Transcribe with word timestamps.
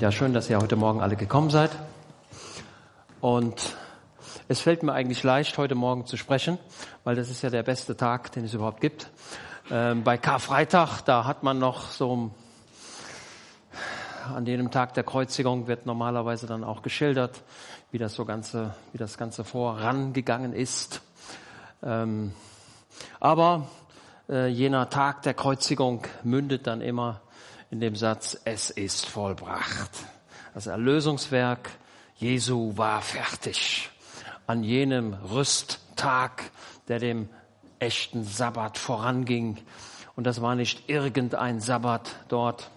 Ja, 0.00 0.10
schön, 0.10 0.32
dass 0.32 0.48
ihr 0.48 0.58
heute 0.58 0.76
Morgen 0.76 1.02
alle 1.02 1.14
gekommen 1.14 1.50
seid. 1.50 1.70
Und 3.20 3.76
es 4.48 4.60
fällt 4.60 4.82
mir 4.82 4.94
eigentlich 4.94 5.22
leicht, 5.22 5.58
heute 5.58 5.74
Morgen 5.74 6.06
zu 6.06 6.16
sprechen, 6.16 6.58
weil 7.04 7.16
das 7.16 7.28
ist 7.28 7.42
ja 7.42 7.50
der 7.50 7.62
beste 7.62 7.94
Tag, 7.94 8.32
den 8.32 8.46
es 8.46 8.54
überhaupt 8.54 8.80
gibt. 8.80 9.10
Ähm, 9.70 10.04
bei 10.04 10.16
Karfreitag, 10.16 11.02
da 11.02 11.26
hat 11.26 11.42
man 11.42 11.58
noch 11.58 11.90
so, 11.90 12.30
an 14.34 14.46
jenem 14.46 14.70
Tag 14.70 14.94
der 14.94 15.04
Kreuzigung 15.04 15.66
wird 15.66 15.84
normalerweise 15.84 16.46
dann 16.46 16.64
auch 16.64 16.80
geschildert, 16.80 17.42
wie 17.90 17.98
das 17.98 18.14
so 18.14 18.24
ganze, 18.24 18.74
wie 18.92 18.98
das 18.98 19.18
Ganze 19.18 19.44
vorangegangen 19.44 20.54
ist. 20.54 21.02
Ähm, 21.82 22.32
aber 23.20 23.68
äh, 24.30 24.46
jener 24.46 24.88
Tag 24.88 25.20
der 25.22 25.34
Kreuzigung 25.34 26.04
mündet 26.22 26.66
dann 26.66 26.80
immer 26.80 27.20
in 27.72 27.80
dem 27.80 27.96
Satz, 27.96 28.38
es 28.44 28.68
ist 28.68 29.06
vollbracht. 29.06 29.90
Das 30.52 30.66
Erlösungswerk 30.66 31.70
Jesu 32.16 32.76
war 32.76 33.00
fertig. 33.00 33.88
An 34.46 34.62
jenem 34.62 35.14
Rüsttag, 35.14 36.50
der 36.88 36.98
dem 36.98 37.30
echten 37.78 38.24
Sabbat 38.24 38.76
voranging. 38.76 39.56
Und 40.16 40.24
das 40.24 40.42
war 40.42 40.54
nicht 40.54 40.90
irgendein 40.90 41.60
Sabbat 41.60 42.14
dort, 42.28 42.70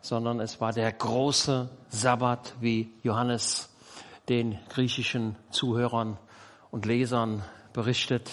sondern 0.00 0.40
es 0.40 0.60
war 0.60 0.72
der 0.72 0.90
große 0.90 1.70
Sabbat, 1.90 2.54
wie 2.60 2.92
Johannes 3.04 3.68
den 4.28 4.58
griechischen 4.68 5.36
Zuhörern 5.50 6.18
und 6.72 6.86
Lesern 6.86 7.44
berichtet. 7.72 8.28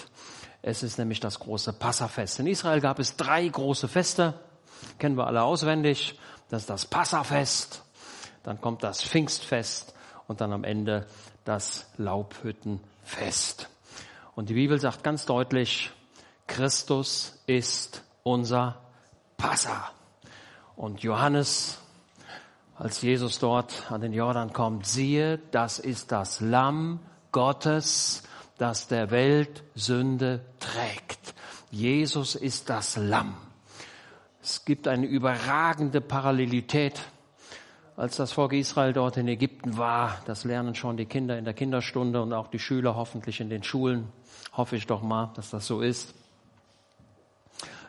Es 0.63 0.81
ist 0.81 0.97
nämlich 0.97 1.19
das 1.19 1.39
große 1.39 1.73
Passafest. 1.73 2.39
In 2.39 2.47
Israel 2.47 2.81
gab 2.81 2.97
es 2.97 3.17
drei 3.17 3.47
große 3.47 3.87
Feste 3.87 4.33
kennen 4.99 5.17
wir 5.17 5.27
alle 5.27 5.43
auswendig. 5.43 6.19
Das 6.49 6.63
ist 6.63 6.69
das 6.69 6.85
Passafest, 6.85 7.81
dann 8.43 8.59
kommt 8.59 8.83
das 8.83 9.01
Pfingstfest 9.03 9.93
und 10.27 10.41
dann 10.41 10.51
am 10.51 10.63
Ende 10.63 11.07
das 11.45 11.87
Laubhüttenfest. 11.97 13.69
Und 14.35 14.49
die 14.49 14.53
Bibel 14.53 14.79
sagt 14.79 15.03
ganz 15.03 15.25
deutlich, 15.25 15.91
Christus 16.47 17.39
ist 17.47 18.03
unser 18.23 18.81
Passa. 19.37 19.91
Und 20.75 21.03
Johannes, 21.03 21.79
als 22.77 23.01
Jesus 23.01 23.39
dort 23.39 23.91
an 23.91 24.01
den 24.01 24.13
Jordan 24.13 24.51
kommt, 24.51 24.85
siehe, 24.85 25.37
das 25.51 25.79
ist 25.79 26.11
das 26.11 26.39
Lamm 26.41 26.99
Gottes, 27.31 28.23
das 28.57 28.87
der 28.87 29.11
Welt 29.11 29.63
Sünde 29.75 30.45
trägt. 30.59 31.33
Jesus 31.69 32.35
ist 32.35 32.69
das 32.69 32.97
Lamm. 32.97 33.37
Es 34.43 34.65
gibt 34.65 34.87
eine 34.87 35.05
überragende 35.05 36.01
Parallelität. 36.01 36.99
Als 37.95 38.15
das 38.15 38.31
Volk 38.31 38.53
Israel 38.53 38.91
dort 38.91 39.17
in 39.17 39.27
Ägypten 39.27 39.77
war, 39.77 40.19
das 40.25 40.45
lernen 40.45 40.73
schon 40.73 40.97
die 40.97 41.05
Kinder 41.05 41.37
in 41.37 41.45
der 41.45 41.53
Kinderstunde 41.53 42.19
und 42.19 42.33
auch 42.33 42.47
die 42.47 42.57
Schüler 42.57 42.95
hoffentlich 42.95 43.39
in 43.39 43.51
den 43.51 43.61
Schulen. 43.61 44.07
Hoffe 44.53 44.77
ich 44.77 44.87
doch 44.87 45.03
mal, 45.03 45.29
dass 45.35 45.51
das 45.51 45.67
so 45.67 45.81
ist. 45.81 46.15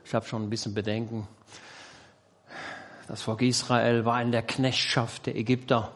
Ich 0.04 0.14
habe 0.14 0.26
schon 0.26 0.42
ein 0.42 0.50
bisschen 0.50 0.74
Bedenken. 0.74 1.26
Das 3.08 3.22
Volk 3.22 3.40
Israel 3.40 4.04
war 4.04 4.20
in 4.20 4.30
der 4.30 4.42
Knechtschaft 4.42 5.24
der 5.24 5.36
Ägypter. 5.36 5.90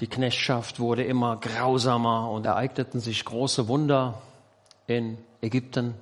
Die 0.00 0.06
Knechtschaft 0.06 0.80
wurde 0.80 1.02
immer 1.02 1.38
grausamer 1.38 2.30
und 2.30 2.44
ereigneten 2.44 3.00
sich 3.00 3.24
große 3.24 3.68
Wunder 3.68 4.20
in 4.86 5.16
Ägypten. 5.40 5.94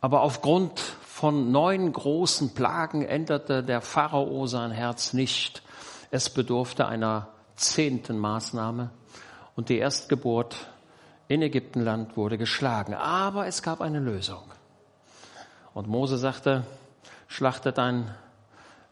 Aber 0.00 0.22
aufgrund 0.22 0.96
von 1.16 1.50
neun 1.50 1.94
großen 1.94 2.52
Plagen 2.52 3.00
änderte 3.00 3.62
der 3.62 3.80
Pharao 3.80 4.46
sein 4.46 4.70
Herz 4.70 5.14
nicht. 5.14 5.62
Es 6.10 6.28
bedurfte 6.28 6.88
einer 6.88 7.28
zehnten 7.54 8.18
Maßnahme 8.18 8.90
und 9.54 9.70
die 9.70 9.78
Erstgeburt 9.78 10.66
in 11.26 11.40
Ägyptenland 11.40 12.18
wurde 12.18 12.36
geschlagen. 12.36 12.92
Aber 12.92 13.46
es 13.46 13.62
gab 13.62 13.80
eine 13.80 13.98
Lösung. 13.98 14.42
Und 15.72 15.88
Mose 15.88 16.18
sagte, 16.18 16.66
schlachtet 17.28 17.78
ein 17.78 18.14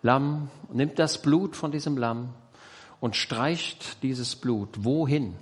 Lamm, 0.00 0.48
nimmt 0.72 0.98
das 0.98 1.20
Blut 1.20 1.56
von 1.56 1.72
diesem 1.72 1.98
Lamm 1.98 2.30
und 3.00 3.16
streicht 3.16 4.02
dieses 4.02 4.34
Blut 4.34 4.82
wohin? 4.82 5.36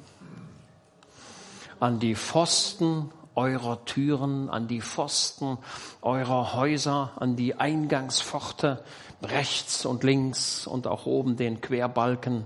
An 1.78 2.00
die 2.00 2.16
Pfosten 2.16 3.12
eurer 3.34 3.84
Türen, 3.84 4.50
an 4.50 4.68
die 4.68 4.80
Pfosten 4.80 5.58
eurer 6.00 6.54
Häuser, 6.54 7.12
an 7.16 7.36
die 7.36 7.54
Eingangspforte 7.54 8.82
rechts 9.22 9.86
und 9.86 10.04
links 10.04 10.66
und 10.66 10.86
auch 10.86 11.06
oben 11.06 11.36
den 11.36 11.60
Querbalken. 11.60 12.44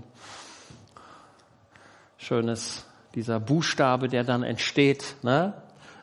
Schönes, 2.19 2.85
dieser 3.15 3.41
Buchstabe, 3.41 4.09
der 4.09 4.25
dann 4.25 4.43
entsteht, 4.43 5.17
ne? 5.23 5.55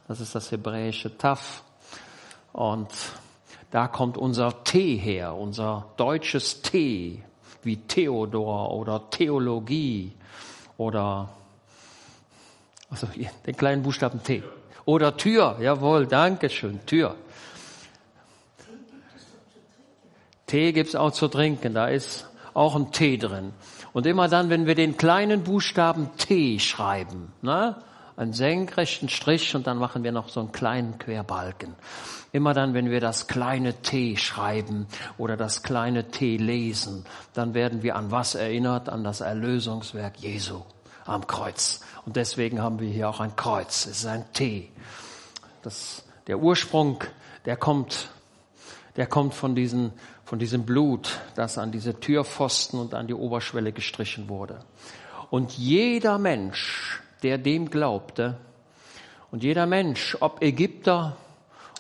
das 0.08 0.20
ist 0.20 0.36
das 0.36 0.52
hebräische 0.52 1.18
Taf. 1.18 1.64
Und 2.52 2.90
da 3.72 3.88
kommt 3.88 4.18
unser 4.18 4.64
T 4.64 4.98
her, 4.98 5.36
unser 5.36 5.88
deutsches 5.98 6.62
T, 6.62 7.24
wie 7.64 7.78
Theodor 7.78 8.72
oder 8.72 9.10
Theologie 9.10 10.14
oder 10.78 11.30
also 12.90 13.08
den 13.48 13.58
kleinen 13.58 13.82
Buchstaben 13.82 14.22
T. 14.22 14.44
Oder 14.86 15.16
Tür, 15.18 15.58
jawohl, 15.62 16.08
danke 16.08 16.50
schön, 16.50 16.86
Tür. 16.86 17.16
Tee 20.48 20.74
gibt's 20.74 20.96
auch 20.96 21.12
zu 21.12 21.28
trinken, 21.30 21.74
da 21.74 21.88
ist 21.88 22.28
auch 22.54 22.76
ein 22.76 22.92
Tee 22.92 23.18
drin. 23.18 23.54
Und 23.94 24.06
immer 24.06 24.28
dann, 24.28 24.50
wenn 24.50 24.66
wir 24.66 24.76
den 24.76 24.98
kleinen 24.98 25.44
Buchstaben 25.44 26.10
T 26.18 26.60
schreiben, 26.60 27.32
ne, 27.42 27.76
einen 28.18 28.34
senkrechten 28.34 29.10
Strich 29.10 29.56
und 29.56 29.66
dann 29.66 29.78
machen 29.78 30.04
wir 30.04 30.12
noch 30.12 30.30
so 30.30 30.40
einen 30.40 30.52
kleinen 30.52 31.00
Querbalken. 31.00 31.74
Immer 32.32 32.54
dann, 32.54 32.74
wenn 32.74 32.92
wir 32.92 33.00
das 33.00 33.28
kleine 33.28 33.74
T 33.82 34.18
schreiben 34.18 34.88
oder 35.18 35.38
das 35.38 35.64
kleine 35.64 36.12
T 36.12 36.38
lesen, 36.38 37.06
dann 37.34 37.54
werden 37.54 37.82
wir 37.82 37.96
an 37.96 38.12
was 38.12 38.36
erinnert? 38.36 38.90
An 38.90 39.04
das 39.04 39.22
Erlösungswerk 39.22 40.20
Jesu 40.20 40.62
am 41.06 41.28
Kreuz. 41.28 41.82
Und 42.06 42.16
deswegen 42.16 42.62
haben 42.62 42.80
wir 42.80 42.90
hier 42.90 43.10
auch 43.10 43.20
ein 43.20 43.36
Kreuz. 43.36 43.86
Es 43.86 44.00
ist 44.00 44.06
ein 44.06 44.26
T. 44.34 44.70
Das, 45.62 46.04
der 46.28 46.40
Ursprung, 46.40 47.04
der 47.46 47.58
kommt, 47.58 48.10
der 48.96 49.08
kommt 49.08 49.34
von, 49.34 49.56
diesen, 49.56 49.94
von 50.26 50.40
diesem 50.40 50.66
Blut, 50.66 51.20
das 51.36 51.58
an 51.58 51.72
diese 51.72 52.00
Türpfosten 52.00 52.80
und 52.80 52.94
an 52.94 53.08
die 53.08 53.14
Oberschwelle 53.14 53.72
gestrichen 53.72 54.30
wurde. 54.30 54.64
Und 55.30 55.54
jeder 55.54 56.18
Mensch, 56.18 57.02
der 57.24 57.38
dem 57.38 57.70
glaubte, 57.70 58.38
und 59.32 59.42
jeder 59.42 59.66
Mensch, 59.66 60.16
ob 60.20 60.44
Ägypter 60.44 61.18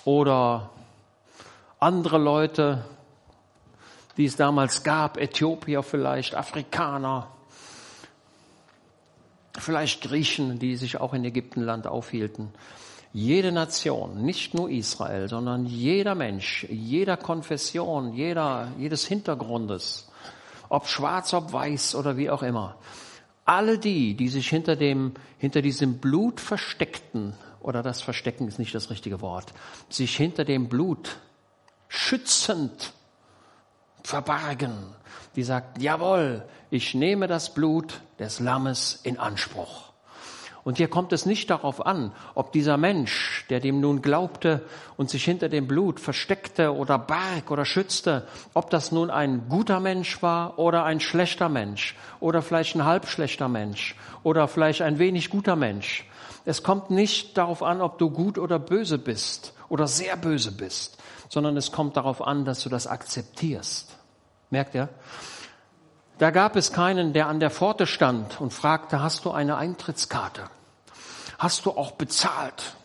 oder 0.05 0.71
andere 1.79 2.17
Leute, 2.17 2.83
die 4.17 4.25
es 4.25 4.35
damals 4.35 4.83
gab, 4.83 5.17
Äthiopier 5.17 5.83
vielleicht, 5.83 6.33
Afrikaner, 6.33 7.27
vielleicht 9.57 10.01
Griechen, 10.01 10.59
die 10.59 10.75
sich 10.75 10.99
auch 10.99 11.13
in 11.13 11.23
Ägyptenland 11.23 11.87
aufhielten. 11.87 12.49
Jede 13.13 13.51
Nation, 13.51 14.23
nicht 14.23 14.55
nur 14.55 14.69
Israel, 14.69 15.29
sondern 15.29 15.65
jeder 15.65 16.15
Mensch, 16.15 16.65
jeder 16.69 17.15
Konfession, 17.15 18.13
jeder, 18.13 18.71
jedes 18.79 19.05
Hintergrundes, 19.05 20.09
ob 20.69 20.87
schwarz, 20.87 21.33
ob 21.33 21.53
weiß 21.53 21.93
oder 21.93 22.17
wie 22.17 22.31
auch 22.31 22.41
immer. 22.41 22.75
Alle 23.45 23.77
die, 23.77 24.15
die 24.15 24.29
sich 24.29 24.49
hinter 24.49 24.75
dem, 24.75 25.13
hinter 25.37 25.61
diesem 25.61 25.99
Blut 25.99 26.39
versteckten, 26.39 27.35
oder 27.59 27.83
das 27.83 28.01
Verstecken 28.01 28.47
ist 28.47 28.59
nicht 28.59 28.73
das 28.73 28.89
richtige 28.89 29.21
Wort, 29.21 29.53
sich 29.89 30.15
hinter 30.15 30.43
dem 30.43 30.67
Blut 30.67 31.17
schützend 31.87 32.93
verbargen, 34.03 34.73
die 35.35 35.43
sagt, 35.43 35.81
jawohl, 35.81 36.43
ich 36.73 36.95
nehme 36.95 37.27
das 37.27 37.53
Blut 37.53 38.01
des 38.17 38.39
Lammes 38.39 38.99
in 39.03 39.19
Anspruch. 39.19 39.91
Und 40.63 40.77
hier 40.77 40.87
kommt 40.87 41.13
es 41.13 41.27
nicht 41.27 41.51
darauf 41.51 41.85
an, 41.85 42.13
ob 42.33 42.51
dieser 42.51 42.77
Mensch, 42.77 43.45
der 43.51 43.59
dem 43.59 43.79
nun 43.79 44.01
glaubte 44.01 44.65
und 44.97 45.07
sich 45.07 45.23
hinter 45.23 45.49
dem 45.49 45.67
Blut 45.67 45.99
versteckte 45.99 46.73
oder 46.73 46.97
barg 46.97 47.51
oder 47.51 47.63
schützte, 47.63 48.27
ob 48.55 48.71
das 48.71 48.91
nun 48.91 49.11
ein 49.11 49.49
guter 49.49 49.79
Mensch 49.79 50.23
war 50.23 50.57
oder 50.57 50.83
ein 50.83 50.99
schlechter 50.99 51.47
Mensch 51.47 51.95
oder 52.19 52.41
vielleicht 52.41 52.75
ein 52.75 52.85
halbschlechter 52.85 53.49
Mensch 53.49 53.95
oder 54.23 54.47
vielleicht 54.47 54.81
ein 54.81 54.97
wenig 54.97 55.29
guter 55.29 55.55
Mensch. 55.55 56.09
Es 56.43 56.63
kommt 56.63 56.89
nicht 56.89 57.37
darauf 57.37 57.61
an, 57.61 57.81
ob 57.81 57.99
du 57.99 58.09
gut 58.09 58.39
oder 58.39 58.57
böse 58.57 58.97
bist 58.97 59.53
oder 59.69 59.85
sehr 59.85 60.17
böse 60.17 60.51
bist, 60.51 60.97
sondern 61.29 61.55
es 61.55 61.71
kommt 61.71 61.97
darauf 61.97 62.25
an, 62.25 62.45
dass 62.45 62.63
du 62.63 62.69
das 62.69 62.87
akzeptierst. 62.87 63.95
Merkt 64.49 64.73
ihr? 64.73 64.89
Da 66.23 66.31
gab 66.31 66.55
es 66.55 66.71
keinen, 66.71 67.11
der 67.11 67.27
an 67.27 67.41
der 67.41 67.49
Pforte 67.49 67.85
stand 67.85 68.39
und 68.39 68.53
fragte, 68.53 69.01
hast 69.01 69.25
du 69.25 69.31
eine 69.31 69.57
Eintrittskarte? 69.57 70.43
Hast 71.37 71.65
du 71.65 71.71
auch 71.71 71.91
bezahlt? 71.91 72.77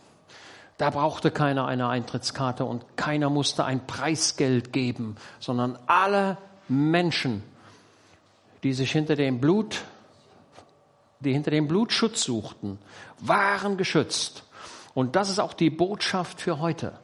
Da 0.76 0.90
brauchte 0.90 1.30
keiner 1.30 1.64
eine 1.68 1.86
Eintrittskarte 1.86 2.64
und 2.64 2.96
keiner 2.96 3.30
musste 3.30 3.64
ein 3.64 3.86
Preisgeld 3.86 4.72
geben, 4.72 5.14
sondern 5.38 5.78
alle 5.86 6.36
Menschen 6.66 7.44
die 8.64 8.72
sich 8.72 8.90
hinter 8.90 9.14
dem 9.14 9.40
Blut, 9.40 9.84
die 11.20 11.32
hinter 11.32 11.52
dem 11.52 11.68
Blutschutz 11.68 12.24
suchten, 12.24 12.80
waren 13.20 13.76
geschützt. 13.76 14.42
Und 14.94 15.14
das 15.14 15.30
ist 15.30 15.38
auch 15.38 15.52
die 15.52 15.70
Botschaft 15.70 16.40
für 16.40 16.58
heute. 16.58 16.98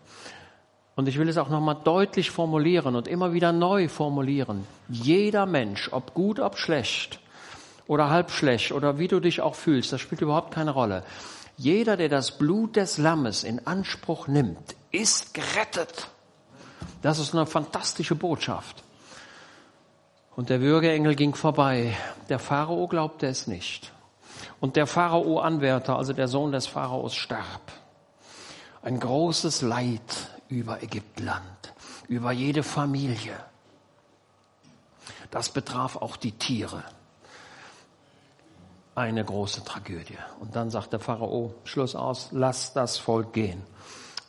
Und 0.97 1.09
ich 1.09 1.19
will 1.19 1.29
es 1.29 1.39
auch 1.39 1.49
nochmal 1.49 1.77
deutlich 1.83 2.31
formulieren 2.31 2.95
und 2.95 3.09
immer 3.09 3.33
wieder 3.33 3.53
neu 3.53 3.89
formulieren. 3.89 4.67
Jeder 4.89 5.45
Mensch, 5.45 5.89
ob 5.93 6.15
gut, 6.15 6.39
ob 6.39 6.57
schlecht 6.57 7.21
oder 7.87 8.11
halb 8.11 8.31
schlecht 8.31 8.73
oder 8.73 8.99
wie 8.99 9.09
du 9.09 9.21
dich 9.21 9.41
auch 9.41 9.57
fühlst, 9.57 9.93
das 9.93 10.01
spielt 10.01 10.21
überhaupt 10.21 10.55
keine 10.55 10.71
Rolle. 10.71 11.03
Jeder, 11.57 11.97
der 11.97 12.09
das 12.09 12.39
Blut 12.39 12.77
des 12.77 12.99
Lammes 12.99 13.45
in 13.45 13.67
Anspruch 13.67 14.29
nimmt, 14.29 14.77
ist 14.91 15.35
gerettet. 15.35 16.09
Das 17.03 17.19
ist 17.19 17.35
eine 17.35 17.47
fantastische 17.47 18.15
Botschaft. 18.15 18.83
Und 20.37 20.51
der 20.51 20.61
Würgeengel 20.61 21.15
ging 21.15 21.35
vorbei. 21.35 21.97
Der 22.29 22.39
Pharao 22.39 22.89
glaubte 22.89 23.27
es 23.27 23.47
nicht. 23.47 23.93
Und 24.61 24.77
der 24.77 24.87
Pharao-Anwärter, 24.87 25.97
also 25.97 26.13
der 26.13 26.27
Sohn 26.27 26.51
des 26.51 26.67
Pharaos, 26.67 27.15
starb. 27.15 27.73
Ein 28.83 28.99
großes 28.99 29.63
Leid 29.63 30.01
über 30.55 30.83
Ägyptenland, 30.83 31.75
über 32.07 32.31
jede 32.31 32.63
Familie. 32.63 33.37
Das 35.31 35.49
betraf 35.49 35.97
auch 35.97 36.17
die 36.17 36.33
Tiere. 36.33 36.85
Eine 38.95 39.25
große 39.25 39.65
Tragödie. 39.65 40.19
Und 40.39 40.55
dann 40.55 40.71
sagt 40.71 40.93
der 40.93 41.01
Pharao, 41.01 41.55
Schluss 41.65 41.97
aus, 41.97 42.29
lass 42.31 42.73
das 42.73 42.97
Volk 42.97 43.33
gehen. 43.33 43.65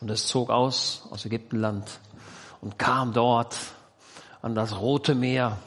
Und 0.01 0.10
es 0.10 0.25
zog 0.25 0.50
aus, 0.50 1.07
aus 1.12 1.25
Ägyptenland 1.25 2.00
und 2.62 2.80
kam 2.80 3.13
dort 3.13 3.56
an 4.42 4.56
das 4.56 4.80
Rote 4.80 5.13
Meer. 5.13 5.57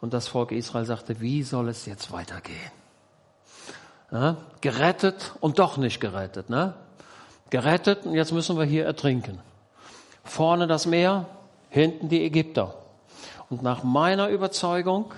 Und 0.00 0.14
das 0.14 0.28
Volk 0.28 0.52
Israel 0.52 0.86
sagte, 0.86 1.20
wie 1.20 1.42
soll 1.42 1.68
es 1.68 1.84
jetzt 1.84 2.10
weitergehen? 2.10 2.72
Ja, 4.10 4.36
gerettet 4.62 5.34
und 5.40 5.58
doch 5.58 5.76
nicht 5.76 6.00
gerettet. 6.00 6.48
Ne? 6.48 6.74
Gerettet 7.50 8.06
und 8.06 8.14
jetzt 8.14 8.32
müssen 8.32 8.58
wir 8.58 8.64
hier 8.64 8.84
ertrinken. 8.84 9.38
Vorne 10.24 10.66
das 10.66 10.86
Meer, 10.86 11.26
hinten 11.70 12.08
die 12.08 12.24
Ägypter. 12.24 12.74
Und 13.48 13.62
nach 13.62 13.84
meiner 13.84 14.28
Überzeugung 14.28 15.12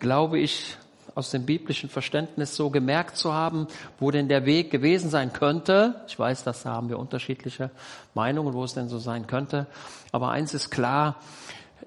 glaube 0.00 0.38
ich, 0.38 0.76
aus 1.14 1.30
dem 1.30 1.44
biblischen 1.44 1.88
Verständnis 1.88 2.56
so 2.56 2.70
gemerkt 2.70 3.16
zu 3.16 3.32
haben, 3.32 3.68
wo 3.98 4.10
denn 4.10 4.28
der 4.28 4.46
Weg 4.46 4.70
gewesen 4.70 5.10
sein 5.10 5.32
könnte. 5.32 6.02
Ich 6.08 6.18
weiß, 6.18 6.44
dass 6.44 6.62
da 6.62 6.70
haben 6.70 6.88
wir 6.88 6.98
unterschiedliche 6.98 7.70
Meinungen, 8.14 8.54
wo 8.54 8.64
es 8.64 8.74
denn 8.74 8.88
so 8.88 8.98
sein 8.98 9.26
könnte. 9.26 9.66
Aber 10.12 10.30
eins 10.30 10.54
ist 10.54 10.70
klar, 10.70 11.16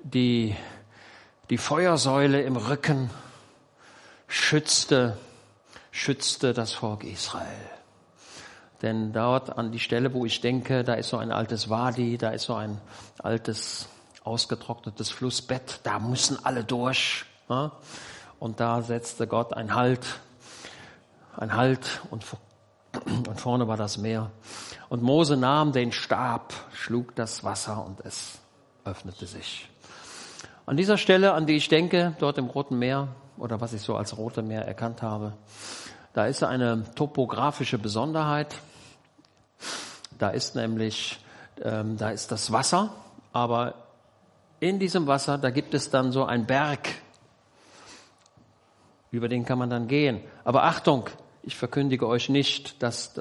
die, 0.03 0.55
die 1.49 1.57
Feuersäule 1.57 2.41
im 2.41 2.57
Rücken 2.57 3.09
schützte, 4.27 5.17
schützte 5.91 6.53
das 6.53 6.73
Volk 6.73 7.03
Israel. 7.03 7.47
Denn 8.83 9.13
dort 9.13 9.57
an 9.57 9.71
die 9.71 9.79
Stelle, 9.79 10.13
wo 10.13 10.25
ich 10.25 10.41
denke, 10.41 10.83
da 10.83 10.93
ist 10.95 11.09
so 11.09 11.17
ein 11.17 11.31
altes 11.31 11.69
Wadi, 11.69 12.17
da 12.17 12.31
ist 12.31 12.43
so 12.43 12.53
ein 12.53 12.79
altes 13.17 13.87
ausgetrocknetes 14.25 15.09
Flussbett, 15.09 15.79
da 15.83 15.99
müssen 15.99 16.37
alle 16.43 16.65
durch. 16.65 17.25
Ja? 17.49 17.71
Und 18.39 18.59
da 18.59 18.81
setzte 18.81 19.25
Gott 19.25 19.53
ein 19.53 19.73
Halt, 19.73 20.05
ein 21.37 21.55
Halt 21.55 22.01
und, 22.11 22.25
und 23.05 23.39
vorne 23.39 23.69
war 23.69 23.77
das 23.77 23.97
Meer. 23.97 24.31
Und 24.89 25.01
Mose 25.01 25.37
nahm 25.37 25.71
den 25.71 25.93
Stab, 25.93 26.53
schlug 26.73 27.15
das 27.15 27.45
Wasser 27.45 27.85
und 27.85 28.01
es 28.01 28.39
öffnete 28.83 29.25
sich. 29.25 29.69
An 30.65 30.75
dieser 30.75 30.97
Stelle, 30.97 31.33
an 31.33 31.45
die 31.45 31.55
ich 31.55 31.69
denke, 31.69 32.15
dort 32.19 32.37
im 32.37 32.47
Roten 32.47 32.79
Meer 32.79 33.07
oder 33.37 33.61
was 33.61 33.71
ich 33.71 33.81
so 33.81 33.95
als 33.95 34.17
Rote 34.17 34.41
Meer 34.41 34.67
erkannt 34.67 35.01
habe, 35.01 35.33
da 36.13 36.25
ist 36.25 36.43
eine 36.43 36.83
topografische 36.95 37.77
Besonderheit. 37.77 38.55
Da 40.23 40.29
ist 40.29 40.55
nämlich, 40.55 41.19
ähm, 41.61 41.97
da 41.97 42.09
ist 42.09 42.31
das 42.31 42.49
Wasser, 42.53 42.95
aber 43.33 43.73
in 44.61 44.79
diesem 44.79 45.05
Wasser, 45.05 45.37
da 45.37 45.49
gibt 45.49 45.73
es 45.73 45.89
dann 45.89 46.13
so 46.13 46.23
ein 46.23 46.45
Berg, 46.45 46.87
über 49.11 49.27
den 49.27 49.43
kann 49.43 49.59
man 49.59 49.69
dann 49.69 49.89
gehen. 49.89 50.21
Aber 50.45 50.63
Achtung, 50.63 51.09
ich 51.41 51.57
verkündige 51.57 52.07
euch 52.07 52.29
nicht, 52.29 52.81
dass, 52.81 53.19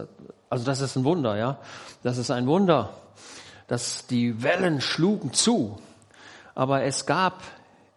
also 0.48 0.64
das 0.64 0.80
ist 0.80 0.94
ein 0.94 1.02
Wunder, 1.02 1.36
ja. 1.36 1.58
Das 2.04 2.18
ist 2.18 2.30
ein 2.30 2.46
Wunder, 2.46 2.90
dass 3.66 4.06
die 4.06 4.40
Wellen 4.44 4.80
schlugen 4.80 5.32
zu. 5.32 5.80
Aber 6.54 6.84
es 6.84 7.04
gab 7.04 7.42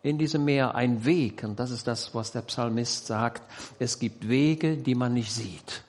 in 0.02 0.18
diesem 0.18 0.46
Meer 0.46 0.74
einen 0.74 1.06
Weg, 1.06 1.44
und 1.44 1.60
das 1.60 1.70
ist 1.70 1.86
das, 1.86 2.16
was 2.16 2.32
der 2.32 2.42
Psalmist 2.42 3.06
sagt. 3.06 3.44
Es 3.78 4.00
gibt 4.00 4.28
Wege, 4.28 4.78
die 4.78 4.96
man 4.96 5.14
nicht 5.14 5.32
sieht. 5.32 5.84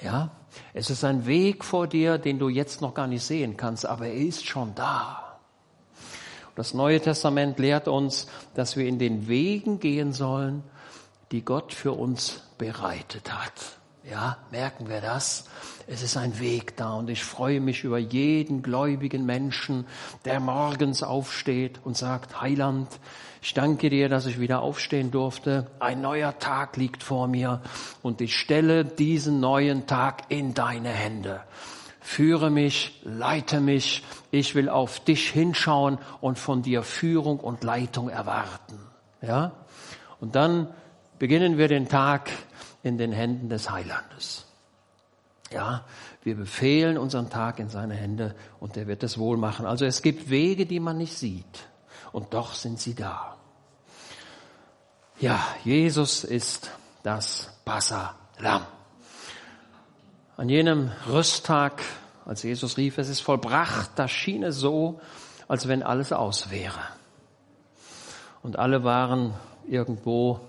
Ja, 0.00 0.30
es 0.74 0.90
ist 0.90 1.04
ein 1.04 1.26
Weg 1.26 1.64
vor 1.64 1.86
dir, 1.86 2.18
den 2.18 2.38
du 2.38 2.48
jetzt 2.48 2.80
noch 2.80 2.94
gar 2.94 3.06
nicht 3.06 3.24
sehen 3.24 3.56
kannst, 3.56 3.86
aber 3.86 4.06
er 4.06 4.14
ist 4.14 4.46
schon 4.46 4.74
da. 4.74 5.38
Das 6.54 6.72
Neue 6.72 7.00
Testament 7.00 7.58
lehrt 7.58 7.86
uns, 7.86 8.26
dass 8.54 8.76
wir 8.76 8.86
in 8.86 8.98
den 8.98 9.28
Wegen 9.28 9.78
gehen 9.78 10.12
sollen, 10.12 10.62
die 11.30 11.44
Gott 11.44 11.74
für 11.74 11.92
uns 11.92 12.42
bereitet 12.56 13.32
hat. 13.32 13.52
Ja, 14.08 14.38
merken 14.52 14.88
wir 14.88 15.00
das? 15.00 15.46
Es 15.88 16.02
ist 16.02 16.16
ein 16.16 16.38
Weg 16.38 16.76
da 16.76 16.94
und 16.94 17.10
ich 17.10 17.24
freue 17.24 17.60
mich 17.60 17.82
über 17.82 17.98
jeden 17.98 18.62
gläubigen 18.62 19.26
Menschen, 19.26 19.86
der 20.24 20.38
morgens 20.38 21.02
aufsteht 21.02 21.80
und 21.84 21.96
sagt, 21.96 22.40
Heiland, 22.40 22.88
ich 23.46 23.54
danke 23.54 23.90
dir, 23.90 24.08
dass 24.08 24.26
ich 24.26 24.40
wieder 24.40 24.60
aufstehen 24.60 25.12
durfte. 25.12 25.68
Ein 25.78 26.00
neuer 26.00 26.36
Tag 26.40 26.76
liegt 26.76 27.04
vor 27.04 27.28
mir 27.28 27.62
und 28.02 28.20
ich 28.20 28.36
stelle 28.36 28.84
diesen 28.84 29.38
neuen 29.38 29.86
Tag 29.86 30.24
in 30.30 30.52
deine 30.52 30.88
Hände. 30.88 31.42
Führe 32.00 32.50
mich, 32.50 33.00
leite 33.04 33.60
mich. 33.60 34.02
Ich 34.32 34.56
will 34.56 34.68
auf 34.68 34.98
dich 34.98 35.30
hinschauen 35.30 35.98
und 36.20 36.40
von 36.40 36.62
dir 36.62 36.82
Führung 36.82 37.38
und 37.38 37.62
Leitung 37.62 38.08
erwarten. 38.08 38.80
Ja? 39.22 39.52
Und 40.18 40.34
dann 40.34 40.66
beginnen 41.20 41.56
wir 41.56 41.68
den 41.68 41.88
Tag 41.88 42.32
in 42.82 42.98
den 42.98 43.12
Händen 43.12 43.48
des 43.48 43.70
Heilandes. 43.70 44.44
Ja, 45.52 45.84
wir 46.24 46.34
befehlen 46.34 46.98
unseren 46.98 47.30
Tag 47.30 47.60
in 47.60 47.68
seine 47.68 47.94
Hände 47.94 48.34
und 48.58 48.76
er 48.76 48.88
wird 48.88 49.04
es 49.04 49.18
wohl 49.18 49.36
machen. 49.36 49.66
Also 49.66 49.84
es 49.84 50.02
gibt 50.02 50.30
Wege, 50.30 50.66
die 50.66 50.80
man 50.80 50.98
nicht 50.98 51.16
sieht 51.16 51.68
und 52.10 52.34
doch 52.34 52.52
sind 52.52 52.80
sie 52.80 52.96
da. 52.96 53.35
Ja, 55.18 55.42
Jesus 55.64 56.24
ist 56.24 56.70
das 57.02 57.48
Passalam. 57.64 58.66
An 60.36 60.50
jenem 60.50 60.92
Rüsttag, 61.08 61.82
als 62.26 62.42
Jesus 62.42 62.76
rief, 62.76 62.98
es 62.98 63.08
ist 63.08 63.22
vollbracht, 63.22 63.92
da 63.96 64.08
schien 64.08 64.42
es 64.42 64.56
so, 64.56 65.00
als 65.48 65.68
wenn 65.68 65.82
alles 65.82 66.12
aus 66.12 66.50
wäre. 66.50 66.80
Und 68.42 68.58
alle 68.58 68.84
waren 68.84 69.32
irgendwo 69.66 70.40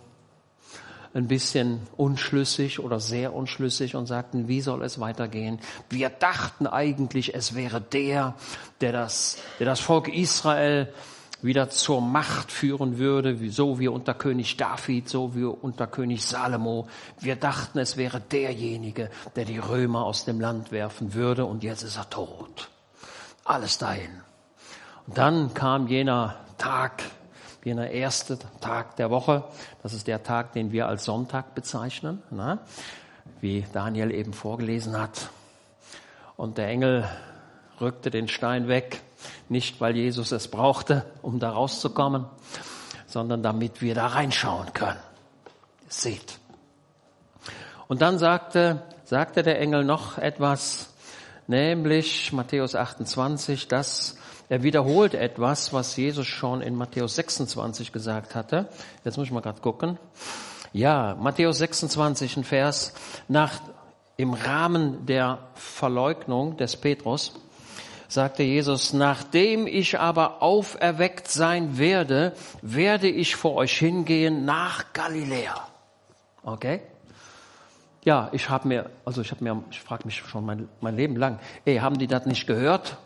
ein 1.13 1.29
bisschen 1.29 1.87
unschlüssig 1.95 2.81
oder 2.81 2.99
sehr 2.99 3.33
unschlüssig 3.33 3.95
und 3.95 4.05
sagten, 4.05 4.49
wie 4.49 4.59
soll 4.59 4.83
es 4.83 4.99
weitergehen? 4.99 5.61
Wir 5.89 6.09
dachten 6.09 6.67
eigentlich, 6.67 7.33
es 7.33 7.55
wäre 7.55 7.79
der, 7.79 8.35
der 8.81 8.91
das, 8.91 9.37
der 9.59 9.65
das 9.65 9.79
Volk 9.79 10.09
Israel 10.09 10.93
wieder 11.47 11.69
zur 11.69 12.01
Macht 12.01 12.51
führen 12.51 12.99
würde, 12.99 13.49
so 13.49 13.79
wie 13.79 13.87
unter 13.87 14.13
König 14.13 14.57
David, 14.57 15.09
so 15.09 15.33
wie 15.35 15.45
unter 15.45 15.87
König 15.87 16.23
Salomo. 16.23 16.87
Wir 17.19 17.35
dachten, 17.35 17.79
es 17.79 17.97
wäre 17.97 18.19
derjenige, 18.19 19.09
der 19.35 19.45
die 19.45 19.57
Römer 19.57 20.05
aus 20.05 20.25
dem 20.25 20.39
Land 20.39 20.71
werfen 20.71 21.15
würde 21.15 21.45
und 21.45 21.63
jetzt 21.63 21.81
ist 21.81 21.97
er 21.97 22.09
tot. 22.09 22.69
Alles 23.43 23.79
dahin. 23.79 24.21
Und 25.07 25.17
dann 25.17 25.53
kam 25.53 25.87
jener 25.87 26.35
Tag, 26.57 27.01
jener 27.63 27.89
erste 27.89 28.37
Tag 28.59 28.97
der 28.97 29.09
Woche. 29.09 29.45
Das 29.81 29.93
ist 29.93 30.07
der 30.07 30.21
Tag, 30.21 30.53
den 30.53 30.71
wir 30.71 30.87
als 30.87 31.05
Sonntag 31.05 31.55
bezeichnen, 31.55 32.21
na? 32.29 32.59
wie 33.41 33.65
Daniel 33.73 34.11
eben 34.11 34.33
vorgelesen 34.33 34.99
hat. 34.99 35.29
Und 36.35 36.57
der 36.57 36.67
Engel 36.67 37.07
rückte 37.79 38.09
den 38.09 38.27
Stein 38.27 38.67
weg, 38.67 39.01
nicht 39.49 39.81
weil 39.81 39.95
Jesus 39.95 40.31
es 40.31 40.47
brauchte, 40.47 41.05
um 41.21 41.39
da 41.39 41.51
rauszukommen, 41.51 42.25
sondern 43.05 43.43
damit 43.43 43.81
wir 43.81 43.95
da 43.95 44.07
reinschauen 44.07 44.73
können. 44.73 44.99
Seht. 45.87 46.39
Und 47.87 48.01
dann 48.01 48.19
sagte, 48.19 48.83
sagte 49.05 49.43
der 49.43 49.59
Engel 49.59 49.85
noch 49.85 50.17
etwas, 50.17 50.93
nämlich 51.47 52.33
Matthäus 52.33 52.75
28, 52.75 53.67
dass 53.67 54.17
er 54.49 54.63
wiederholt 54.63 55.13
etwas, 55.13 55.73
was 55.73 55.95
Jesus 55.95 56.27
schon 56.27 56.61
in 56.61 56.75
Matthäus 56.75 57.15
26 57.15 57.91
gesagt 57.91 58.35
hatte. 58.35 58.67
Jetzt 59.03 59.17
muss 59.17 59.27
ich 59.27 59.33
mal 59.33 59.41
gerade 59.41 59.61
gucken. 59.61 59.97
Ja, 60.73 61.15
Matthäus 61.19 61.57
26, 61.57 62.37
ein 62.37 62.43
Vers, 62.43 62.93
nach, 63.27 63.53
im 64.15 64.33
Rahmen 64.33 65.05
der 65.05 65.39
Verleugnung 65.55 66.57
des 66.57 66.75
Petrus, 66.75 67.33
sagte 68.07 68.43
Jesus, 68.43 68.93
nachdem 68.93 69.67
ich 69.67 69.99
aber 69.99 70.41
auferweckt 70.41 71.27
sein 71.27 71.77
werde, 71.77 72.33
werde 72.61 73.07
ich 73.07 73.35
vor 73.35 73.55
euch 73.55 73.77
hingehen 73.77 74.45
nach 74.45 74.93
Galiläa. 74.93 75.67
Okay? 76.43 76.81
Ja, 78.03 78.29
ich 78.31 78.49
habe 78.49 78.67
mir, 78.69 78.89
also 79.03 79.21
ich 79.21 79.31
habe 79.31 79.43
mir, 79.43 79.61
ich 79.69 79.81
frage 79.81 80.05
mich 80.05 80.15
schon 80.15 80.45
mein, 80.45 80.69
mein 80.79 80.95
Leben 80.95 81.17
lang, 81.17 81.39
ey, 81.65 81.77
haben 81.77 81.97
die 81.97 82.07
das 82.07 82.25
nicht 82.25 82.47
gehört? 82.47 82.97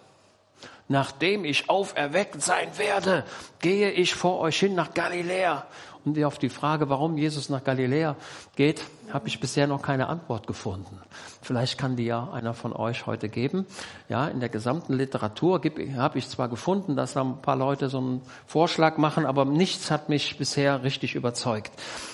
Nachdem 0.88 1.46
ich 1.46 1.70
auferweckt 1.70 2.42
sein 2.42 2.78
werde, 2.78 3.24
gehe 3.60 3.92
ich 3.92 4.14
vor 4.14 4.40
euch 4.40 4.60
hin 4.60 4.76
nach 4.76 4.94
Galiläa. 4.94 5.66
Und 6.04 6.24
auf 6.24 6.40
die 6.40 6.50
Frage, 6.50 6.90
warum 6.90 7.18
Jesus 7.18 7.50
nach 7.50 7.64
Galiläa 7.64 8.16
geht, 8.56 8.84
habe 9.14 9.28
ich 9.28 9.40
bisher 9.40 9.68
noch 9.68 9.82
keine 9.82 10.08
Antwort 10.08 10.48
gefunden. 10.48 11.00
Vielleicht 11.42 11.78
kann 11.78 11.96
die 11.96 12.06
ja 12.06 12.30
einer 12.32 12.54
von 12.54 12.74
euch 12.74 13.06
heute 13.06 13.30
geben. 13.30 13.66
Ja, 14.10 14.28
in 14.28 14.40
der 14.40 14.50
gesamten 14.50 14.94
Literatur 14.94 15.62
habe 15.98 16.18
ich 16.18 16.28
zwar 16.28 16.50
gefunden, 16.50 16.96
dass 16.96 17.14
da 17.14 17.22
ein 17.22 17.42
paar 17.42 17.56
Leute 17.56 17.90
so 17.90 18.00
einen 18.00 18.22
Vorschlag 18.48 18.98
machen, 18.98 19.26
aber 19.26 19.46
nichts 19.46 19.92
hat 19.92 20.10
mich 20.10 20.38
bisher 20.38 20.84
richtig 20.84 21.16
überzeugt. 21.16 21.72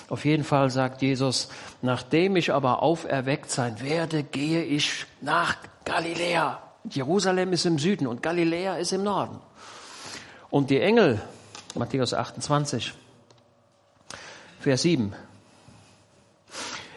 Auf 0.08 0.24
jeden 0.24 0.44
Fall 0.44 0.70
sagt 0.70 1.02
Jesus, 1.02 1.48
nachdem 1.80 2.36
ich 2.36 2.52
aber 2.52 2.82
auferweckt 2.82 3.50
sein 3.50 3.80
werde, 3.80 4.22
gehe 4.22 4.62
ich 4.64 5.06
nach 5.20 5.56
Galiläa. 5.84 6.62
Jerusalem 6.90 7.52
ist 7.52 7.66
im 7.66 7.78
Süden 7.78 8.06
und 8.06 8.22
Galiläa 8.22 8.76
ist 8.76 8.92
im 8.92 9.02
Norden. 9.02 9.38
Und 10.50 10.70
die 10.70 10.80
Engel, 10.80 11.20
Matthäus 11.74 12.14
28, 12.14 12.94
Vers 14.60 14.82
7. 14.82 15.14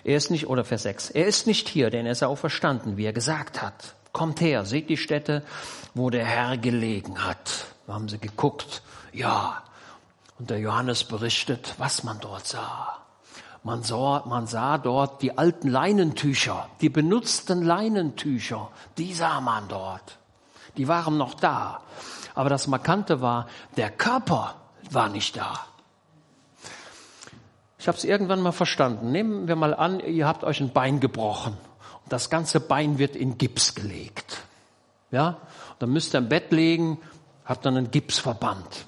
Er 0.04 0.18
ist 0.18 0.32
nicht, 0.32 0.48
oder 0.48 0.64
Vers 0.64 0.84
6. 0.84 1.12
Er 1.12 1.28
ist 1.28 1.46
nicht 1.46 1.70
hier, 1.70 1.90
denn 1.90 2.06
er 2.06 2.14
ist 2.14 2.24
auch 2.24 2.38
verstanden, 2.38 2.98
wie 2.98 3.06
er 3.06 3.14
gesagt 3.14 3.62
hat. 3.62 3.96
Kommt 4.14 4.42
her, 4.42 4.66
seht 4.66 4.90
die 4.90 4.98
Stätte, 4.98 5.44
wo 5.94 6.10
der 6.10 6.26
Herr 6.26 6.58
gelegen 6.58 7.24
hat. 7.24 7.66
Da 7.88 7.94
haben 7.94 8.10
sie 8.10 8.18
geguckt. 8.18 8.82
Ja. 9.14 9.64
Und 10.40 10.50
der 10.50 10.60
Johannes 10.60 11.04
berichtet, 11.04 11.76
was 11.78 12.04
man 12.04 12.20
dort 12.20 12.48
sah. 12.48 12.98
Man 13.64 13.84
sah, 13.84 14.24
man 14.26 14.48
sah 14.48 14.80
dort 14.80 15.22
die 15.22 15.38
alten 15.38 15.68
Leinentücher, 15.70 16.68
die 16.82 16.90
benutzten 16.90 17.62
Leinentücher, 17.62 18.72
die 18.98 19.14
sah 19.14 19.40
man 19.40 19.68
dort. 19.68 20.18
Die 20.78 20.88
waren 20.88 21.18
noch 21.18 21.36
da. 21.36 21.82
Aber 22.34 22.50
das 22.50 22.66
Markante 22.66 23.22
war, 23.22 23.48
der 23.78 23.92
Körper 23.92 24.56
war 24.90 25.10
nicht 25.10 25.38
da. 25.38 25.68
Ich 27.82 27.88
habe 27.88 27.98
es 27.98 28.04
irgendwann 28.04 28.42
mal 28.42 28.52
verstanden. 28.52 29.12
Nehmen 29.12 29.48
wir 29.48 29.56
mal 29.56 29.74
an, 29.74 30.02
ihr 30.02 30.28
habt 30.28 30.44
euch 30.44 30.62
ein 30.62 30.72
Bein 30.72 31.00
gebrochen 31.00 31.58
und 32.04 32.14
das 32.14 32.30
ganze 32.30 32.60
Bein 32.60 33.00
wird 33.00 33.16
in 33.16 33.40
Gips 33.40 33.74
gelegt. 33.74 34.42
Ja, 35.10 35.38
dann 35.80 35.90
müsst 35.90 36.14
ihr 36.14 36.20
im 36.20 36.30
Bett 36.30 36.52
legen, 36.52 37.00
habt 37.44 37.66
dann 37.66 37.78
einen 37.78 37.90
Gipsverband. 37.90 38.86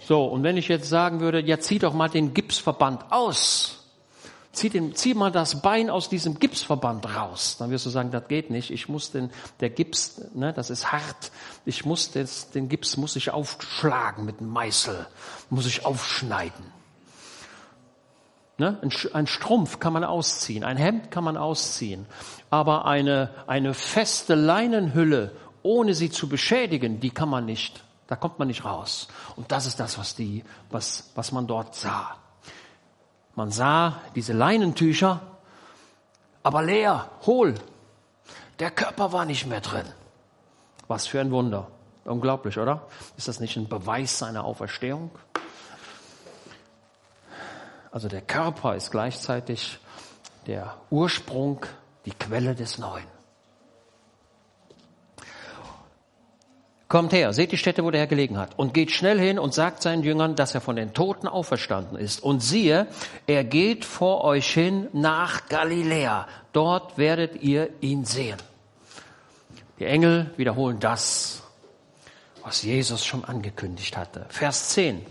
So, 0.00 0.24
und 0.24 0.42
wenn 0.42 0.56
ich 0.56 0.66
jetzt 0.66 0.88
sagen 0.88 1.20
würde, 1.20 1.40
ja, 1.40 1.60
zieh 1.60 1.78
doch 1.78 1.94
mal 1.94 2.08
den 2.08 2.34
Gipsverband 2.34 3.12
aus. 3.12 3.84
Zieh, 4.50 4.70
den, 4.70 4.96
zieh 4.96 5.14
mal 5.14 5.30
das 5.30 5.62
Bein 5.62 5.88
aus 5.88 6.08
diesem 6.08 6.40
Gipsverband 6.40 7.14
raus. 7.14 7.58
Dann 7.60 7.70
wirst 7.70 7.86
du 7.86 7.90
sagen, 7.90 8.10
das 8.10 8.26
geht 8.26 8.50
nicht. 8.50 8.72
Ich 8.72 8.88
muss 8.88 9.12
den, 9.12 9.30
der 9.60 9.70
Gips, 9.70 10.20
ne, 10.34 10.52
das 10.52 10.70
ist 10.70 10.90
hart. 10.90 11.30
Ich 11.64 11.84
muss 11.84 12.10
das, 12.10 12.50
den 12.50 12.68
Gips 12.68 12.96
muss 12.96 13.14
ich 13.14 13.30
aufschlagen 13.30 14.24
mit 14.24 14.40
einem 14.40 14.50
Meißel. 14.50 15.06
Muss 15.48 15.66
ich 15.66 15.86
aufschneiden. 15.86 16.77
Ne? 18.58 18.76
Ein 19.12 19.26
Strumpf 19.28 19.78
kann 19.78 19.92
man 19.92 20.02
ausziehen, 20.02 20.64
ein 20.64 20.76
Hemd 20.76 21.12
kann 21.12 21.22
man 21.22 21.36
ausziehen, 21.36 22.06
aber 22.50 22.86
eine, 22.86 23.30
eine 23.46 23.72
feste 23.72 24.34
Leinenhülle, 24.34 25.32
ohne 25.62 25.94
sie 25.94 26.10
zu 26.10 26.28
beschädigen, 26.28 26.98
die 26.98 27.10
kann 27.10 27.28
man 27.28 27.44
nicht. 27.44 27.84
Da 28.08 28.16
kommt 28.16 28.38
man 28.40 28.48
nicht 28.48 28.64
raus. 28.64 29.06
Und 29.36 29.52
das 29.52 29.66
ist 29.66 29.78
das, 29.78 29.96
was, 29.98 30.16
die, 30.16 30.42
was, 30.70 31.12
was 31.14 31.30
man 31.30 31.46
dort 31.46 31.74
sah. 31.76 32.16
Man 33.36 33.52
sah 33.52 34.00
diese 34.16 34.32
Leinentücher, 34.32 35.20
aber 36.42 36.62
leer, 36.62 37.10
hohl. 37.26 37.54
Der 38.58 38.72
Körper 38.72 39.12
war 39.12 39.24
nicht 39.24 39.46
mehr 39.46 39.60
drin. 39.60 39.86
Was 40.88 41.06
für 41.06 41.20
ein 41.20 41.30
Wunder. 41.30 41.68
Unglaublich, 42.04 42.58
oder? 42.58 42.88
Ist 43.16 43.28
das 43.28 43.38
nicht 43.38 43.56
ein 43.56 43.68
Beweis 43.68 44.18
seiner 44.18 44.44
Auferstehung? 44.44 45.10
Also 47.90 48.08
der 48.08 48.20
Körper 48.20 48.74
ist 48.74 48.90
gleichzeitig 48.90 49.78
der 50.46 50.76
Ursprung, 50.90 51.64
die 52.04 52.12
Quelle 52.12 52.54
des 52.54 52.78
Neuen. 52.78 53.06
Kommt 56.88 57.12
her, 57.12 57.34
seht 57.34 57.52
die 57.52 57.58
Stätte, 57.58 57.84
wo 57.84 57.90
der 57.90 58.00
Herr 58.00 58.06
gelegen 58.06 58.38
hat, 58.38 58.58
und 58.58 58.72
geht 58.72 58.90
schnell 58.90 59.18
hin 59.20 59.38
und 59.38 59.52
sagt 59.52 59.82
seinen 59.82 60.02
Jüngern, 60.02 60.36
dass 60.36 60.54
er 60.54 60.62
von 60.62 60.74
den 60.74 60.94
Toten 60.94 61.28
auferstanden 61.28 61.98
ist. 61.98 62.22
Und 62.22 62.40
siehe, 62.40 62.86
er 63.26 63.44
geht 63.44 63.84
vor 63.84 64.24
euch 64.24 64.50
hin 64.50 64.88
nach 64.94 65.48
Galiläa. 65.48 66.26
Dort 66.54 66.96
werdet 66.96 67.42
ihr 67.42 67.68
ihn 67.82 68.06
sehen. 68.06 68.38
Die 69.78 69.84
Engel 69.84 70.30
wiederholen 70.38 70.80
das, 70.80 71.42
was 72.42 72.62
Jesus 72.62 73.04
schon 73.04 73.22
angekündigt 73.22 73.98
hatte. 73.98 74.24
Vers 74.30 74.70
10. 74.70 75.04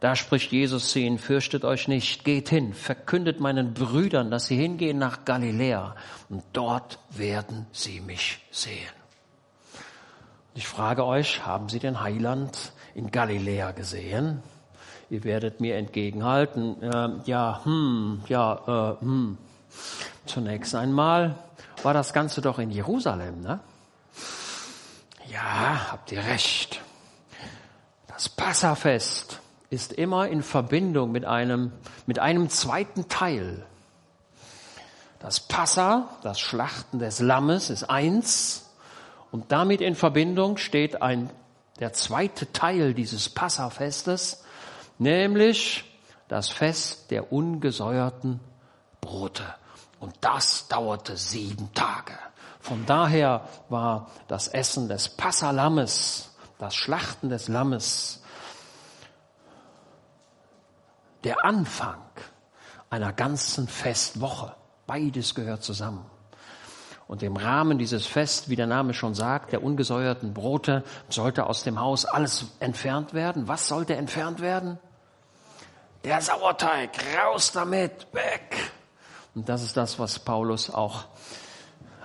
Da 0.00 0.14
spricht 0.14 0.52
Jesus 0.52 0.90
zu 0.92 1.00
ihnen, 1.00 1.18
fürchtet 1.18 1.64
euch 1.64 1.88
nicht, 1.88 2.24
geht 2.24 2.48
hin, 2.48 2.72
verkündet 2.72 3.40
meinen 3.40 3.74
Brüdern, 3.74 4.30
dass 4.30 4.46
sie 4.46 4.56
hingehen 4.56 4.98
nach 4.98 5.24
Galiläa 5.24 5.96
und 6.28 6.44
dort 6.52 7.00
werden 7.10 7.66
sie 7.72 8.00
mich 8.00 8.40
sehen. 8.52 8.92
Ich 10.54 10.68
frage 10.68 11.04
euch, 11.04 11.44
haben 11.46 11.68
Sie 11.68 11.78
den 11.78 12.00
Heiland 12.00 12.72
in 12.94 13.10
Galiläa 13.10 13.72
gesehen? 13.72 14.42
Ihr 15.10 15.24
werdet 15.24 15.60
mir 15.60 15.76
entgegenhalten, 15.76 16.82
äh, 16.82 17.10
ja, 17.24 17.60
hm, 17.64 18.22
ja, 18.28 18.96
äh, 18.98 19.00
hm. 19.00 19.38
Zunächst 20.26 20.74
einmal 20.74 21.36
war 21.82 21.94
das 21.94 22.12
Ganze 22.12 22.40
doch 22.40 22.58
in 22.58 22.70
Jerusalem, 22.70 23.40
ne? 23.40 23.60
Ja, 25.28 25.92
habt 25.92 26.12
ihr 26.12 26.24
recht. 26.24 26.80
Das 28.08 28.28
Passafest 28.28 29.37
ist 29.70 29.92
immer 29.92 30.28
in 30.28 30.42
Verbindung 30.42 31.12
mit 31.12 31.24
einem, 31.24 31.72
mit 32.06 32.18
einem 32.18 32.48
zweiten 32.48 33.08
Teil. 33.08 33.64
Das 35.18 35.40
Passa, 35.40 36.08
das 36.22 36.40
Schlachten 36.40 36.98
des 36.98 37.20
Lammes, 37.20 37.70
ist 37.70 37.84
eins. 37.84 38.70
Und 39.30 39.52
damit 39.52 39.80
in 39.80 39.94
Verbindung 39.94 40.56
steht 40.56 41.02
ein, 41.02 41.30
der 41.80 41.92
zweite 41.92 42.50
Teil 42.52 42.94
dieses 42.94 43.28
Passafestes, 43.28 44.44
nämlich 44.98 45.84
das 46.28 46.48
Fest 46.48 47.10
der 47.10 47.32
ungesäuerten 47.32 48.40
Brote. 49.00 49.44
Und 50.00 50.14
das 50.20 50.68
dauerte 50.68 51.16
sieben 51.16 51.72
Tage. 51.74 52.14
Von 52.60 52.86
daher 52.86 53.48
war 53.68 54.10
das 54.28 54.48
Essen 54.48 54.88
des 54.88 55.08
Passalammes, 55.08 56.30
das 56.58 56.74
Schlachten 56.74 57.28
des 57.28 57.48
Lammes, 57.48 58.22
der 61.28 61.44
Anfang 61.44 62.00
einer 62.88 63.12
ganzen 63.12 63.68
Festwoche. 63.68 64.54
Beides 64.86 65.34
gehört 65.34 65.62
zusammen. 65.62 66.10
Und 67.06 67.22
im 67.22 67.36
Rahmen 67.36 67.76
dieses 67.76 68.06
Fest, 68.06 68.48
wie 68.48 68.56
der 68.56 68.66
Name 68.66 68.94
schon 68.94 69.14
sagt, 69.14 69.52
der 69.52 69.62
ungesäuerten 69.62 70.32
Brote, 70.32 70.84
sollte 71.10 71.44
aus 71.44 71.64
dem 71.64 71.78
Haus 71.78 72.06
alles 72.06 72.46
entfernt 72.60 73.12
werden. 73.12 73.46
Was 73.46 73.68
sollte 73.68 73.94
entfernt 73.94 74.40
werden? 74.40 74.78
Der 76.02 76.22
Sauerteig, 76.22 76.92
raus 77.18 77.52
damit, 77.52 78.06
weg. 78.12 78.72
Und 79.34 79.50
das 79.50 79.62
ist 79.62 79.76
das, 79.76 79.98
was 79.98 80.18
Paulus 80.18 80.70
auch 80.70 81.04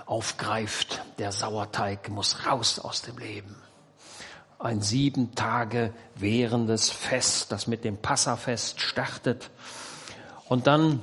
aufgreift. 0.04 1.00
Der 1.16 1.32
Sauerteig 1.32 2.10
muss 2.10 2.44
raus 2.44 2.78
aus 2.78 3.00
dem 3.00 3.16
Leben 3.16 3.63
ein 4.64 4.80
sieben 4.80 5.34
Tage 5.34 5.92
währendes 6.16 6.90
Fest, 6.90 7.52
das 7.52 7.66
mit 7.66 7.84
dem 7.84 7.98
Passafest 7.98 8.80
startet. 8.80 9.50
Und 10.48 10.66
dann 10.66 11.00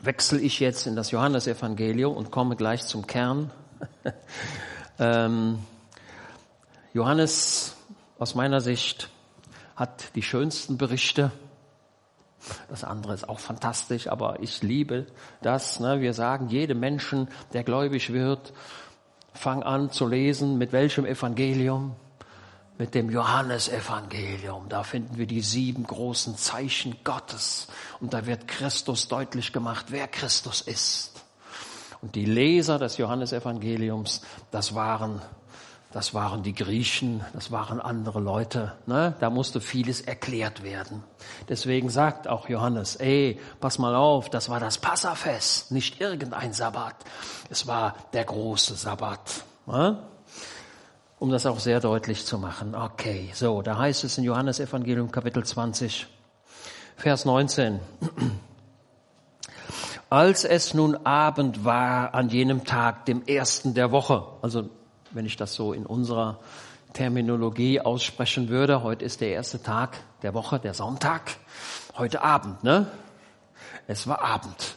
wechsle 0.00 0.40
ich 0.40 0.58
jetzt 0.58 0.86
in 0.86 0.96
das 0.96 1.12
Johannesevangelium 1.12 2.16
und 2.16 2.30
komme 2.30 2.56
gleich 2.56 2.82
zum 2.84 3.06
Kern. 3.06 3.50
ähm, 4.98 5.60
Johannes 6.92 7.76
aus 8.18 8.34
meiner 8.34 8.60
Sicht 8.60 9.08
hat 9.76 10.14
die 10.16 10.22
schönsten 10.22 10.78
Berichte. 10.78 11.30
Das 12.68 12.82
andere 12.82 13.14
ist 13.14 13.28
auch 13.28 13.38
fantastisch, 13.38 14.08
aber 14.08 14.40
ich 14.40 14.62
liebe 14.62 15.06
das. 15.42 15.78
Ne? 15.78 16.00
Wir 16.00 16.12
sagen, 16.12 16.48
jedem 16.48 16.80
Menschen, 16.80 17.28
der 17.52 17.62
gläubig 17.62 18.12
wird, 18.12 18.52
fang 19.32 19.62
an 19.62 19.90
zu 19.90 20.08
lesen, 20.08 20.58
mit 20.58 20.72
welchem 20.72 21.06
Evangelium? 21.06 21.94
Mit 22.82 22.96
dem 22.96 23.10
Johannesevangelium. 23.10 24.68
Da 24.68 24.82
finden 24.82 25.16
wir 25.16 25.28
die 25.28 25.40
sieben 25.40 25.84
großen 25.84 26.36
Zeichen 26.36 26.96
Gottes. 27.04 27.68
Und 28.00 28.12
da 28.12 28.26
wird 28.26 28.48
Christus 28.48 29.06
deutlich 29.06 29.52
gemacht, 29.52 29.86
wer 29.90 30.08
Christus 30.08 30.62
ist. 30.62 31.12
Und 32.00 32.16
die 32.16 32.24
Leser 32.24 32.80
des 32.80 32.96
Johannesevangeliums, 32.96 34.22
das 34.50 34.74
waren 34.74 35.22
das 35.92 36.12
waren 36.12 36.42
die 36.42 36.54
Griechen, 36.54 37.22
das 37.34 37.52
waren 37.52 37.78
andere 37.78 38.18
Leute. 38.18 38.72
Ne? 38.86 39.14
Da 39.20 39.30
musste 39.30 39.60
vieles 39.60 40.00
erklärt 40.00 40.64
werden. 40.64 41.04
Deswegen 41.50 41.88
sagt 41.88 42.26
auch 42.26 42.48
Johannes, 42.48 42.96
ey, 42.96 43.38
pass 43.60 43.78
mal 43.78 43.94
auf, 43.94 44.28
das 44.28 44.48
war 44.48 44.58
das 44.58 44.78
Passafest, 44.78 45.70
nicht 45.70 46.00
irgendein 46.00 46.52
Sabbat. 46.52 46.96
Es 47.48 47.68
war 47.68 47.94
der 48.12 48.24
große 48.24 48.74
Sabbat. 48.74 49.44
Ne? 49.66 50.02
Um 51.22 51.30
das 51.30 51.46
auch 51.46 51.60
sehr 51.60 51.78
deutlich 51.78 52.26
zu 52.26 52.36
machen. 52.36 52.74
Okay, 52.74 53.30
so, 53.32 53.62
da 53.62 53.78
heißt 53.78 54.02
es 54.02 54.18
in 54.18 54.24
Johannes 54.24 54.58
Evangelium 54.58 55.12
Kapitel 55.12 55.44
20, 55.44 56.08
Vers 56.96 57.24
19. 57.24 57.78
Als 60.10 60.44
es 60.44 60.74
nun 60.74 60.96
Abend 61.06 61.64
war 61.64 62.12
an 62.12 62.28
jenem 62.28 62.64
Tag, 62.64 63.06
dem 63.06 63.24
ersten 63.24 63.72
der 63.72 63.92
Woche, 63.92 64.24
also 64.42 64.68
wenn 65.12 65.24
ich 65.24 65.36
das 65.36 65.54
so 65.54 65.72
in 65.72 65.86
unserer 65.86 66.40
Terminologie 66.92 67.80
aussprechen 67.80 68.48
würde. 68.48 68.82
Heute 68.82 69.04
ist 69.04 69.20
der 69.20 69.28
erste 69.28 69.62
Tag 69.62 69.98
der 70.22 70.34
Woche, 70.34 70.58
der 70.58 70.74
Sonntag. 70.74 71.36
Heute 71.96 72.22
Abend, 72.22 72.64
ne? 72.64 72.88
Es 73.86 74.08
war 74.08 74.22
Abend. 74.22 74.74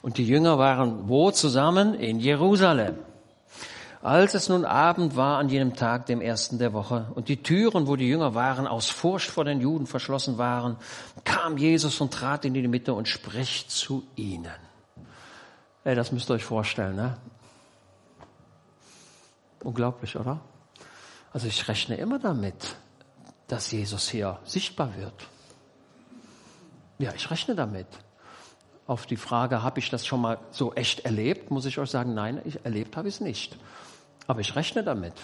Und 0.00 0.16
die 0.16 0.26
Jünger 0.26 0.56
waren 0.56 1.10
wo 1.10 1.30
zusammen? 1.32 1.92
In 1.92 2.18
Jerusalem. 2.18 2.94
Als 4.02 4.34
es 4.34 4.48
nun 4.48 4.64
Abend 4.64 5.14
war 5.14 5.38
an 5.38 5.48
jenem 5.48 5.76
Tag, 5.76 6.06
dem 6.06 6.20
ersten 6.20 6.58
der 6.58 6.72
Woche, 6.72 7.06
und 7.14 7.28
die 7.28 7.40
Türen, 7.40 7.86
wo 7.86 7.94
die 7.94 8.08
Jünger 8.08 8.34
waren, 8.34 8.66
aus 8.66 8.90
Furcht 8.90 9.30
vor 9.30 9.44
den 9.44 9.60
Juden 9.60 9.86
verschlossen 9.86 10.38
waren, 10.38 10.76
kam 11.22 11.56
Jesus 11.56 12.00
und 12.00 12.12
trat 12.12 12.44
in 12.44 12.52
die 12.52 12.66
Mitte 12.66 12.94
und 12.94 13.06
spricht 13.06 13.70
zu 13.70 14.04
ihnen. 14.16 14.50
Ey, 15.84 15.94
das 15.94 16.10
müsst 16.10 16.28
ihr 16.30 16.34
euch 16.34 16.44
vorstellen, 16.44 16.96
ne? 16.96 17.16
Unglaublich, 19.62 20.16
oder? 20.16 20.40
Also 21.32 21.46
ich 21.46 21.68
rechne 21.68 21.96
immer 21.96 22.18
damit, 22.18 22.74
dass 23.46 23.70
Jesus 23.70 24.08
hier 24.08 24.40
sichtbar 24.44 24.96
wird. 24.96 25.28
Ja, 26.98 27.12
ich 27.14 27.30
rechne 27.30 27.54
damit. 27.54 27.86
Auf 28.88 29.06
die 29.06 29.16
Frage, 29.16 29.62
habe 29.62 29.78
ich 29.78 29.90
das 29.90 30.04
schon 30.04 30.20
mal 30.20 30.38
so 30.50 30.72
echt 30.74 31.00
erlebt, 31.04 31.52
muss 31.52 31.66
ich 31.66 31.78
euch 31.78 31.90
sagen, 31.90 32.14
nein, 32.14 32.42
ich, 32.44 32.64
erlebt 32.64 32.96
habe 32.96 33.06
ich 33.06 33.14
es 33.14 33.20
nicht. 33.20 33.56
Aber 34.26 34.40
ich 34.40 34.54
rechne 34.54 34.82
damit. 34.82 35.14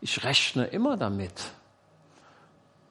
Ich 0.00 0.24
rechne 0.24 0.66
immer 0.66 0.96
damit. 0.96 1.32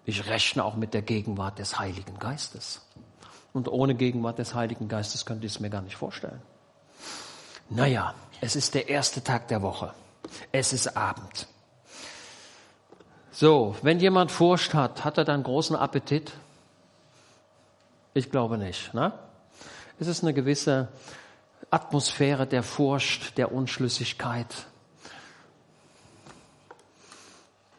Ich 0.05 0.27
rechne 0.27 0.63
auch 0.63 0.75
mit 0.75 0.93
der 0.93 1.01
Gegenwart 1.01 1.59
des 1.59 1.79
Heiligen 1.79 2.19
Geistes. 2.19 2.81
Und 3.53 3.67
ohne 3.67 3.95
Gegenwart 3.95 4.39
des 4.39 4.53
Heiligen 4.53 4.87
Geistes 4.87 5.25
könnte 5.25 5.45
ich 5.45 5.53
es 5.53 5.59
mir 5.59 5.69
gar 5.69 5.81
nicht 5.81 5.95
vorstellen. 5.95 6.41
Naja, 7.69 8.13
es 8.41 8.55
ist 8.55 8.73
der 8.73 8.89
erste 8.89 9.23
Tag 9.23 9.47
der 9.47 9.61
Woche. 9.61 9.93
Es 10.51 10.73
ist 10.73 10.97
Abend. 10.97 11.47
So, 13.31 13.75
wenn 13.81 13.99
jemand 13.99 14.31
Furcht 14.31 14.73
hat, 14.73 15.03
hat 15.05 15.17
er 15.17 15.25
dann 15.25 15.43
großen 15.43 15.75
Appetit? 15.75 16.33
Ich 18.13 18.29
glaube 18.29 18.57
nicht. 18.57 18.93
Ne? 18.93 19.13
Es 19.99 20.07
ist 20.07 20.23
eine 20.23 20.33
gewisse 20.33 20.87
Atmosphäre 21.73 22.45
der 22.45 22.61
Furcht, 22.61 23.35
der 23.39 23.51
Unschlüssigkeit. 23.51 24.67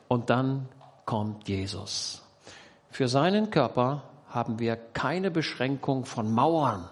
Und 0.09 0.31
dann 0.31 0.69
kommt 1.05 1.49
Jesus. 1.49 2.21
Für 2.91 3.07
seinen 3.07 3.51
Körper 3.51 4.03
haben 4.29 4.59
wir 4.59 4.75
keine 4.75 5.31
Beschränkung 5.31 6.07
von 6.07 6.33
Mauern 6.33 6.89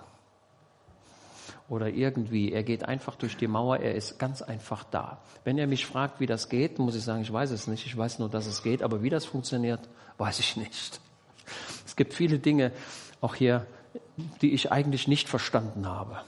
oder 1.68 1.88
irgendwie. 1.88 2.52
Er 2.52 2.62
geht 2.62 2.84
einfach 2.84 3.16
durch 3.16 3.36
die 3.36 3.48
Mauer, 3.48 3.78
er 3.78 3.96
ist 3.96 4.20
ganz 4.20 4.40
einfach 4.40 4.84
da. 4.84 5.18
Wenn 5.42 5.58
er 5.58 5.66
mich 5.66 5.86
fragt, 5.86 6.20
wie 6.20 6.26
das 6.26 6.48
geht, 6.48 6.78
muss 6.78 6.94
ich 6.94 7.02
sagen, 7.02 7.22
ich 7.22 7.32
weiß 7.32 7.50
es 7.50 7.66
nicht. 7.66 7.84
Ich 7.84 7.96
weiß 7.96 8.20
nur, 8.20 8.28
dass 8.28 8.46
es 8.46 8.62
geht, 8.62 8.80
aber 8.80 9.02
wie 9.02 9.10
das 9.10 9.24
funktioniert, 9.24 9.80
weiß 10.18 10.38
ich 10.38 10.56
nicht. 10.56 11.00
Es 11.84 11.96
gibt 11.96 12.14
viele 12.14 12.38
Dinge, 12.38 12.70
auch 13.20 13.34
hier, 13.34 13.66
die 14.40 14.52
ich 14.52 14.70
eigentlich 14.70 15.08
nicht 15.08 15.28
verstanden 15.28 15.88
habe. 15.88 16.20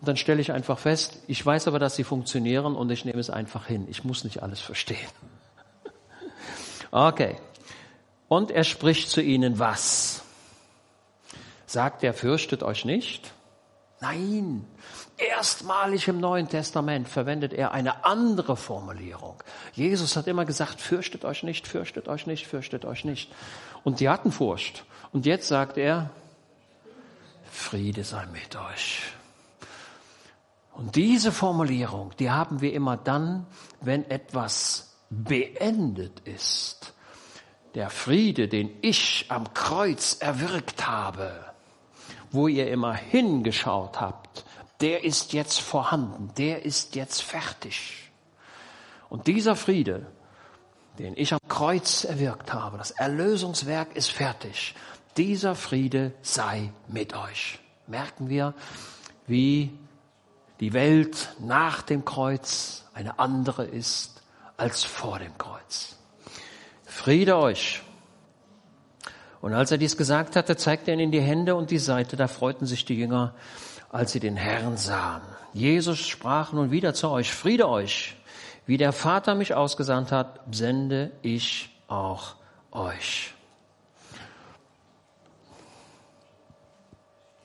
Und 0.00 0.08
dann 0.08 0.16
stelle 0.16 0.40
ich 0.40 0.52
einfach 0.52 0.78
fest, 0.78 1.18
ich 1.26 1.44
weiß 1.44 1.68
aber, 1.68 1.78
dass 1.78 1.94
sie 1.94 2.04
funktionieren 2.04 2.74
und 2.74 2.90
ich 2.90 3.04
nehme 3.04 3.20
es 3.20 3.28
einfach 3.28 3.66
hin. 3.66 3.86
Ich 3.90 4.02
muss 4.04 4.24
nicht 4.24 4.42
alles 4.42 4.60
verstehen. 4.60 4.98
Okay. 6.92 7.36
Und 8.26 8.50
er 8.50 8.64
spricht 8.64 9.10
zu 9.10 9.22
ihnen 9.22 9.60
was? 9.60 10.22
Sagt 11.66 12.02
er, 12.02 12.14
fürchtet 12.14 12.64
euch 12.64 12.84
nicht? 12.84 13.32
Nein, 14.00 14.66
erstmalig 15.16 16.08
im 16.08 16.18
Neuen 16.18 16.48
Testament 16.48 17.06
verwendet 17.06 17.52
er 17.52 17.70
eine 17.70 18.04
andere 18.04 18.56
Formulierung. 18.56 19.40
Jesus 19.72 20.16
hat 20.16 20.26
immer 20.26 20.44
gesagt, 20.44 20.80
fürchtet 20.80 21.24
euch 21.24 21.44
nicht, 21.44 21.68
fürchtet 21.68 22.08
euch 22.08 22.26
nicht, 22.26 22.48
fürchtet 22.48 22.84
euch 22.84 23.04
nicht. 23.04 23.30
Und 23.84 24.00
die 24.00 24.08
hatten 24.08 24.32
Furcht. 24.32 24.84
Und 25.12 25.26
jetzt 25.26 25.46
sagt 25.46 25.76
er, 25.76 26.10
Friede 27.52 28.02
sei 28.02 28.26
mit 28.32 28.56
euch. 28.56 29.02
Und 30.72 30.96
diese 30.96 31.32
Formulierung, 31.32 32.12
die 32.18 32.30
haben 32.30 32.60
wir 32.60 32.72
immer 32.72 32.96
dann, 32.96 33.46
wenn 33.80 34.08
etwas 34.10 34.96
beendet 35.10 36.20
ist. 36.20 36.94
Der 37.74 37.90
Friede, 37.90 38.48
den 38.48 38.70
ich 38.80 39.26
am 39.28 39.52
Kreuz 39.54 40.16
erwirkt 40.20 40.86
habe, 40.86 41.44
wo 42.30 42.48
ihr 42.48 42.70
immer 42.70 42.94
hingeschaut 42.94 44.00
habt, 44.00 44.44
der 44.80 45.04
ist 45.04 45.32
jetzt 45.32 45.60
vorhanden, 45.60 46.30
der 46.38 46.64
ist 46.64 46.94
jetzt 46.94 47.22
fertig. 47.22 48.10
Und 49.08 49.26
dieser 49.26 49.56
Friede, 49.56 50.06
den 50.98 51.16
ich 51.16 51.32
am 51.32 51.40
Kreuz 51.48 52.04
erwirkt 52.04 52.52
habe, 52.52 52.78
das 52.78 52.92
Erlösungswerk 52.92 53.94
ist 53.94 54.10
fertig, 54.10 54.74
dieser 55.16 55.54
Friede 55.54 56.12
sei 56.22 56.72
mit 56.88 57.14
euch. 57.14 57.58
Merken 57.86 58.28
wir, 58.28 58.54
wie 59.26 59.70
die 60.60 60.72
Welt 60.74 61.30
nach 61.40 61.82
dem 61.82 62.04
Kreuz 62.04 62.84
eine 62.94 63.18
andere 63.18 63.64
ist 63.64 64.22
als 64.56 64.84
vor 64.84 65.18
dem 65.18 65.36
Kreuz. 65.38 65.96
Friede 66.84 67.38
euch. 67.38 67.82
Und 69.40 69.54
als 69.54 69.70
er 69.70 69.78
dies 69.78 69.96
gesagt 69.96 70.36
hatte, 70.36 70.56
zeigte 70.56 70.90
er 70.90 70.98
ihnen 70.98 71.12
die 71.12 71.20
Hände 71.20 71.54
und 71.54 71.70
die 71.70 71.78
Seite. 71.78 72.16
Da 72.16 72.28
freuten 72.28 72.66
sich 72.66 72.84
die 72.84 72.94
Jünger, 72.94 73.34
als 73.90 74.12
sie 74.12 74.20
den 74.20 74.36
Herrn 74.36 74.76
sahen. 74.76 75.22
Jesus 75.54 75.98
sprach 75.98 76.52
nun 76.52 76.70
wieder 76.70 76.92
zu 76.92 77.08
euch, 77.08 77.32
Friede 77.32 77.68
euch. 77.68 78.16
Wie 78.66 78.76
der 78.76 78.92
Vater 78.92 79.34
mich 79.34 79.54
ausgesandt 79.54 80.12
hat, 80.12 80.40
sende 80.50 81.10
ich 81.22 81.70
auch 81.88 82.34
euch. 82.70 83.32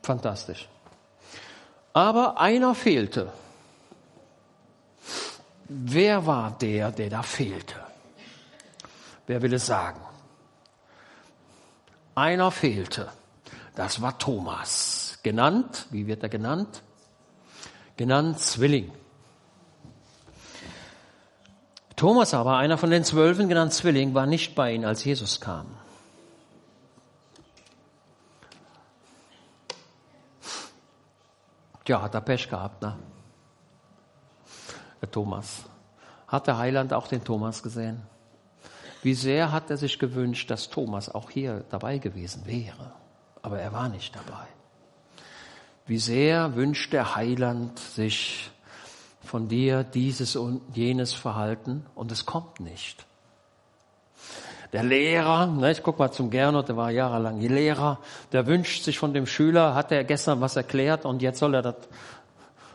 Fantastisch. 0.03 0.67
Aber 1.95 2.41
einer 2.41 2.75
fehlte. 2.75 3.31
Wer 5.69 6.25
war 6.25 6.51
der, 6.51 6.91
der 6.91 7.09
da 7.09 7.23
fehlte? 7.23 7.75
Wer 9.27 9.41
will 9.41 9.53
es 9.53 9.65
sagen? 9.65 10.01
Einer 12.13 12.51
fehlte. 12.51 13.09
Das 13.75 14.01
war 14.01 14.17
Thomas. 14.17 15.19
Genannt, 15.23 15.87
wie 15.89 16.05
wird 16.05 16.21
er 16.21 16.27
genannt? 16.27 16.83
Genannt 17.95 18.41
Zwilling. 18.41 18.91
Thomas 21.95 22.33
aber, 22.33 22.57
einer 22.57 22.77
von 22.77 22.91
den 22.91 23.05
Zwölfen, 23.05 23.47
genannt 23.47 23.71
Zwilling, 23.71 24.13
war 24.13 24.25
nicht 24.25 24.53
bei 24.53 24.73
ihnen, 24.73 24.83
als 24.83 25.05
Jesus 25.05 25.39
kam. 25.39 25.67
Tja, 31.85 32.01
hat 32.01 32.15
er 32.15 32.21
Pech 32.21 32.49
gehabt, 32.49 32.81
ne? 32.81 32.97
Der 35.01 35.11
Thomas. 35.11 35.65
Hat 36.27 36.47
der 36.47 36.57
Heiland 36.57 36.93
auch 36.93 37.07
den 37.07 37.23
Thomas 37.23 37.61
gesehen? 37.61 38.01
Wie 39.03 39.13
sehr 39.13 39.51
hat 39.51 39.69
er 39.69 39.77
sich 39.77 39.99
gewünscht, 39.99 40.49
dass 40.49 40.69
Thomas 40.71 41.13
auch 41.13 41.29
hier 41.29 41.63
dabei 41.69 41.99
gewesen 41.99 42.47
wäre. 42.47 42.91
Aber 43.43 43.59
er 43.59 43.71
war 43.71 43.87
nicht 43.87 44.15
dabei. 44.15 44.47
Wie 45.85 45.99
sehr 45.99 46.55
wünscht 46.55 46.91
der 46.91 47.15
Heiland 47.15 47.77
sich 47.77 48.49
von 49.23 49.47
dir 49.47 49.83
dieses 49.83 50.35
und 50.35 50.75
jenes 50.75 51.13
Verhalten 51.13 51.85
und 51.93 52.11
es 52.11 52.25
kommt 52.25 52.59
nicht. 52.59 53.05
Der 54.73 54.83
Lehrer, 54.83 55.47
ne, 55.47 55.71
ich 55.71 55.83
guck 55.83 55.99
mal 55.99 56.11
zum 56.11 56.29
Gernot, 56.29 56.69
der 56.69 56.77
war 56.77 56.91
jahrelang 56.91 57.39
Lehrer, 57.39 57.99
der 58.31 58.47
wünscht 58.47 58.83
sich 58.83 58.99
von 58.99 59.13
dem 59.13 59.25
Schüler, 59.25 59.75
hat 59.75 59.91
er 59.91 60.03
gestern 60.03 60.41
was 60.41 60.55
erklärt 60.55 61.05
und 61.05 61.21
jetzt 61.21 61.39
soll 61.39 61.53
er 61.53 61.61
das, 61.61 61.75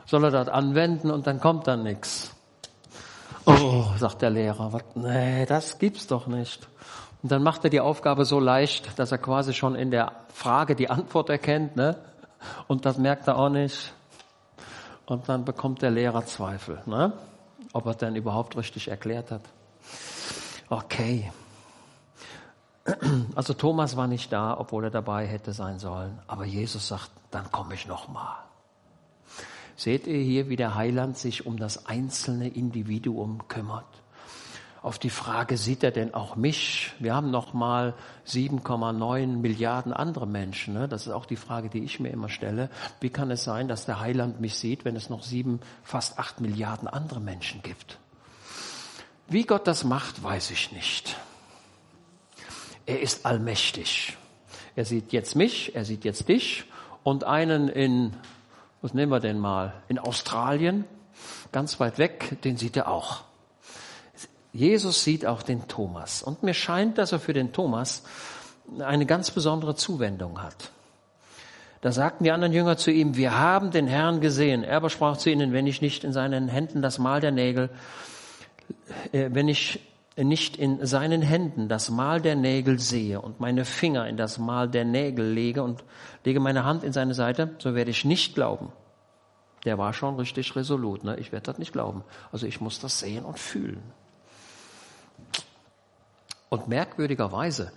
soll 0.06 0.24
er 0.24 0.30
das 0.30 0.48
anwenden 0.48 1.10
und 1.10 1.26
dann 1.26 1.40
kommt 1.40 1.66
dann 1.66 1.82
nichts. 1.82 2.34
Oh, 3.44 3.84
sagt 3.96 4.22
der 4.22 4.30
Lehrer, 4.30 4.72
was, 4.72 4.82
nee, 4.94 5.46
das 5.46 5.78
gibt's 5.78 6.06
doch 6.06 6.26
nicht. 6.26 6.68
Und 7.22 7.32
dann 7.32 7.42
macht 7.42 7.64
er 7.64 7.70
die 7.70 7.80
Aufgabe 7.80 8.24
so 8.24 8.40
leicht, 8.40 8.98
dass 8.98 9.12
er 9.12 9.18
quasi 9.18 9.52
schon 9.52 9.74
in 9.74 9.90
der 9.90 10.12
Frage 10.32 10.74
die 10.74 10.88
Antwort 10.88 11.28
erkennt, 11.28 11.76
ne? 11.76 11.96
Und 12.68 12.86
das 12.86 12.96
merkt 12.96 13.28
er 13.28 13.38
auch 13.38 13.50
nicht. 13.50 13.92
Und 15.04 15.28
dann 15.28 15.44
bekommt 15.44 15.82
der 15.82 15.90
Lehrer 15.90 16.24
Zweifel, 16.24 16.80
ne? 16.86 17.12
ob 17.72 17.86
er 17.86 17.94
dann 17.94 18.16
überhaupt 18.16 18.56
richtig 18.56 18.88
erklärt 18.88 19.30
hat. 19.30 19.42
Okay. 20.68 21.30
Also 23.34 23.54
Thomas 23.54 23.96
war 23.96 24.06
nicht 24.06 24.32
da, 24.32 24.58
obwohl 24.58 24.84
er 24.84 24.90
dabei 24.90 25.26
hätte 25.26 25.52
sein 25.52 25.78
sollen. 25.78 26.18
Aber 26.26 26.44
Jesus 26.44 26.88
sagt, 26.88 27.10
dann 27.30 27.50
komme 27.50 27.74
ich 27.74 27.86
nochmal. 27.86 28.36
Seht 29.76 30.06
ihr 30.06 30.18
hier, 30.18 30.48
wie 30.48 30.56
der 30.56 30.74
Heiland 30.74 31.16
sich 31.16 31.46
um 31.46 31.56
das 31.56 31.86
einzelne 31.86 32.48
Individuum 32.48 33.48
kümmert? 33.48 33.86
Auf 34.82 34.98
die 34.98 35.10
Frage, 35.10 35.58
sieht 35.58 35.82
er 35.82 35.90
denn 35.90 36.14
auch 36.14 36.36
mich? 36.36 36.92
Wir 36.98 37.14
haben 37.14 37.30
noch 37.30 37.52
mal 37.52 37.94
7,9 38.26 39.26
Milliarden 39.38 39.92
andere 39.92 40.26
Menschen. 40.26 40.74
Ne? 40.74 40.88
Das 40.88 41.06
ist 41.06 41.12
auch 41.12 41.26
die 41.26 41.36
Frage, 41.36 41.68
die 41.68 41.84
ich 41.84 42.00
mir 42.00 42.10
immer 42.10 42.30
stelle. 42.30 42.70
Wie 43.00 43.10
kann 43.10 43.30
es 43.30 43.44
sein, 43.44 43.68
dass 43.68 43.84
der 43.84 44.00
Heiland 44.00 44.40
mich 44.40 44.54
sieht, 44.54 44.84
wenn 44.86 44.96
es 44.96 45.10
noch 45.10 45.22
sieben, 45.22 45.60
fast 45.82 46.18
acht 46.18 46.40
Milliarden 46.40 46.88
andere 46.88 47.20
Menschen 47.20 47.62
gibt? 47.62 47.98
Wie 49.28 49.44
Gott 49.44 49.66
das 49.66 49.84
macht, 49.84 50.22
weiß 50.22 50.50
ich 50.50 50.72
nicht. 50.72 51.16
Er 52.90 53.00
ist 53.00 53.24
allmächtig. 53.24 54.16
Er 54.74 54.84
sieht 54.84 55.12
jetzt 55.12 55.36
mich, 55.36 55.76
er 55.76 55.84
sieht 55.84 56.04
jetzt 56.04 56.28
dich 56.28 56.64
und 57.04 57.22
einen 57.22 57.68
in, 57.68 58.14
was 58.82 58.94
nehmen 58.94 59.12
wir 59.12 59.20
denn 59.20 59.38
mal, 59.38 59.74
in 59.86 60.00
Australien, 60.00 60.84
ganz 61.52 61.78
weit 61.78 61.98
weg, 61.98 62.38
den 62.42 62.56
sieht 62.56 62.76
er 62.76 62.88
auch. 62.88 63.22
Jesus 64.52 65.04
sieht 65.04 65.24
auch 65.24 65.44
den 65.44 65.68
Thomas. 65.68 66.24
Und 66.24 66.42
mir 66.42 66.52
scheint, 66.52 66.98
dass 66.98 67.12
er 67.12 67.20
für 67.20 67.32
den 67.32 67.52
Thomas 67.52 68.02
eine 68.80 69.06
ganz 69.06 69.30
besondere 69.30 69.76
Zuwendung 69.76 70.42
hat. 70.42 70.72
Da 71.82 71.92
sagten 71.92 72.24
die 72.24 72.32
anderen 72.32 72.52
Jünger 72.52 72.76
zu 72.76 72.90
ihm, 72.90 73.14
wir 73.14 73.38
haben 73.38 73.70
den 73.70 73.86
Herrn 73.86 74.20
gesehen. 74.20 74.64
Er 74.64 74.78
aber 74.78 74.90
sprach 74.90 75.16
zu 75.16 75.30
ihnen, 75.30 75.52
wenn 75.52 75.68
ich 75.68 75.80
nicht 75.80 76.02
in 76.02 76.12
seinen 76.12 76.48
Händen 76.48 76.82
das 76.82 76.98
Mal 76.98 77.20
der 77.20 77.30
Nägel, 77.30 77.70
äh, 79.12 79.30
wenn 79.32 79.46
ich 79.46 79.78
nicht 80.24 80.56
in 80.56 80.84
seinen 80.86 81.22
Händen 81.22 81.68
das 81.68 81.90
Mal 81.90 82.20
der 82.20 82.36
Nägel 82.36 82.78
sehe 82.78 83.20
und 83.20 83.40
meine 83.40 83.64
Finger 83.64 84.06
in 84.06 84.16
das 84.16 84.38
Mal 84.38 84.68
der 84.68 84.84
Nägel 84.84 85.32
lege 85.32 85.62
und 85.62 85.84
lege 86.24 86.40
meine 86.40 86.64
Hand 86.64 86.84
in 86.84 86.92
seine 86.92 87.14
Seite, 87.14 87.54
so 87.58 87.74
werde 87.74 87.90
ich 87.90 88.04
nicht 88.04 88.34
glauben. 88.34 88.72
Der 89.64 89.78
war 89.78 89.92
schon 89.92 90.16
richtig 90.16 90.56
resolut. 90.56 91.04
Ne? 91.04 91.16
Ich 91.18 91.32
werde 91.32 91.44
das 91.44 91.58
nicht 91.58 91.72
glauben. 91.72 92.02
Also 92.32 92.46
ich 92.46 92.60
muss 92.60 92.80
das 92.80 92.98
sehen 92.98 93.24
und 93.24 93.38
fühlen. 93.38 93.82
Und 96.48 96.66
merkwürdigerweise, 96.66 97.72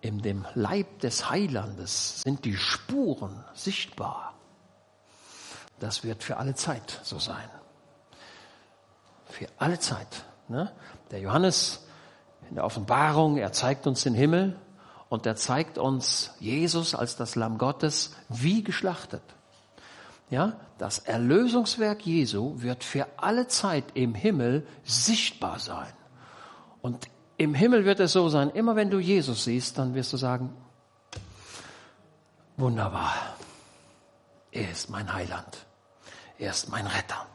in 0.00 0.22
dem 0.22 0.44
Leib 0.54 1.00
des 1.00 1.30
Heilandes 1.30 2.22
sind 2.22 2.44
die 2.44 2.56
Spuren 2.56 3.44
sichtbar. 3.54 4.34
Das 5.78 6.04
wird 6.04 6.22
für 6.22 6.38
alle 6.38 6.54
Zeit 6.54 7.00
so 7.02 7.18
sein. 7.18 7.48
Für 9.26 9.46
alle 9.58 9.78
Zeit. 9.78 10.24
Ne? 10.48 10.72
Der 11.10 11.20
Johannes 11.20 11.85
in 12.48 12.56
der 12.56 12.64
Offenbarung, 12.64 13.36
er 13.36 13.52
zeigt 13.52 13.86
uns 13.86 14.02
den 14.02 14.14
Himmel 14.14 14.56
und 15.08 15.26
er 15.26 15.36
zeigt 15.36 15.78
uns 15.78 16.32
Jesus 16.40 16.94
als 16.94 17.16
das 17.16 17.34
Lamm 17.34 17.58
Gottes 17.58 18.14
wie 18.28 18.62
geschlachtet. 18.62 19.22
Ja, 20.28 20.54
das 20.78 20.98
Erlösungswerk 20.98 22.04
Jesu 22.04 22.60
wird 22.60 22.82
für 22.82 23.06
alle 23.16 23.46
Zeit 23.46 23.84
im 23.94 24.14
Himmel 24.14 24.66
sichtbar 24.84 25.60
sein. 25.60 25.92
Und 26.82 27.08
im 27.36 27.54
Himmel 27.54 27.84
wird 27.84 28.00
es 28.00 28.12
so 28.12 28.28
sein, 28.28 28.50
immer 28.50 28.74
wenn 28.76 28.90
du 28.90 28.98
Jesus 28.98 29.44
siehst, 29.44 29.78
dann 29.78 29.94
wirst 29.94 30.12
du 30.12 30.16
sagen, 30.16 30.52
wunderbar, 32.56 33.14
er 34.50 34.70
ist 34.70 34.90
mein 34.90 35.12
Heiland, 35.12 35.66
er 36.38 36.50
ist 36.50 36.70
mein 36.70 36.86
Retter. 36.86 37.26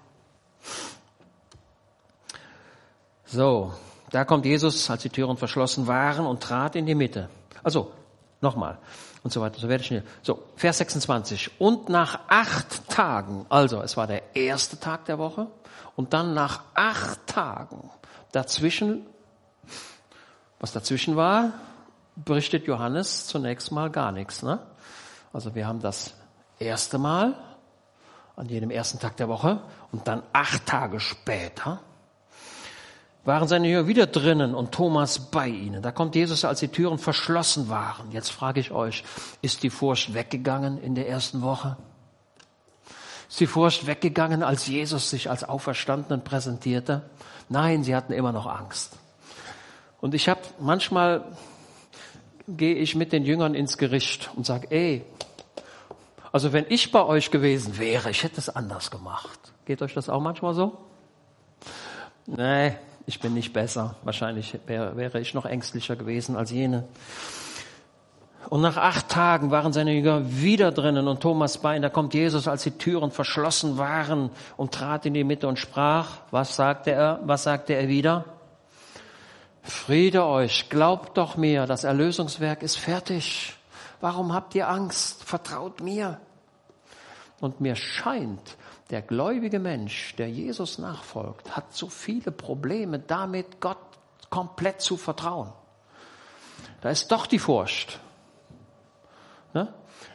So, 3.26 3.74
da 4.12 4.26
kommt 4.26 4.46
Jesus, 4.46 4.90
als 4.90 5.02
die 5.02 5.10
Türen 5.10 5.38
verschlossen 5.38 5.88
waren 5.88 6.26
und 6.26 6.42
trat 6.42 6.76
in 6.76 6.86
die 6.86 6.96
Mitte. 6.96 7.30
Also, 7.64 7.92
nochmal 8.42 8.78
und 9.24 9.32
so 9.32 9.42
weiter. 9.42 9.60
So 9.60 9.70
werde 9.70 9.82
ich 9.82 9.88
schnell. 9.88 10.04
So, 10.22 10.44
Vers 10.56 10.80
26. 10.80 11.60
Und 11.60 11.90
nach 11.90 12.20
acht 12.28 12.90
Tagen, 12.90 13.46
also 13.50 13.82
es 13.82 13.98
war 13.98 14.08
der 14.08 14.36
erste 14.36 14.80
Tag 14.80 15.06
der 15.06 15.18
Woche, 15.18 15.48
und 15.96 16.14
dann 16.14 16.34
nach 16.34 16.62
acht 16.74 17.28
Tagen 17.28 17.90
dazwischen 18.32 19.06
was 20.62 20.72
dazwischen 20.72 21.16
war, 21.16 21.54
berichtet 22.16 22.68
Johannes 22.68 23.26
zunächst 23.26 23.72
mal 23.72 23.90
gar 23.90 24.12
nichts. 24.12 24.44
Ne? 24.44 24.60
Also 25.34 25.56
wir 25.56 25.66
haben 25.66 25.82
das 25.82 26.14
erste 26.60 27.00
Mal 27.00 27.36
an 28.36 28.48
jedem 28.48 28.70
ersten 28.70 29.00
Tag 29.00 29.18
der 29.18 29.28
Woche 29.28 29.60
und 29.92 30.08
dann 30.08 30.22
acht 30.32 30.68
Tage 30.68 31.00
später 31.00 31.82
waren 33.24 33.48
seine 33.48 33.68
Jünger 33.68 33.88
wieder 33.88 34.08
drinnen 34.08 34.56
und 34.56 34.72
Thomas 34.72 35.20
bei 35.20 35.48
ihnen. 35.48 35.82
Da 35.82 35.92
kommt 35.92 36.16
Jesus, 36.16 36.44
als 36.44 36.60
die 36.60 36.70
Türen 36.70 36.98
verschlossen 36.98 37.70
waren. 37.70 38.12
Jetzt 38.12 38.30
frage 38.30 38.60
ich 38.60 38.72
euch, 38.72 39.04
ist 39.42 39.64
die 39.64 39.70
Furcht 39.70 40.14
weggegangen 40.14 40.82
in 40.82 40.96
der 40.96 41.08
ersten 41.08 41.42
Woche? 41.42 41.78
Ist 43.30 43.40
die 43.40 43.48
Furcht 43.48 43.86
weggegangen, 43.86 44.44
als 44.44 44.68
Jesus 44.68 45.10
sich 45.10 45.30
als 45.30 45.44
Auferstandenen 45.44 46.24
präsentierte? 46.24 47.04
Nein, 47.48 47.84
sie 47.84 47.96
hatten 47.96 48.14
immer 48.14 48.32
noch 48.32 48.48
Angst. 48.48 48.98
Und 50.02 50.16
ich 50.16 50.28
habe 50.28 50.42
manchmal 50.60 51.24
gehe 52.48 52.76
ich 52.76 52.96
mit 52.96 53.14
den 53.14 53.24
Jüngern 53.24 53.54
ins 53.54 53.78
Gericht 53.78 54.32
und 54.36 54.46
sage, 54.46 54.68
ey, 54.72 55.06
also 56.32 56.54
wenn 56.54 56.66
ich 56.70 56.92
bei 56.92 57.04
euch 57.04 57.30
gewesen 57.32 57.78
wäre, 57.78 58.10
ich 58.10 58.24
hätte 58.24 58.40
es 58.40 58.50
anders 58.50 58.90
gemacht. 58.90 59.40
Geht 59.66 59.82
euch 59.82 59.94
das 59.94 60.10
auch 60.10 60.22
manchmal 60.22 60.54
so? 60.54 60.78
Nee, 62.26 62.76
ich 63.06 63.20
bin 63.20 63.34
nicht 63.34 63.54
besser. 63.54 63.96
Wahrscheinlich 64.04 64.58
wäre, 64.68 64.96
wäre 64.98 65.20
ich 65.20 65.34
noch 65.34 65.46
ängstlicher 65.46 65.96
gewesen 65.96 66.36
als 66.36 66.52
jene. 66.52 66.88
Und 68.50 68.62
nach 68.62 68.78
acht 68.78 69.08
Tagen 69.08 69.52
waren 69.52 69.72
seine 69.72 69.94
Jünger 69.94 70.22
wieder 70.26 70.72
drinnen 70.72 71.08
und 71.08 71.22
Thomas 71.22 71.60
bei 71.60 71.76
ihnen. 71.76 71.84
Da 71.84 71.90
kommt 71.90 72.14
Jesus, 72.14 72.48
als 72.48 72.64
die 72.64 72.72
Türen 72.72 73.12
verschlossen 73.12 73.78
waren 73.78 74.30
und 74.58 74.74
trat 74.74 75.06
in 75.06 75.14
die 75.14 75.24
Mitte 75.24 75.48
und 75.48 75.58
sprach. 75.58 76.18
Was 76.32 76.56
sagte 76.56 76.92
er? 76.92 77.20
Was 77.24 77.44
sagte 77.44 77.74
er 77.74 77.88
wieder? 77.88 78.26
Friede 79.64 80.26
euch, 80.26 80.70
glaubt 80.70 81.18
doch 81.18 81.38
mir, 81.38 81.68
das 81.68 81.84
Erlösungswerk 81.84 82.64
ist 82.64 82.78
fertig. 82.78 83.56
Warum 84.00 84.34
habt 84.34 84.56
ihr 84.56 84.68
Angst? 84.68 85.24
Vertraut 85.24 85.82
mir. 85.82 86.20
Und 87.40 87.62
mir 87.62 87.76
scheint, 87.76 88.58
der 88.92 89.02
gläubige 89.02 89.60
Mensch, 89.60 90.16
der 90.18 90.30
Jesus 90.30 90.78
nachfolgt, 90.78 91.56
hat 91.56 91.74
so 91.74 91.88
viele 91.88 92.32
Probleme 92.32 93.00
damit, 93.00 93.62
Gott 93.62 93.78
komplett 94.30 94.82
zu 94.82 94.98
vertrauen. 94.98 95.52
Da 96.82 96.90
ist 96.90 97.12
doch 97.12 97.26
die 97.26 97.40
Furcht. 97.40 98.00
Ne? 99.54 99.74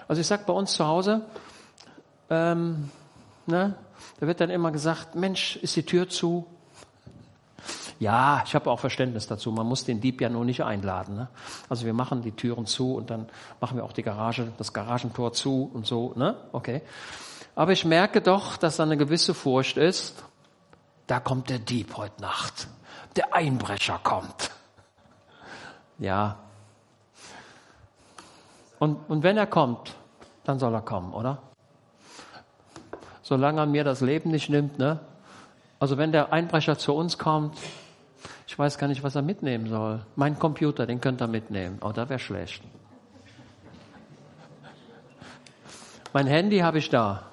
Also 0.08 0.20
ich 0.20 0.26
sag 0.26 0.46
bei 0.46 0.52
uns 0.52 0.74
zu 0.74 0.86
Hause, 0.86 1.22
ähm, 2.28 2.90
ne, 3.46 3.74
da 4.20 4.26
wird 4.26 4.40
dann 4.40 4.50
immer 4.50 4.72
gesagt, 4.72 5.14
Mensch, 5.14 5.56
ist 5.56 5.76
die 5.76 5.84
Tür 5.84 6.08
zu? 6.08 6.46
Ja, 7.98 8.42
ich 8.44 8.54
habe 8.54 8.70
auch 8.70 8.78
Verständnis 8.78 9.26
dazu. 9.26 9.50
Man 9.52 9.66
muss 9.66 9.84
den 9.84 10.00
Dieb 10.00 10.20
ja 10.20 10.28
nur 10.28 10.44
nicht 10.44 10.62
einladen. 10.62 11.16
Ne? 11.16 11.28
Also 11.68 11.86
wir 11.86 11.94
machen 11.94 12.20
die 12.20 12.32
Türen 12.32 12.66
zu 12.66 12.94
und 12.94 13.08
dann 13.08 13.26
machen 13.60 13.78
wir 13.78 13.84
auch 13.84 13.92
die 13.92 14.02
Garage, 14.02 14.52
das 14.58 14.74
Garagentor 14.74 15.32
zu 15.32 15.70
und 15.72 15.86
so. 15.86 16.12
Ne? 16.14 16.36
Okay. 16.52 16.82
Aber 17.56 17.72
ich 17.72 17.86
merke 17.86 18.20
doch, 18.20 18.58
dass 18.58 18.76
da 18.76 18.82
eine 18.82 18.98
gewisse 18.98 19.32
Furcht 19.32 19.78
ist. 19.78 20.22
Da 21.06 21.20
kommt 21.20 21.48
der 21.48 21.58
Dieb 21.58 21.96
heute 21.96 22.20
Nacht. 22.20 22.68
Der 23.16 23.34
Einbrecher 23.34 23.98
kommt. 24.02 24.50
Ja. 25.98 26.36
Und, 28.78 28.98
und 29.08 29.22
wenn 29.22 29.38
er 29.38 29.46
kommt, 29.46 29.94
dann 30.44 30.58
soll 30.58 30.74
er 30.74 30.82
kommen, 30.82 31.14
oder? 31.14 31.42
Solange 33.22 33.62
er 33.62 33.66
mir 33.66 33.84
das 33.84 34.02
Leben 34.02 34.30
nicht 34.30 34.50
nimmt, 34.50 34.78
ne? 34.78 35.00
Also 35.78 35.96
wenn 35.96 36.12
der 36.12 36.32
Einbrecher 36.32 36.76
zu 36.76 36.94
uns 36.94 37.16
kommt, 37.16 37.56
ich 38.46 38.58
weiß 38.58 38.76
gar 38.76 38.86
nicht, 38.86 39.02
was 39.02 39.14
er 39.14 39.22
mitnehmen 39.22 39.68
soll. 39.68 40.04
Mein 40.14 40.38
Computer, 40.38 40.86
den 40.86 41.00
könnte 41.00 41.24
er 41.24 41.28
mitnehmen. 41.28 41.78
Oh, 41.82 41.92
da 41.92 42.08
wäre 42.08 42.18
schlecht. 42.18 42.62
Mein 46.12 46.26
Handy 46.26 46.58
habe 46.58 46.78
ich 46.78 46.90
da. 46.90 47.24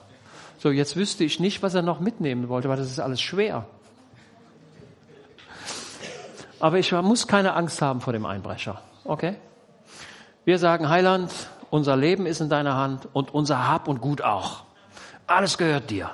So, 0.63 0.71
jetzt 0.71 0.95
wüsste 0.95 1.25
ich 1.25 1.41
nicht, 1.41 1.61
was 1.61 1.73
er 1.73 1.81
noch 1.81 1.99
mitnehmen 1.99 2.47
wollte, 2.47 2.69
weil 2.69 2.77
das 2.77 2.89
ist 2.89 3.01
alles 3.01 3.19
schwer. 3.19 3.65
Aber 6.61 6.79
ich 6.79 6.89
muss 6.93 7.27
keine 7.27 7.53
Angst 7.55 7.81
haben 7.81 7.99
vor 7.99 8.13
dem 8.13 8.25
Einbrecher. 8.25 8.81
Okay? 9.03 9.35
Wir 10.45 10.57
sagen, 10.59 10.87
Heiland, 10.87 11.33
unser 11.69 11.97
Leben 11.97 12.25
ist 12.25 12.39
in 12.39 12.47
deiner 12.47 12.77
Hand 12.77 13.09
und 13.11 13.33
unser 13.33 13.67
Hab 13.67 13.89
und 13.89 13.99
Gut 13.99 14.21
auch. 14.21 14.63
Alles 15.27 15.57
gehört 15.57 15.89
dir. 15.89 16.11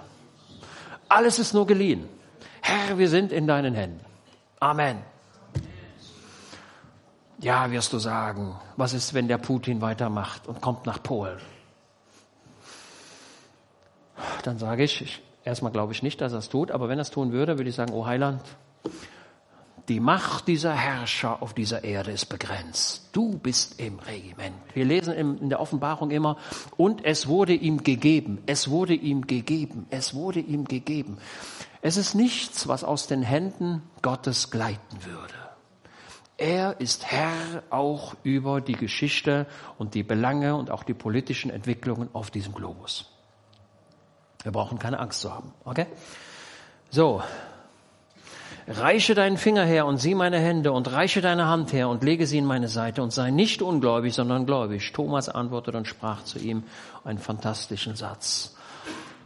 Alles 1.09 1.38
ist 1.38 1.53
nur 1.53 1.67
geliehen. 1.67 2.09
Herr, 2.62 2.97
wir 2.97 3.07
sind 3.07 3.31
in 3.31 3.45
deinen 3.45 3.75
Händen. 3.75 4.03
Amen. 4.59 4.97
Ja, 7.38 7.69
wirst 7.69 7.93
du 7.93 7.99
sagen, 7.99 8.55
was 8.77 8.93
ist, 8.93 9.13
wenn 9.13 9.27
der 9.27 9.38
Putin 9.38 9.79
weitermacht 9.81 10.47
und 10.47 10.59
kommt 10.59 10.88
nach 10.88 11.03
Polen? 11.03 11.38
Dann 14.43 14.58
sage 14.58 14.84
ich, 14.84 15.02
ich 15.02 15.21
Erstmal 15.49 15.71
glaube 15.71 15.93
ich 15.93 16.04
nicht, 16.04 16.21
dass 16.21 16.34
er 16.34 16.39
es 16.39 16.49
tut, 16.49 16.71
aber 16.71 16.89
wenn 16.89 16.99
er 16.99 17.04
es 17.04 17.12
tun 17.12 17.32
würde, 17.32 17.58
würde 17.58 17.69
ich 17.69 17.75
sagen, 17.75 17.93
oh 17.93 18.06
Heiland, 18.06 18.41
die 19.88 19.99
Macht 19.99 20.47
dieser 20.47 20.73
Herrscher 20.73 21.41
auf 21.41 21.56
dieser 21.56 21.84
Erde 21.84 22.12
ist 22.12 22.28
begrenzt. 22.28 23.10
Du 23.13 23.39
bist 23.39 23.80
im 23.80 23.97
Regiment. 23.97 24.56
Wir 24.75 24.86
lesen 24.86 25.13
in 25.15 25.49
der 25.49 25.60
Offenbarung 25.60 26.12
immer, 26.12 26.38
und 26.78 27.04
es 27.04 27.28
wurde 27.28 27.54
ihm 27.54 27.84
gegeben, 27.84 28.43
es 28.45 28.69
wurde 28.69 28.93
ihm 28.93 29.25
gegeben, 29.25 29.88
es 29.89 30.13
wurde 30.13 30.39
ihm 30.39 30.65
gegeben. 30.65 31.17
Es 31.82 31.97
ist 31.97 32.13
nichts, 32.13 32.67
was 32.67 32.84
aus 32.84 33.08
den 33.08 33.23
Händen 33.23 33.82
Gottes 34.04 34.52
gleiten 34.52 35.04
würde. 35.04 35.34
Er 36.38 36.80
ist 36.80 37.08
Herr 37.08 37.63
auch 37.71 38.15
über 38.21 38.62
die 38.62 38.73
Geschichte 38.73 39.47
und 39.78 39.95
die 39.95 40.04
Belange 40.04 40.56
und 40.56 40.69
auch 40.69 40.84
die 40.84 40.93
politischen 40.93 41.49
Entwicklungen 41.49 42.10
auf 42.13 42.30
diesem 42.30 42.54
Globus. 42.54 43.18
Wir 44.43 44.52
brauchen 44.52 44.80
keine 44.80 44.99
Angst 44.99 45.21
zu 45.21 45.34
haben. 45.34 45.54
Okay? 45.65 45.86
So, 46.89 47.21
reiche 48.67 49.15
deinen 49.15 49.38
Finger 49.38 49.65
her 49.65 49.86
und 49.86 49.97
sieh 49.97 50.15
meine 50.15 50.39
Hände 50.39 50.71
und 50.71 50.91
reiche 50.91 51.21
deine 51.21 51.47
Hand 51.47 51.73
her 51.73 51.89
und 51.89 52.04
lege 52.04 52.28
sie 52.28 52.38
in 52.38 52.45
meine 52.45 52.67
Seite 52.67 53.02
und 53.02 53.12
sei 53.12 53.32
nicht 53.32 53.62
ungläubig, 53.62 54.13
sondern 54.13 54.45
gläubig. 54.45 54.91
Thomas 54.93 55.28
antwortete 55.28 55.78
und 55.78 55.88
sprach 55.88 56.23
zu 56.23 56.39
ihm 56.39 56.63
einen 57.04 57.19
fantastischen 57.19 57.95
Satz. 57.95 58.56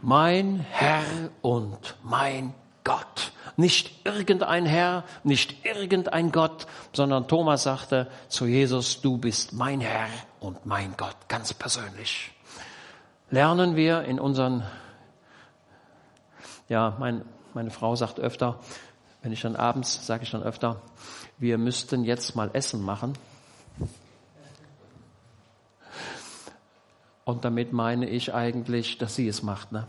Mein 0.02 0.66
Herr 0.70 1.04
und 1.42 1.96
mein 2.02 2.54
Gott. 2.84 3.32
Nicht 3.56 4.04
irgendein 4.04 4.66
Herr, 4.66 5.04
nicht 5.22 5.64
irgendein 5.64 6.32
Gott, 6.32 6.66
sondern 6.92 7.28
Thomas 7.28 7.62
sagte 7.62 8.08
zu 8.28 8.46
Jesus, 8.46 9.00
du 9.00 9.16
bist 9.16 9.52
mein 9.52 9.80
Herr 9.80 10.08
und 10.40 10.66
mein 10.66 10.94
Gott, 10.96 11.16
ganz 11.28 11.54
persönlich. 11.54 12.32
Lernen 13.30 13.76
wir 13.76 14.02
in 14.02 14.20
unseren, 14.20 14.64
ja, 16.68 16.96
mein, 16.98 17.22
meine 17.52 17.70
Frau 17.70 17.96
sagt 17.96 18.20
öfter, 18.20 18.58
wenn 19.22 19.32
ich 19.32 19.40
dann 19.40 19.56
abends, 19.56 20.06
sage 20.06 20.24
ich 20.24 20.30
dann 20.30 20.42
öfter, 20.42 20.80
wir 21.38 21.58
müssten 21.58 22.04
jetzt 22.04 22.36
mal 22.36 22.50
Essen 22.52 22.82
machen. 22.82 23.14
Und 27.24 27.44
damit 27.44 27.72
meine 27.72 28.08
ich 28.08 28.34
eigentlich, 28.34 28.98
dass 28.98 29.14
sie 29.16 29.26
es 29.26 29.42
macht. 29.42 29.72
Ne? 29.72 29.86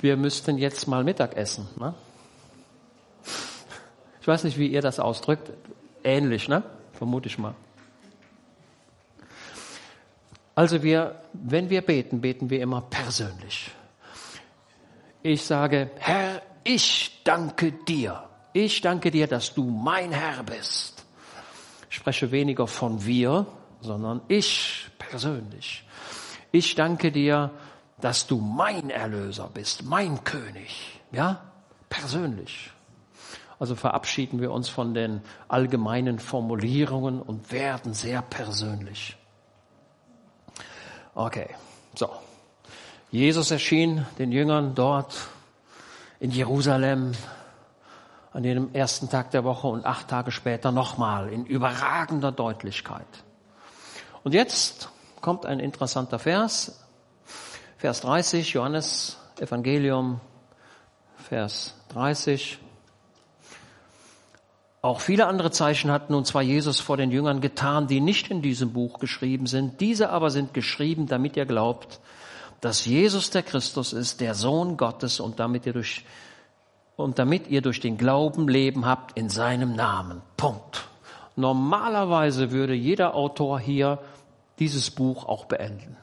Wir 0.00 0.16
müssten 0.16 0.58
jetzt 0.58 0.86
mal 0.88 1.04
Mittag 1.04 1.36
essen. 1.36 1.68
Ne? 1.76 1.94
Ich 4.20 4.26
weiß 4.26 4.44
nicht, 4.44 4.58
wie 4.58 4.68
ihr 4.68 4.80
das 4.80 5.00
ausdrückt. 5.00 5.50
Ähnlich, 6.02 6.48
ne? 6.48 6.62
Vermute 6.92 7.28
ich 7.28 7.38
mal. 7.38 7.54
Also 10.58 10.82
wir, 10.82 11.14
wenn 11.34 11.70
wir 11.70 11.82
beten, 11.82 12.20
beten 12.20 12.50
wir 12.50 12.60
immer 12.60 12.80
persönlich. 12.80 13.70
Ich 15.22 15.44
sage, 15.44 15.92
Herr, 15.98 16.42
ich 16.64 17.20
danke 17.22 17.70
dir. 17.70 18.24
Ich 18.52 18.80
danke 18.80 19.12
dir, 19.12 19.28
dass 19.28 19.54
du 19.54 19.70
mein 19.70 20.10
Herr 20.10 20.42
bist. 20.42 21.06
Ich 21.88 21.94
spreche 21.94 22.32
weniger 22.32 22.66
von 22.66 23.06
wir, 23.06 23.46
sondern 23.82 24.20
ich 24.26 24.90
persönlich. 24.98 25.84
Ich 26.50 26.74
danke 26.74 27.12
dir, 27.12 27.52
dass 28.00 28.26
du 28.26 28.40
mein 28.40 28.90
Erlöser 28.90 29.48
bist, 29.54 29.84
mein 29.84 30.24
König. 30.24 31.00
Ja, 31.12 31.40
persönlich. 31.88 32.72
Also 33.60 33.76
verabschieden 33.76 34.40
wir 34.40 34.50
uns 34.50 34.68
von 34.68 34.92
den 34.92 35.20
allgemeinen 35.46 36.18
Formulierungen 36.18 37.22
und 37.22 37.52
werden 37.52 37.94
sehr 37.94 38.22
persönlich. 38.22 39.17
Okay, 41.18 41.48
so. 41.96 42.08
Jesus 43.10 43.50
erschien 43.50 44.06
den 44.20 44.30
Jüngern 44.30 44.76
dort 44.76 45.26
in 46.20 46.30
Jerusalem 46.30 47.10
an 48.32 48.44
dem 48.44 48.72
ersten 48.72 49.10
Tag 49.10 49.32
der 49.32 49.42
Woche 49.42 49.66
und 49.66 49.84
acht 49.84 50.06
Tage 50.06 50.30
später 50.30 50.70
nochmal 50.70 51.32
in 51.32 51.44
überragender 51.44 52.30
Deutlichkeit. 52.30 53.08
Und 54.22 54.32
jetzt 54.32 54.90
kommt 55.20 55.44
ein 55.44 55.58
interessanter 55.58 56.20
Vers, 56.20 56.84
Vers 57.78 58.02
30, 58.02 58.52
Johannes 58.52 59.16
Evangelium, 59.40 60.20
Vers 61.16 61.74
30. 61.88 62.60
Auch 64.80 65.00
viele 65.00 65.26
andere 65.26 65.50
Zeichen 65.50 65.90
hat 65.90 66.08
nun 66.08 66.24
zwar 66.24 66.42
Jesus 66.42 66.78
vor 66.78 66.96
den 66.96 67.10
Jüngern 67.10 67.40
getan, 67.40 67.88
die 67.88 68.00
nicht 68.00 68.30
in 68.30 68.42
diesem 68.42 68.72
Buch 68.72 69.00
geschrieben 69.00 69.46
sind. 69.46 69.80
Diese 69.80 70.10
aber 70.10 70.30
sind 70.30 70.54
geschrieben, 70.54 71.06
damit 71.08 71.36
ihr 71.36 71.46
glaubt, 71.46 72.00
dass 72.60 72.84
Jesus 72.84 73.30
der 73.30 73.42
Christus 73.42 73.92
ist, 73.92 74.20
der 74.20 74.34
Sohn 74.34 74.76
Gottes 74.76 75.18
und 75.18 75.40
damit 75.40 75.66
ihr 75.66 75.72
durch, 75.72 76.04
und 76.96 77.18
damit 77.18 77.48
ihr 77.48 77.60
durch 77.60 77.80
den 77.80 77.98
Glauben 77.98 78.48
Leben 78.48 78.86
habt 78.86 79.16
in 79.18 79.28
seinem 79.28 79.74
Namen. 79.74 80.22
Punkt. 80.36 80.88
Normalerweise 81.34 82.50
würde 82.52 82.74
jeder 82.74 83.14
Autor 83.14 83.60
hier 83.60 83.98
dieses 84.58 84.90
Buch 84.90 85.24
auch 85.24 85.44
beenden. 85.44 85.96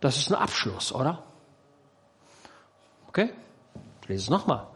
Das 0.00 0.16
ist 0.16 0.30
ein 0.30 0.36
Abschluss, 0.36 0.92
oder? 0.92 1.22
Okay? 3.08 3.30
Ich 4.02 4.08
lese 4.08 4.22
es 4.24 4.30
nochmal. 4.30 4.66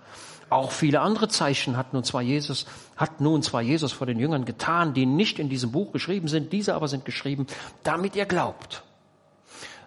Auch 0.52 0.70
viele 0.70 1.00
andere 1.00 1.28
Zeichen 1.28 1.76
hat 1.76 1.92
nun 1.92 2.04
zwar 2.04 2.22
Jesus, 2.22 2.66
hat 2.96 3.20
nun 3.20 3.42
zwar 3.42 3.62
Jesus 3.62 3.92
vor 3.92 4.06
den 4.06 4.18
Jüngern 4.18 4.44
getan, 4.44 4.94
die 4.94 5.06
nicht 5.06 5.38
in 5.38 5.48
diesem 5.48 5.72
Buch 5.72 5.92
geschrieben 5.92 6.28
sind, 6.28 6.52
diese 6.52 6.74
aber 6.74 6.88
sind 6.88 7.04
geschrieben, 7.04 7.46
damit 7.82 8.14
ihr 8.16 8.26
glaubt 8.26 8.84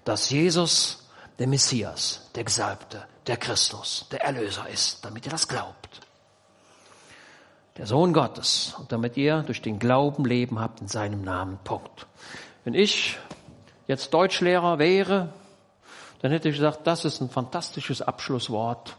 dass 0.05 0.29
Jesus 0.29 1.09
der 1.39 1.47
Messias, 1.47 2.29
der 2.35 2.45
Gesalbte, 2.45 3.03
der 3.27 3.35
Christus, 3.35 4.05
der 4.11 4.21
Erlöser 4.21 4.69
ist, 4.69 5.03
damit 5.03 5.25
ihr 5.25 5.31
das 5.31 5.47
glaubt. 5.49 5.99
Der 7.77 7.87
Sohn 7.87 8.13
Gottes 8.13 8.73
und 8.79 8.91
damit 8.93 9.17
ihr 9.17 9.41
durch 9.41 9.61
den 9.61 9.79
Glauben 9.79 10.23
Leben 10.23 10.59
habt 10.59 10.79
in 10.79 10.87
seinem 10.87 11.23
Namen. 11.23 11.59
Punkt. 11.65 12.07
Wenn 12.63 12.73
ich 12.73 13.17
jetzt 13.87 14.13
Deutschlehrer 14.13 14.79
wäre, 14.79 15.33
dann 16.21 16.31
hätte 16.31 16.47
ich 16.47 16.55
gesagt, 16.55 16.87
das 16.87 17.03
ist 17.03 17.19
ein 17.19 17.29
fantastisches 17.29 18.01
Abschlusswort. 18.01 18.95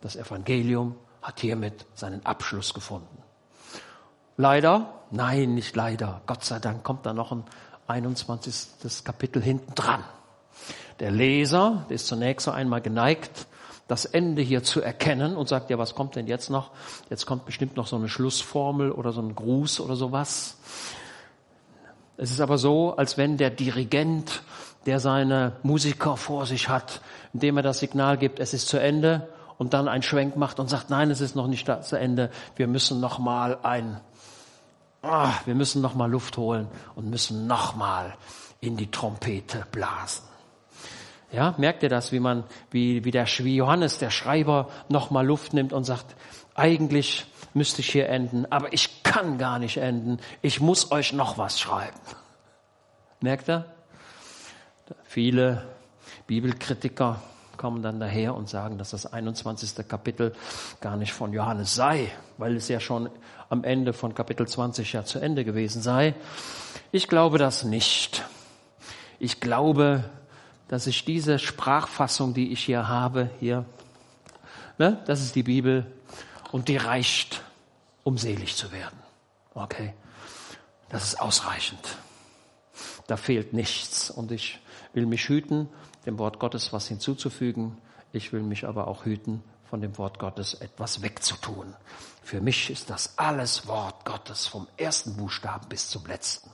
Das 0.00 0.16
Evangelium 0.16 0.96
hat 1.26 1.40
hiermit 1.40 1.86
seinen 1.96 2.24
Abschluss 2.24 2.72
gefunden. 2.72 3.18
Leider, 4.36 4.94
nein, 5.10 5.56
nicht 5.56 5.74
leider, 5.74 6.22
Gott 6.26 6.44
sei 6.44 6.60
Dank 6.60 6.84
kommt 6.84 7.04
da 7.04 7.12
noch 7.12 7.32
ein 7.32 7.42
21. 7.88 9.02
Kapitel 9.02 9.42
hinten 9.42 9.74
dran. 9.74 10.04
Der 11.00 11.10
Leser 11.10 11.84
ist 11.88 12.06
zunächst 12.06 12.48
einmal 12.48 12.80
geneigt, 12.80 13.48
das 13.88 14.04
Ende 14.04 14.40
hier 14.40 14.62
zu 14.62 14.80
erkennen 14.80 15.36
und 15.36 15.48
sagt, 15.48 15.68
ja, 15.68 15.78
was 15.78 15.96
kommt 15.96 16.14
denn 16.14 16.28
jetzt 16.28 16.48
noch? 16.48 16.70
Jetzt 17.10 17.26
kommt 17.26 17.44
bestimmt 17.44 17.76
noch 17.76 17.88
so 17.88 17.96
eine 17.96 18.08
Schlussformel 18.08 18.92
oder 18.92 19.10
so 19.10 19.20
ein 19.20 19.34
Gruß 19.34 19.80
oder 19.80 19.96
sowas. 19.96 20.58
Es 22.16 22.30
ist 22.30 22.40
aber 22.40 22.56
so, 22.56 22.96
als 22.96 23.18
wenn 23.18 23.36
der 23.36 23.50
Dirigent, 23.50 24.42
der 24.86 25.00
seine 25.00 25.56
Musiker 25.64 26.16
vor 26.16 26.46
sich 26.46 26.68
hat, 26.68 27.00
indem 27.32 27.56
er 27.56 27.64
das 27.64 27.80
Signal 27.80 28.16
gibt, 28.16 28.38
es 28.38 28.54
ist 28.54 28.68
zu 28.68 28.78
Ende 28.78 29.28
und 29.58 29.74
dann 29.74 29.88
einen 29.88 30.02
Schwenk 30.02 30.36
macht 30.36 30.60
und 30.60 30.68
sagt, 30.68 30.90
nein, 30.90 31.10
es 31.10 31.20
ist 31.20 31.34
noch 31.36 31.46
nicht 31.46 31.70
zu 31.82 31.98
Ende. 31.98 32.30
Wir 32.56 32.66
müssen 32.66 33.00
noch 33.00 33.18
mal 33.18 33.58
ein, 33.62 34.00
ah, 35.02 35.32
wir 35.44 35.54
müssen 35.54 35.82
noch 35.82 35.94
mal 35.94 36.10
Luft 36.10 36.36
holen 36.36 36.68
und 36.94 37.10
müssen 37.10 37.46
noch 37.46 37.76
mal 37.76 38.14
in 38.60 38.76
die 38.76 38.90
Trompete 38.90 39.66
blasen. 39.72 40.24
Ja, 41.32 41.54
merkt 41.58 41.82
ihr 41.82 41.88
das, 41.88 42.12
wie 42.12 42.20
man, 42.20 42.44
wie, 42.70 43.04
wie 43.04 43.10
der, 43.10 43.26
wie 43.26 43.56
Johannes, 43.56 43.98
der 43.98 44.10
Schreiber, 44.10 44.68
nochmal 44.88 45.26
Luft 45.26 45.54
nimmt 45.54 45.72
und 45.72 45.84
sagt, 45.84 46.14
eigentlich 46.54 47.26
müsste 47.52 47.80
ich 47.80 47.90
hier 47.90 48.08
enden, 48.08 48.50
aber 48.50 48.72
ich 48.72 49.02
kann 49.02 49.38
gar 49.38 49.58
nicht 49.58 49.78
enden. 49.78 50.18
Ich 50.42 50.60
muss 50.60 50.92
euch 50.92 51.12
noch 51.12 51.36
was 51.36 51.58
schreiben. 51.58 51.98
Merkt 53.20 53.48
ihr? 53.48 53.64
Viele 55.04 55.66
Bibelkritiker 56.26 57.20
kommen 57.56 57.82
dann 57.82 58.00
daher 58.00 58.34
und 58.34 58.48
sagen, 58.48 58.78
dass 58.78 58.90
das 58.90 59.12
21. 59.12 59.88
Kapitel 59.88 60.34
gar 60.80 60.96
nicht 60.96 61.12
von 61.12 61.32
Johannes 61.32 61.74
sei, 61.74 62.10
weil 62.38 62.56
es 62.56 62.68
ja 62.68 62.80
schon 62.80 63.10
am 63.48 63.64
Ende 63.64 63.92
von 63.92 64.14
Kapitel 64.14 64.46
20 64.46 64.92
ja 64.92 65.04
zu 65.04 65.18
Ende 65.18 65.44
gewesen 65.44 65.82
sei. 65.82 66.14
Ich 66.92 67.08
glaube 67.08 67.38
das 67.38 67.64
nicht. 67.64 68.24
Ich 69.18 69.40
glaube, 69.40 70.04
dass 70.68 70.86
ich 70.86 71.04
diese 71.04 71.38
Sprachfassung, 71.38 72.34
die 72.34 72.52
ich 72.52 72.64
hier 72.64 72.88
habe, 72.88 73.30
hier, 73.40 73.64
ne, 74.78 75.02
das 75.06 75.20
ist 75.20 75.34
die 75.34 75.44
Bibel 75.44 75.86
und 76.52 76.68
die 76.68 76.76
reicht, 76.76 77.42
um 78.02 78.18
selig 78.18 78.56
zu 78.56 78.72
werden. 78.72 78.98
Okay, 79.54 79.94
das 80.88 81.04
ist 81.04 81.20
ausreichend. 81.20 81.96
Da 83.06 83.16
fehlt 83.16 83.52
nichts 83.52 84.10
und 84.10 84.32
ich 84.32 84.58
will 84.92 85.06
mich 85.06 85.28
hüten, 85.28 85.68
dem 86.06 86.18
Wort 86.18 86.38
Gottes 86.38 86.72
was 86.72 86.88
hinzuzufügen. 86.88 87.76
Ich 88.12 88.32
will 88.32 88.42
mich 88.42 88.66
aber 88.66 88.86
auch 88.88 89.04
hüten, 89.04 89.42
von 89.68 89.80
dem 89.80 89.98
Wort 89.98 90.18
Gottes 90.18 90.54
etwas 90.54 91.02
wegzutun. 91.02 91.74
Für 92.22 92.40
mich 92.40 92.70
ist 92.70 92.90
das 92.90 93.18
alles 93.18 93.66
Wort 93.66 94.04
Gottes 94.04 94.46
vom 94.46 94.66
ersten 94.76 95.16
Buchstaben 95.16 95.68
bis 95.68 95.90
zum 95.90 96.06
letzten. 96.06 96.50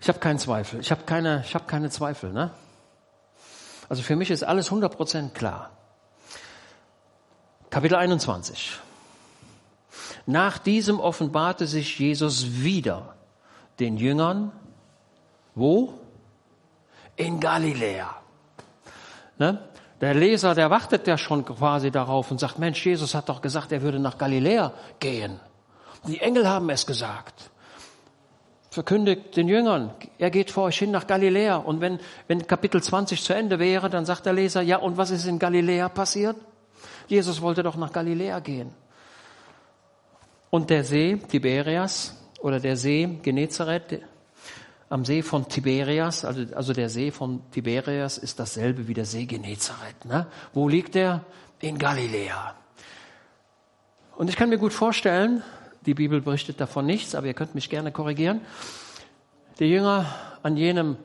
Ich 0.00 0.08
habe 0.08 0.18
keinen 0.20 0.38
Zweifel. 0.38 0.80
Ich 0.80 0.90
habe 0.90 1.02
keine, 1.04 1.42
ich 1.44 1.54
habe 1.54 1.64
keine 1.66 1.90
Zweifel. 1.90 2.32
Ne? 2.32 2.50
Also 3.88 4.02
für 4.02 4.16
mich 4.16 4.30
ist 4.30 4.44
alles 4.44 4.70
100% 4.70 5.30
klar. 5.30 5.70
Kapitel 7.70 7.96
21. 7.96 8.72
Nach 10.26 10.58
diesem 10.58 11.00
offenbarte 11.00 11.66
sich 11.66 11.98
Jesus 11.98 12.62
wieder 12.62 13.16
den 13.78 13.96
Jüngern. 13.96 14.52
Wo? 15.54 15.94
In 17.16 17.40
Galiläa. 17.40 18.14
Ne? 19.38 19.58
Der 20.00 20.14
Leser, 20.14 20.54
der 20.54 20.70
wartet 20.70 21.06
ja 21.06 21.16
schon 21.16 21.44
quasi 21.44 21.90
darauf 21.90 22.30
und 22.30 22.38
sagt, 22.38 22.58
Mensch, 22.58 22.84
Jesus 22.84 23.14
hat 23.14 23.28
doch 23.28 23.40
gesagt, 23.40 23.72
er 23.72 23.80
würde 23.80 23.98
nach 23.98 24.18
Galiläa 24.18 24.72
gehen. 25.00 25.40
Die 26.06 26.20
Engel 26.20 26.46
haben 26.46 26.68
es 26.70 26.86
gesagt. 26.86 27.50
Verkündigt 28.70 29.36
den 29.36 29.48
Jüngern, 29.48 29.90
er 30.18 30.30
geht 30.30 30.50
vor 30.50 30.64
euch 30.64 30.78
hin 30.78 30.90
nach 30.90 31.06
Galiläa. 31.06 31.56
Und 31.56 31.80
wenn, 31.80 31.98
wenn 32.28 32.46
Kapitel 32.46 32.82
20 32.82 33.22
zu 33.22 33.34
Ende 33.34 33.58
wäre, 33.58 33.88
dann 33.88 34.04
sagt 34.04 34.26
der 34.26 34.34
Leser, 34.34 34.60
ja, 34.60 34.76
und 34.76 34.98
was 34.98 35.10
ist 35.10 35.26
in 35.26 35.38
Galiläa 35.38 35.88
passiert? 35.88 36.36
Jesus 37.08 37.40
wollte 37.40 37.62
doch 37.62 37.76
nach 37.76 37.90
Galiläa 37.90 38.40
gehen. 38.40 38.74
Und 40.50 40.68
der 40.68 40.84
See 40.84 41.16
Tiberias 41.16 42.14
oder 42.40 42.60
der 42.60 42.76
See 42.76 43.18
Genezareth, 43.22 44.02
am 44.88 45.04
See 45.04 45.22
von 45.22 45.48
Tiberias, 45.48 46.24
also, 46.24 46.44
also 46.54 46.72
der 46.72 46.88
See 46.88 47.10
von 47.10 47.42
Tiberias 47.50 48.18
ist 48.18 48.38
dasselbe 48.38 48.86
wie 48.88 48.94
der 48.94 49.04
See 49.04 49.24
Genezareth. 49.24 50.04
Ne? 50.04 50.26
Wo 50.52 50.68
liegt 50.68 50.94
er? 50.96 51.24
In 51.60 51.78
Galiläa. 51.78 52.54
Und 54.16 54.28
ich 54.28 54.36
kann 54.36 54.48
mir 54.48 54.58
gut 54.58 54.72
vorstellen, 54.72 55.42
die 55.86 55.94
Bibel 55.94 56.20
berichtet 56.20 56.60
davon 56.60 56.86
nichts, 56.86 57.14
aber 57.14 57.26
ihr 57.26 57.34
könnt 57.34 57.54
mich 57.54 57.70
gerne 57.70 57.92
korrigieren. 57.92 58.40
Die 59.58 59.66
Jünger 59.66 60.06
an 60.42 60.56
jenem, 60.56 60.96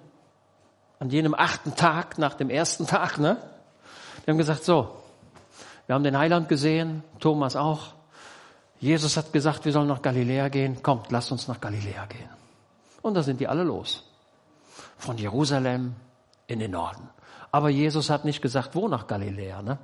an 1.00 1.10
jenem 1.10 1.34
achten 1.34 1.76
Tag, 1.76 2.18
nach 2.18 2.34
dem 2.34 2.50
ersten 2.50 2.86
Tag, 2.88 3.18
ne? 3.18 3.38
Die 4.26 4.32
haben 4.32 4.38
gesagt, 4.38 4.64
so, 4.64 4.96
wir 5.88 5.96
haben 5.96 6.04
den 6.04 6.18
Heiland 6.18 6.50
gesehen, 6.50 7.04
Thomas 7.20 7.56
auch. 7.56 7.94
Jesus 8.80 9.18
hat 9.18 9.34
gesagt, 9.34 9.66
wir 9.66 9.72
sollen 9.72 9.88
nach 9.88 10.02
Galiläa 10.02 10.50
gehen. 10.50 10.82
Kommt, 10.82 11.12
lasst 11.12 11.32
uns 11.32 11.48
nach 11.48 11.60
Galiläa 11.62 12.06
gehen. 12.06 12.41
Und 13.02 13.16
da 13.16 13.24
sind 13.24 13.40
die 13.40 13.48
alle 13.48 13.64
los. 13.64 14.04
Von 14.98 15.18
Jerusalem 15.18 15.96
in 16.48 16.60
den 16.60 16.72
Norden. 16.72 17.10
Aber 17.52 17.70
Jesus 17.70 18.10
hat 18.10 18.26
nicht 18.26 18.42
gesagt, 18.42 18.76
wo 18.76 18.88
nach 18.88 19.08
Galiläa. 19.08 19.62
Ne? 19.62 19.78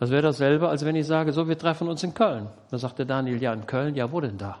Das 0.00 0.10
wäre 0.10 0.22
dasselbe, 0.22 0.68
als 0.68 0.84
wenn 0.84 0.96
ich 0.96 1.06
sage, 1.06 1.32
so, 1.32 1.48
wir 1.48 1.58
treffen 1.58 1.88
uns 1.88 2.02
in 2.02 2.14
Köln. 2.14 2.48
Da 2.70 2.78
sagte 2.78 3.04
Daniel, 3.04 3.42
ja, 3.42 3.52
in 3.52 3.66
Köln, 3.66 3.94
ja, 3.94 4.10
wo 4.10 4.20
denn 4.20 4.38
da? 4.38 4.58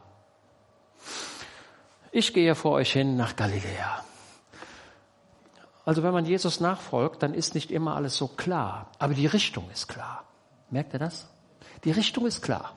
Ich 2.10 2.34
gehe 2.34 2.54
vor 2.54 2.72
euch 2.72 2.92
hin 2.92 3.16
nach 3.16 3.36
Galiläa. 3.36 4.02
Also 5.84 6.02
wenn 6.02 6.12
man 6.12 6.26
Jesus 6.26 6.60
nachfolgt, 6.60 7.22
dann 7.22 7.32
ist 7.34 7.54
nicht 7.54 7.70
immer 7.70 7.96
alles 7.96 8.16
so 8.16 8.28
klar, 8.28 8.90
aber 8.98 9.14
die 9.14 9.26
Richtung 9.26 9.70
ist 9.70 9.88
klar. 9.88 10.24
Merkt 10.70 10.92
ihr 10.92 10.98
das? 10.98 11.28
Die 11.84 11.92
Richtung 11.92 12.26
ist 12.26 12.42
klar. 12.42 12.72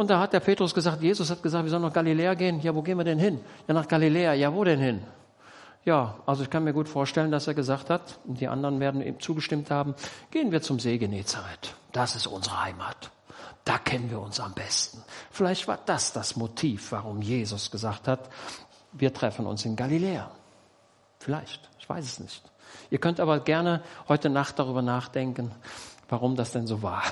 Und 0.00 0.08
da 0.08 0.18
hat 0.18 0.32
der 0.32 0.40
Petrus 0.40 0.72
gesagt, 0.72 1.02
Jesus 1.02 1.30
hat 1.30 1.42
gesagt, 1.42 1.62
wir 1.62 1.70
sollen 1.70 1.82
nach 1.82 1.92
Galiläa 1.92 2.32
gehen. 2.32 2.58
Ja, 2.62 2.74
wo 2.74 2.80
gehen 2.80 2.96
wir 2.96 3.04
denn 3.04 3.18
hin? 3.18 3.38
Ja, 3.68 3.74
nach 3.74 3.86
Galiläa. 3.86 4.32
Ja, 4.32 4.50
wo 4.54 4.64
denn 4.64 4.80
hin? 4.80 5.02
Ja, 5.84 6.16
also 6.24 6.42
ich 6.42 6.48
kann 6.48 6.64
mir 6.64 6.72
gut 6.72 6.88
vorstellen, 6.88 7.30
dass 7.30 7.46
er 7.46 7.52
gesagt 7.52 7.90
hat, 7.90 8.18
und 8.24 8.40
die 8.40 8.48
anderen 8.48 8.80
werden 8.80 9.02
ihm 9.02 9.20
zugestimmt 9.20 9.70
haben, 9.70 9.94
gehen 10.30 10.52
wir 10.52 10.62
zum 10.62 10.80
See 10.80 10.96
Genezareth. 10.96 11.74
Das 11.92 12.16
ist 12.16 12.26
unsere 12.26 12.64
Heimat. 12.64 13.10
Da 13.66 13.76
kennen 13.76 14.10
wir 14.10 14.20
uns 14.20 14.40
am 14.40 14.54
besten. 14.54 15.04
Vielleicht 15.30 15.68
war 15.68 15.78
das 15.84 16.14
das 16.14 16.34
Motiv, 16.34 16.92
warum 16.92 17.20
Jesus 17.20 17.70
gesagt 17.70 18.08
hat, 18.08 18.30
wir 18.92 19.12
treffen 19.12 19.44
uns 19.44 19.66
in 19.66 19.76
Galiläa. 19.76 20.30
Vielleicht, 21.18 21.68
ich 21.78 21.86
weiß 21.86 22.06
es 22.06 22.20
nicht. 22.20 22.42
Ihr 22.88 23.00
könnt 23.00 23.20
aber 23.20 23.40
gerne 23.40 23.82
heute 24.08 24.30
Nacht 24.30 24.58
darüber 24.58 24.80
nachdenken, 24.80 25.50
warum 26.08 26.36
das 26.36 26.52
denn 26.52 26.66
so 26.66 26.80
war. 26.80 27.02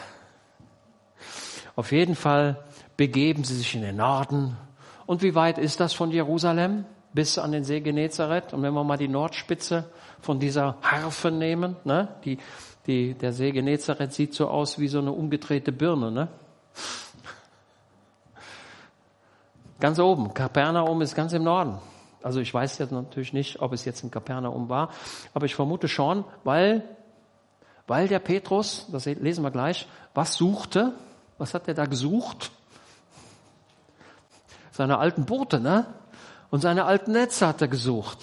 Auf 1.78 1.92
jeden 1.92 2.16
Fall 2.16 2.56
begeben 2.98 3.44
sie 3.44 3.54
sich 3.54 3.74
in 3.74 3.80
den 3.80 3.96
Norden. 3.96 4.58
Und 5.06 5.22
wie 5.22 5.34
weit 5.34 5.56
ist 5.56 5.80
das 5.80 5.94
von 5.94 6.10
Jerusalem 6.10 6.84
bis 7.14 7.38
an 7.38 7.52
den 7.52 7.64
See 7.64 7.80
Genezareth? 7.80 8.52
Und 8.52 8.62
wenn 8.62 8.74
wir 8.74 8.84
mal 8.84 8.98
die 8.98 9.08
Nordspitze 9.08 9.90
von 10.20 10.40
dieser 10.40 10.76
Harfe 10.82 11.30
nehmen, 11.30 11.76
ne, 11.84 12.08
die, 12.24 12.38
die, 12.86 13.14
der 13.14 13.32
See 13.32 13.52
Genezareth 13.52 14.12
sieht 14.12 14.34
so 14.34 14.48
aus 14.48 14.78
wie 14.80 14.88
so 14.88 14.98
eine 14.98 15.12
umgedrehte 15.12 15.70
Birne. 15.72 16.10
Ne? 16.10 16.28
Ganz 19.78 20.00
oben, 20.00 20.34
Kapernaum 20.34 21.00
ist 21.00 21.14
ganz 21.14 21.32
im 21.32 21.44
Norden. 21.44 21.78
Also 22.20 22.40
ich 22.40 22.52
weiß 22.52 22.78
jetzt 22.78 22.90
natürlich 22.90 23.32
nicht, 23.32 23.62
ob 23.62 23.72
es 23.72 23.84
jetzt 23.84 24.02
in 24.02 24.10
Kapernaum 24.10 24.68
war, 24.68 24.90
aber 25.34 25.46
ich 25.46 25.54
vermute 25.54 25.86
schon, 25.86 26.24
weil, 26.42 26.82
weil 27.86 28.08
der 28.08 28.18
Petrus, 28.18 28.88
das 28.90 29.04
lesen 29.06 29.44
wir 29.44 29.52
gleich, 29.52 29.86
was 30.14 30.34
suchte? 30.34 30.94
Was 31.38 31.54
hat 31.54 31.68
er 31.68 31.74
da 31.74 31.86
gesucht? 31.86 32.50
Seine 34.78 34.98
alten 34.98 35.26
Boote, 35.26 35.58
ne? 35.58 35.86
Und 36.50 36.60
seine 36.60 36.84
alten 36.84 37.12
Netze 37.12 37.48
hat 37.48 37.60
er 37.60 37.68
gesucht. 37.68 38.18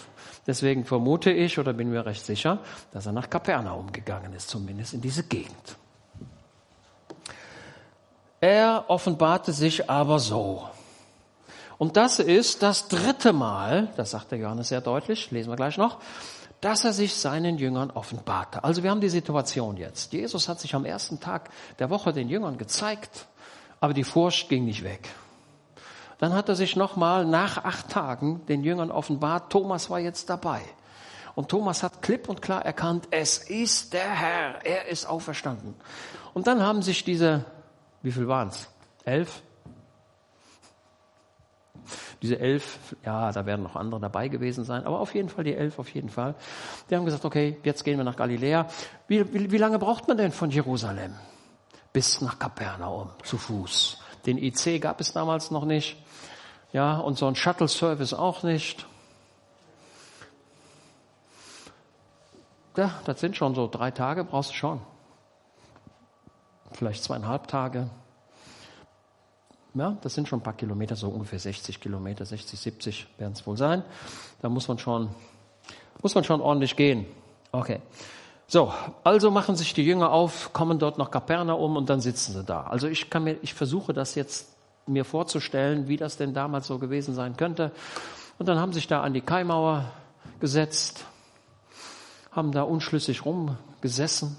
Deswegen 0.48 0.86
vermute 0.86 1.30
ich 1.30 1.60
oder 1.60 1.74
bin 1.74 1.90
mir 1.90 2.06
recht 2.06 2.26
sicher, 2.26 2.60
dass 2.92 3.06
er 3.06 3.12
nach 3.12 3.30
Kapernaum 3.30 3.92
gegangen 3.92 4.34
ist, 4.34 4.50
zumindest 4.50 4.94
in 4.94 5.02
diese 5.02 5.24
Gegend. 5.24 5.76
Er 8.40 8.86
offenbarte 8.88 9.52
sich 9.52 9.90
aber 9.90 10.20
so. 10.20 10.70
Und 11.78 11.98
das 11.98 12.20
ist 12.20 12.64
das 12.64 12.88
dritte 12.88 13.34
Mal, 13.34 13.90
das 13.98 14.12
sagt 14.12 14.32
der 14.32 14.40
Johannes 14.40 14.70
sehr 14.70 14.82
deutlich, 14.82 15.32
lesen 15.32 15.52
wir 15.52 15.58
gleich 15.58 15.78
noch, 15.78 16.00
dass 16.62 16.86
er 16.86 16.94
sich 16.94 17.14
seinen 17.16 17.58
Jüngern 17.58 17.92
offenbarte. 17.92 18.64
Also 18.64 18.82
wir 18.82 18.92
haben 18.92 19.02
die 19.02 19.10
Situation 19.10 19.76
jetzt. 19.76 20.14
Jesus 20.14 20.48
hat 20.48 20.62
sich 20.62 20.74
am 20.74 20.86
ersten 20.86 21.20
Tag 21.20 21.50
der 21.80 21.90
Woche 21.90 22.14
den 22.14 22.30
Jüngern 22.30 22.58
gezeigt, 22.58 23.28
aber 23.82 23.94
die 23.94 24.06
Furcht 24.06 24.48
ging 24.48 24.64
nicht 24.64 24.86
weg. 24.86 25.10
Dann 26.18 26.34
hat 26.34 26.50
er 26.50 26.56
sich 26.56 26.76
nochmal 26.76 27.26
nach 27.26 27.64
acht 27.64 27.90
Tagen 27.90 28.46
den 28.48 28.64
Jüngern 28.64 28.92
offenbart. 28.92 29.52
Thomas 29.52 29.90
war 29.90 30.00
jetzt 30.00 30.30
dabei. 30.30 30.62
Und 31.36 31.50
Thomas 31.50 31.84
hat 31.84 32.02
klipp 32.02 32.30
und 32.30 32.42
klar 32.42 32.66
erkannt, 32.66 33.10
es 33.12 33.38
ist 33.38 33.94
der 33.94 34.10
Herr, 34.10 34.66
er 34.66 34.88
ist 34.88 35.06
auferstanden. 35.06 35.76
Und 36.34 36.48
dann 36.48 36.62
haben 36.62 36.82
sich 36.82 37.04
diese, 37.04 37.44
wie 38.02 38.12
viel 38.12 38.28
waren 38.28 38.48
es? 38.48 38.70
Elf? 39.04 39.44
Diese 42.22 42.40
elf, 42.40 42.80
ja, 43.06 43.32
da 43.32 43.46
werden 43.46 43.62
noch 43.62 43.76
andere 43.76 44.00
dabei 44.00 44.30
gewesen 44.30 44.64
sein, 44.64 44.86
aber 44.86 45.00
auf 45.00 45.14
jeden 45.14 45.30
Fall 45.30 45.44
die 45.44 45.54
elf, 45.54 45.78
auf 45.78 45.94
jeden 45.94 46.10
Fall. 46.10 46.36
Die 46.90 46.96
haben 46.96 47.06
gesagt, 47.06 47.26
okay, 47.26 47.58
jetzt 47.64 47.84
gehen 47.84 47.98
wir 47.98 48.06
nach 48.06 48.16
Galiläa. 48.16 48.68
Wie, 49.08 49.32
wie, 49.34 49.52
wie 49.52 49.58
lange 49.58 49.78
braucht 49.78 50.08
man 50.08 50.18
denn 50.18 50.32
von 50.32 50.50
Jerusalem 50.50 51.14
bis 51.92 52.22
nach 52.22 52.40
Kapernaum 52.40 53.10
zu 53.24 53.38
Fuß? 53.38 54.00
Den 54.26 54.38
IC 54.38 54.82
gab 54.82 55.02
es 55.02 55.14
damals 55.14 55.52
noch 55.52 55.66
nicht. 55.66 56.04
Ja, 56.74 56.98
und 56.98 57.18
so 57.18 57.28
ein 57.28 57.36
Shuttle-Service 57.36 58.14
auch 58.14 58.44
nicht. 58.44 58.86
Ja, 62.76 62.92
das 63.06 63.20
sind 63.20 63.38
schon 63.38 63.56
so 63.56 63.68
drei 63.72 63.92
Tage, 63.92 64.24
brauchst 64.24 64.52
du 64.52 64.56
schon. 64.56 64.82
Vielleicht 66.74 67.04
zweieinhalb 67.04 67.48
Tage. 67.48 67.90
Ja, 69.74 69.98
das 70.02 70.14
sind 70.14 70.28
schon 70.28 70.40
ein 70.40 70.44
paar 70.44 70.54
Kilometer, 70.54 70.96
so 70.96 71.10
ungefähr 71.10 71.40
60 71.40 71.80
Kilometer, 71.80 72.26
60, 72.26 72.60
70 72.60 73.08
werden 73.18 73.34
es 73.34 73.46
wohl 73.46 73.58
sein. 73.58 73.84
Da 74.42 74.50
muss 74.50 74.68
man 74.68 74.78
schon, 74.78 75.10
muss 76.02 76.16
man 76.16 76.24
schon 76.24 76.42
ordentlich 76.42 76.76
gehen. 76.76 77.06
Okay. 77.52 77.82
So, 78.48 78.74
also 79.04 79.32
machen 79.32 79.56
sich 79.56 79.74
die 79.74 79.84
Jünger 79.84 80.12
auf, 80.12 80.54
kommen 80.54 80.78
dort 80.78 80.98
nach 80.98 81.12
Kapernaum 81.12 81.78
und 81.78 81.90
dann 81.90 82.00
sitzen 82.00 82.34
sie 82.34 82.44
da. 82.44 82.66
Also 82.66 82.88
ich 82.88 83.10
kann 83.10 83.24
mir, 83.24 83.38
ich 83.42 83.54
versuche 83.54 83.92
das 83.94 84.16
jetzt 84.16 84.55
mir 84.88 85.06
vorzustellen, 85.06 85.88
wie 85.88 85.98
das 85.98 86.18
denn 86.18 86.34
damals 86.34 86.68
so 86.68 86.78
gewesen 86.78 87.14
sein 87.14 87.38
könnte. 87.38 87.72
Und 88.38 88.48
dann 88.48 88.60
haben 88.60 88.74
sich 88.74 88.88
da 88.88 89.02
an 89.02 89.14
die 89.14 89.22
Kaimauer 89.22 89.92
gesetzt, 90.40 91.06
haben 92.32 92.52
da 92.52 92.64
unschlüssig 92.64 93.26
rumgesessen, 93.26 94.38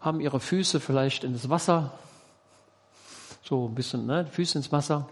haben 0.00 0.20
ihre 0.20 0.40
Füße 0.40 0.80
vielleicht 0.80 1.24
ins 1.24 1.48
Wasser, 1.50 1.92
so 3.42 3.66
ein 3.66 3.74
bisschen, 3.74 4.06
ne, 4.06 4.26
Füße 4.26 4.58
ins 4.58 4.70
Wasser, 4.72 5.08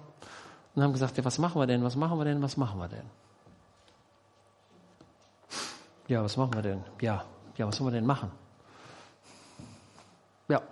und 0.75 0.83
haben 0.83 0.93
gesagt, 0.93 1.17
ja, 1.17 1.25
was 1.25 1.39
machen 1.39 1.61
wir 1.61 1.67
denn, 1.67 1.83
was 1.83 1.97
machen 1.97 2.19
wir 2.19 2.25
denn, 2.25 2.41
was 2.41 2.57
machen 2.57 2.79
wir 2.79 2.89
denn? 2.89 3.05
Ja, 6.07 6.23
was 6.23 6.37
machen 6.37 6.55
wir 6.55 6.63
denn? 6.63 6.85
Ja, 7.01 7.25
ja, 7.57 7.67
was 7.67 7.77
sollen 7.77 7.89
wir 7.89 7.93
denn 7.93 8.07
machen? 8.07 8.31
Ja, 10.49 10.63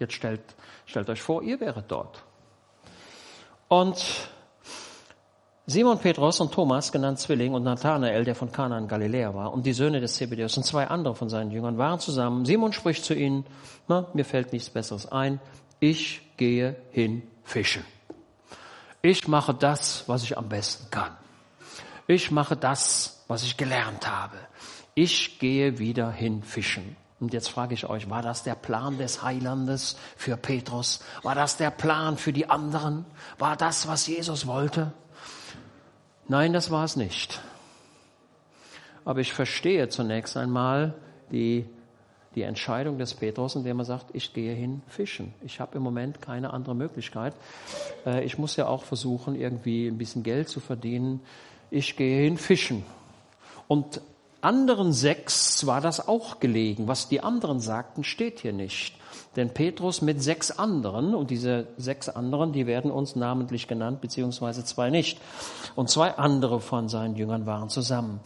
jetzt 0.00 0.14
stellt, 0.14 0.40
stellt 0.86 1.08
euch 1.08 1.22
vor, 1.22 1.42
ihr 1.42 1.60
wäret 1.60 1.84
dort. 1.88 2.24
Und 3.70 4.28
Simon 5.66 5.98
Petrus 5.98 6.40
und 6.40 6.52
Thomas, 6.52 6.90
genannt 6.90 7.20
Zwilling, 7.20 7.54
und 7.54 7.62
Nathanael, 7.62 8.24
der 8.24 8.34
von 8.34 8.50
Kana 8.50 8.76
in 8.76 8.88
Galiläa 8.88 9.32
war, 9.32 9.54
und 9.54 9.64
die 9.64 9.72
Söhne 9.72 10.00
des 10.00 10.16
Zebedeus 10.16 10.56
und 10.56 10.64
zwei 10.64 10.88
andere 10.88 11.14
von 11.14 11.30
seinen 11.30 11.50
Jüngern 11.50 11.78
waren 11.78 12.00
zusammen. 12.00 12.44
Simon 12.44 12.72
spricht 12.72 13.04
zu 13.04 13.14
ihnen, 13.14 13.46
na, 13.88 14.08
mir 14.12 14.24
fällt 14.24 14.52
nichts 14.52 14.68
Besseres 14.68 15.10
ein, 15.10 15.40
ich 15.78 16.20
gehe 16.36 16.76
hin 16.90 17.22
fischen. 17.44 17.84
Ich 19.00 19.28
mache 19.28 19.54
das, 19.54 20.04
was 20.08 20.24
ich 20.24 20.36
am 20.36 20.48
besten 20.48 20.90
kann. 20.90 21.16
Ich 22.06 22.30
mache 22.30 22.56
das, 22.56 23.24
was 23.28 23.44
ich 23.44 23.56
gelernt 23.56 24.10
habe 24.10 24.36
ich 24.94 25.38
gehe 25.38 25.78
wieder 25.78 26.10
hin 26.10 26.42
fischen. 26.42 26.96
Und 27.20 27.34
jetzt 27.34 27.48
frage 27.48 27.74
ich 27.74 27.86
euch, 27.86 28.08
war 28.08 28.22
das 28.22 28.42
der 28.42 28.54
Plan 28.54 28.96
des 28.96 29.22
Heilandes 29.22 29.96
für 30.16 30.38
Petrus? 30.38 31.00
War 31.22 31.34
das 31.34 31.58
der 31.58 31.70
Plan 31.70 32.16
für 32.16 32.32
die 32.32 32.48
anderen? 32.48 33.04
War 33.38 33.56
das, 33.56 33.86
was 33.86 34.06
Jesus 34.06 34.46
wollte? 34.46 34.92
Nein, 36.28 36.54
das 36.54 36.70
war 36.70 36.84
es 36.84 36.96
nicht. 36.96 37.42
Aber 39.04 39.20
ich 39.20 39.34
verstehe 39.34 39.88
zunächst 39.90 40.36
einmal 40.36 40.94
die, 41.30 41.66
die 42.34 42.42
Entscheidung 42.42 42.96
des 42.96 43.12
Petrus, 43.12 43.54
indem 43.54 43.80
er 43.80 43.84
sagt, 43.84 44.06
ich 44.14 44.32
gehe 44.32 44.54
hin 44.54 44.80
fischen. 44.88 45.34
Ich 45.42 45.60
habe 45.60 45.76
im 45.76 45.82
Moment 45.82 46.22
keine 46.22 46.54
andere 46.54 46.74
Möglichkeit. 46.74 47.34
Äh, 48.06 48.24
ich 48.24 48.38
muss 48.38 48.56
ja 48.56 48.66
auch 48.66 48.84
versuchen, 48.84 49.34
irgendwie 49.34 49.88
ein 49.88 49.98
bisschen 49.98 50.22
Geld 50.22 50.48
zu 50.48 50.60
verdienen. 50.60 51.20
Ich 51.70 51.96
gehe 51.96 52.22
hin 52.22 52.38
fischen. 52.38 52.82
Und 53.68 54.00
anderen 54.42 54.92
sechs 54.92 55.66
war 55.66 55.80
das 55.80 56.06
auch 56.08 56.40
gelegen. 56.40 56.88
Was 56.88 57.08
die 57.08 57.22
anderen 57.22 57.60
sagten, 57.60 58.04
steht 58.04 58.40
hier 58.40 58.52
nicht. 58.52 58.94
Denn 59.36 59.54
Petrus 59.54 60.02
mit 60.02 60.22
sechs 60.22 60.50
anderen, 60.50 61.14
und 61.14 61.30
diese 61.30 61.68
sechs 61.76 62.08
anderen, 62.08 62.52
die 62.52 62.66
werden 62.66 62.90
uns 62.90 63.14
namentlich 63.14 63.68
genannt, 63.68 64.00
beziehungsweise 64.00 64.64
zwei 64.64 64.90
nicht. 64.90 65.20
Und 65.76 65.88
zwei 65.88 66.16
andere 66.16 66.60
von 66.60 66.88
seinen 66.88 67.14
Jüngern 67.14 67.46
waren 67.46 67.68
zusammen. 67.68 68.20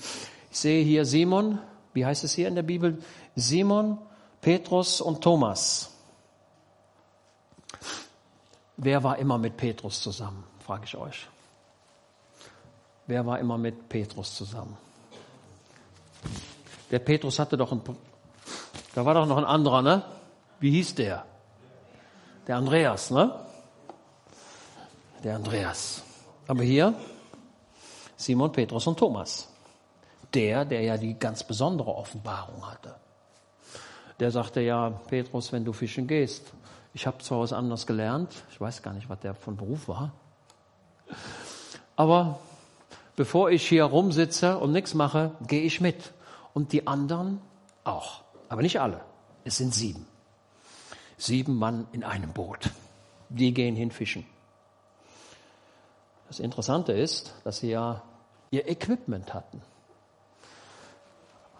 Ich 0.50 0.58
sehe 0.58 0.82
hier 0.82 1.04
Simon, 1.04 1.58
wie 1.92 2.06
heißt 2.06 2.24
es 2.24 2.32
hier 2.32 2.48
in 2.48 2.54
der 2.54 2.62
Bibel? 2.62 2.98
Simon, 3.36 3.98
Petrus 4.40 5.00
und 5.00 5.20
Thomas. 5.20 5.90
Wer 8.76 9.04
war 9.04 9.18
immer 9.18 9.38
mit 9.38 9.56
Petrus 9.56 10.00
zusammen, 10.00 10.44
frage 10.60 10.84
ich 10.86 10.96
euch. 10.96 11.28
Wer 13.06 13.26
war 13.26 13.38
immer 13.38 13.58
mit 13.58 13.88
Petrus 13.88 14.34
zusammen? 14.34 14.76
Der 16.90 16.98
Petrus 16.98 17.38
hatte 17.38 17.56
doch 17.56 17.72
ein, 17.72 17.82
da 18.94 19.04
war 19.04 19.14
doch 19.14 19.26
noch 19.26 19.38
ein 19.38 19.44
anderer, 19.44 19.82
ne? 19.82 20.04
Wie 20.60 20.70
hieß 20.70 20.94
der? 20.94 21.24
Der 22.46 22.56
Andreas, 22.56 23.10
ne? 23.10 23.34
Der 25.22 25.36
Andreas. 25.36 26.02
Aber 26.46 26.62
hier 26.62 26.94
Simon, 28.16 28.52
Petrus 28.52 28.86
und 28.86 28.98
Thomas. 28.98 29.48
Der, 30.32 30.64
der 30.64 30.82
ja 30.82 30.96
die 30.96 31.18
ganz 31.18 31.44
besondere 31.44 31.94
Offenbarung 31.94 32.66
hatte. 32.70 32.94
Der 34.20 34.30
sagte 34.30 34.60
ja, 34.60 34.90
Petrus, 34.90 35.52
wenn 35.52 35.64
du 35.64 35.72
fischen 35.72 36.06
gehst, 36.06 36.52
ich 36.92 37.06
habe 37.06 37.18
zwar 37.18 37.40
was 37.40 37.52
anderes 37.52 37.86
gelernt, 37.86 38.44
ich 38.50 38.60
weiß 38.60 38.82
gar 38.82 38.94
nicht, 38.94 39.08
was 39.08 39.20
der 39.20 39.34
von 39.34 39.56
Beruf 39.56 39.88
war, 39.88 40.12
aber 41.96 42.38
bevor 43.16 43.50
ich 43.50 43.66
hier 43.68 43.84
rumsitze 43.84 44.58
und 44.58 44.72
nichts 44.72 44.94
mache, 44.94 45.32
gehe 45.46 45.62
ich 45.62 45.80
mit 45.80 46.12
und 46.52 46.72
die 46.72 46.86
anderen 46.86 47.40
auch. 47.84 48.22
Aber 48.48 48.62
nicht 48.62 48.80
alle. 48.80 49.00
Es 49.44 49.56
sind 49.56 49.74
sieben. 49.74 50.06
Sieben 51.16 51.56
Mann 51.56 51.86
in 51.92 52.04
einem 52.04 52.32
Boot. 52.32 52.70
Die 53.28 53.52
gehen 53.54 53.76
hin 53.76 53.90
fischen. 53.90 54.26
Das 56.28 56.40
Interessante 56.40 56.92
ist, 56.92 57.34
dass 57.44 57.58
sie 57.58 57.70
ja 57.70 58.02
ihr 58.50 58.68
Equipment 58.68 59.34
hatten. 59.34 59.62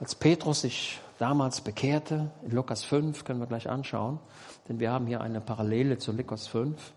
Als 0.00 0.14
Petrus 0.14 0.62
sich 0.62 1.00
damals 1.18 1.60
bekehrte, 1.60 2.30
in 2.42 2.50
Lukas 2.50 2.82
5 2.82 3.24
können 3.24 3.40
wir 3.40 3.46
gleich 3.46 3.68
anschauen, 3.68 4.18
denn 4.68 4.80
wir 4.80 4.90
haben 4.90 5.06
hier 5.06 5.20
eine 5.20 5.40
Parallele 5.40 5.98
zu 5.98 6.12
Lukas 6.12 6.46
5, 6.48 6.92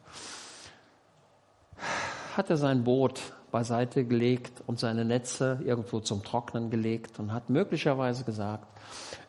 hat 2.36 2.49
er 2.49 2.58
sein 2.58 2.84
Boot 2.84 3.22
beiseite 3.52 4.06
gelegt 4.06 4.62
und 4.66 4.80
seine 4.80 5.06
Netze 5.06 5.60
irgendwo 5.64 6.00
zum 6.00 6.24
Trocknen 6.24 6.70
gelegt 6.70 7.20
und 7.20 7.34
hat 7.34 7.50
möglicherweise 7.50 8.24
gesagt, 8.24 8.68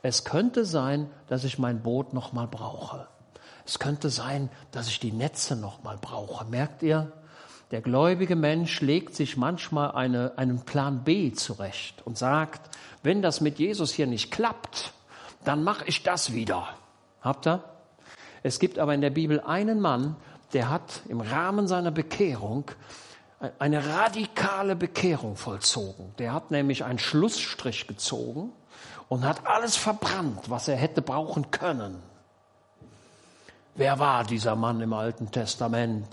es 0.03 0.25
könnte 0.25 0.65
sein, 0.65 1.11
dass 1.29 1.45
ich 1.45 1.59
mein 1.59 1.83
Boot 1.83 2.13
noch 2.13 2.33
mal 2.33 2.47
brauche. 2.47 3.07
Es 3.65 3.79
könnte 3.79 4.11
sein, 4.11 4.49
dass 4.73 4.89
ich 4.89 4.99
die 4.99 5.13
Netze 5.13 5.55
noch 5.55 5.83
mal 5.83 5.99
brauche. 6.01 6.45
Merkt 6.47 6.83
ihr? 6.83 7.13
Der 7.71 7.83
gläubige 7.83 8.35
Mensch 8.35 8.81
legt 8.81 9.15
sich 9.15 9.37
manchmal 9.37 9.93
eine, 9.93 10.39
einen 10.39 10.65
Plan 10.65 11.05
B 11.05 11.33
zurecht 11.33 12.01
und 12.07 12.17
sagt, 12.17 12.75
wenn 13.03 13.21
das 13.21 13.43
mit 13.43 13.59
Jesus 13.59 13.93
hier 13.93 14.07
nicht 14.07 14.31
klappt, 14.31 14.93
dann 15.45 15.63
mache 15.63 15.85
ich 15.87 16.03
das 16.03 16.33
wieder. 16.33 16.69
Habt 17.21 17.47
ihr? 17.47 17.63
Es 18.43 18.59
gibt 18.59 18.79
aber 18.79 18.95
in 18.95 19.03
der 19.03 19.11
Bibel 19.11 19.41
einen 19.41 19.81
Mann, 19.81 20.17
der 20.55 20.71
hat 20.71 21.03
im 21.09 21.21
Rahmen 21.21 21.69
seiner 21.69 21.91
Bekehrung 21.91 22.71
eine 23.59 23.87
radikale 23.87 24.75
Bekehrung 24.75 25.37
vollzogen. 25.37 26.13
Der 26.19 26.33
hat 26.33 26.51
nämlich 26.51 26.85
einen 26.85 26.99
Schlussstrich 26.99 27.87
gezogen 27.87 28.53
und 29.09 29.25
hat 29.25 29.47
alles 29.47 29.77
verbrannt, 29.77 30.51
was 30.51 30.69
er 30.69 30.77
hätte 30.77 31.03
brauchen 31.03 31.51
können. 31.51 32.03
Wer 33.75 34.01
war 34.01 34.25
dieser 34.25 34.57
Mann 34.57 34.81
im 34.81 34.93
Alten 34.93 35.31
Testament, 35.31 36.09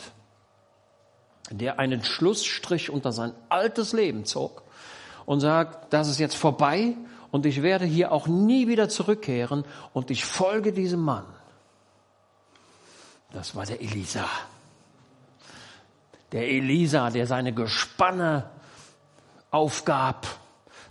der 1.50 1.80
einen 1.80 2.04
Schlussstrich 2.04 2.92
unter 2.92 3.12
sein 3.12 3.34
altes 3.50 3.92
Leben 3.92 4.26
zog 4.26 4.62
und 5.26 5.40
sagt, 5.40 5.92
das 5.94 6.08
ist 6.08 6.20
jetzt 6.20 6.36
vorbei 6.36 6.96
und 7.32 7.48
ich 7.48 7.64
werde 7.64 7.86
hier 7.86 8.12
auch 8.12 8.28
nie 8.28 8.68
wieder 8.68 8.88
zurückkehren 8.88 9.66
und 9.94 10.12
ich 10.12 10.26
folge 10.26 10.74
diesem 10.74 11.02
Mann. 11.02 11.26
Das 13.32 13.56
war 13.56 13.66
der 13.66 13.82
Elisa 13.82 14.26
der 16.36 16.50
Elisa, 16.50 17.12
der 17.12 17.28
seine 17.28 17.54
Gespanne 17.54 18.50
aufgab, 19.52 20.28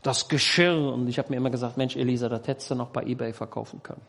das 0.02 0.28
Geschirr. 0.28 0.90
Und 0.90 1.06
ich 1.06 1.18
habe 1.18 1.28
mir 1.28 1.36
immer 1.36 1.50
gesagt, 1.50 1.76
Mensch, 1.76 1.96
Elisa, 1.96 2.30
das 2.30 2.46
hättest 2.48 2.70
du 2.70 2.74
noch 2.74 2.88
bei 2.88 3.02
eBay 3.02 3.34
verkaufen 3.34 3.82
können. 3.82 4.00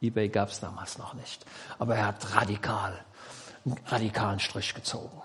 eBay 0.00 0.30
gab 0.30 0.48
es 0.48 0.60
damals 0.60 0.96
noch 0.96 1.12
nicht. 1.12 1.44
Aber 1.78 1.94
er 1.94 2.06
hat 2.06 2.34
radikal, 2.34 3.04
einen 3.66 3.76
radikalen 3.86 4.40
Strich 4.40 4.72
gezogen. 4.72 5.20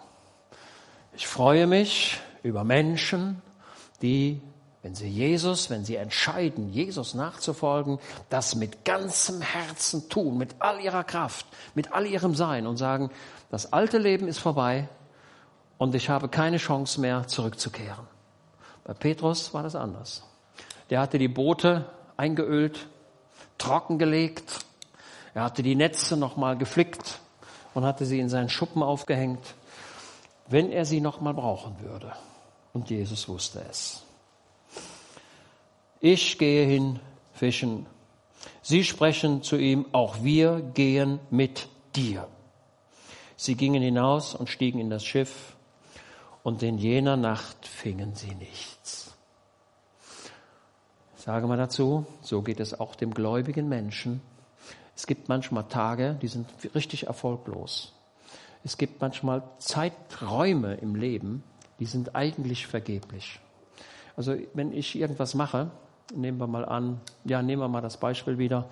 Ich 1.15 1.27
freue 1.27 1.65
mich 1.65 2.19
über 2.43 2.65
Menschen, 2.65 3.41
die, 4.01 4.41
wenn 4.81 4.95
sie 4.95 5.07
Jesus, 5.07 5.69
wenn 5.69 5.85
sie 5.85 5.95
entscheiden, 5.95 6.73
Jesus 6.73 7.13
nachzufolgen, 7.13 7.99
das 8.29 8.55
mit 8.55 8.83
ganzem 8.83 9.39
Herzen 9.39 10.09
tun, 10.09 10.37
mit 10.37 10.57
all 10.59 10.81
ihrer 10.81 11.05
Kraft, 11.05 11.45
mit 11.73 11.93
all 11.93 12.05
ihrem 12.05 12.35
Sein 12.35 12.67
und 12.67 12.75
sagen, 12.75 13.11
das 13.49 13.73
alte 13.73 13.97
Leben 13.97 14.27
ist 14.27 14.39
vorbei 14.39 14.87
und 15.77 15.95
ich 15.95 16.09
habe 16.09 16.29
keine 16.29 16.57
Chance 16.57 16.99
mehr 17.01 17.27
zurückzukehren. 17.27 18.07
Bei 18.83 18.93
Petrus 18.93 19.53
war 19.53 19.63
das 19.63 19.75
anders. 19.75 20.23
Der 20.89 20.99
hatte 20.99 21.17
die 21.17 21.27
Boote 21.27 21.85
eingeölt, 22.17 22.87
trockengelegt, 23.57 24.65
er 25.33 25.43
hatte 25.43 25.63
die 25.63 25.75
Netze 25.75 26.15
nochmal 26.15 26.57
geflickt 26.57 27.19
und 27.73 27.83
hatte 27.83 28.05
sie 28.05 28.19
in 28.19 28.29
seinen 28.29 28.49
Schuppen 28.49 28.81
aufgehängt, 28.81 29.55
wenn 30.47 30.71
er 30.71 30.85
sie 30.85 31.01
nochmal 31.01 31.33
brauchen 31.33 31.75
würde. 31.81 32.13
Und 32.73 32.89
Jesus 32.89 33.27
wusste 33.27 33.63
es. 33.69 34.03
Ich 35.99 36.37
gehe 36.37 36.65
hin 36.65 36.99
fischen. 37.33 37.85
Sie 38.61 38.83
sprechen 38.83 39.43
zu 39.43 39.57
ihm, 39.57 39.85
auch 39.91 40.23
wir 40.23 40.61
gehen 40.61 41.19
mit 41.29 41.67
dir. 41.95 42.27
Sie 43.37 43.55
gingen 43.55 43.81
hinaus 43.81 44.35
und 44.35 44.49
stiegen 44.49 44.79
in 44.79 44.89
das 44.89 45.05
Schiff, 45.05 45.55
und 46.45 46.61
in 46.61 46.77
jener 46.77 47.17
Nacht 47.17 47.65
fingen 47.65 48.13
sie 48.13 48.35
nichts. 48.35 49.15
Ich 51.17 51.23
sage 51.23 51.47
mal 51.47 51.57
dazu, 51.57 52.05
so 52.21 52.43
geht 52.43 52.59
es 52.59 52.79
auch 52.79 52.93
dem 52.93 53.15
gläubigen 53.15 53.67
Menschen. 53.67 54.21
Es 54.95 55.07
gibt 55.07 55.27
manchmal 55.27 55.63
Tage, 55.63 56.19
die 56.21 56.27
sind 56.27 56.47
richtig 56.75 57.07
erfolglos. 57.07 57.93
Es 58.63 58.77
gibt 58.77 59.01
manchmal 59.01 59.41
Zeiträume 59.57 60.75
im 60.75 60.93
Leben, 60.93 61.43
die 61.79 61.87
sind 61.87 62.15
eigentlich 62.15 62.67
vergeblich. 62.67 63.39
Also 64.15 64.35
wenn 64.53 64.71
ich 64.71 64.95
irgendwas 64.95 65.33
mache, 65.33 65.71
nehmen 66.13 66.37
wir 66.37 66.45
mal 66.45 66.65
an, 66.65 67.01
ja, 67.23 67.41
nehmen 67.41 67.63
wir 67.63 67.69
mal 67.69 67.81
das 67.81 67.97
Beispiel 67.97 68.37
wieder. 68.37 68.69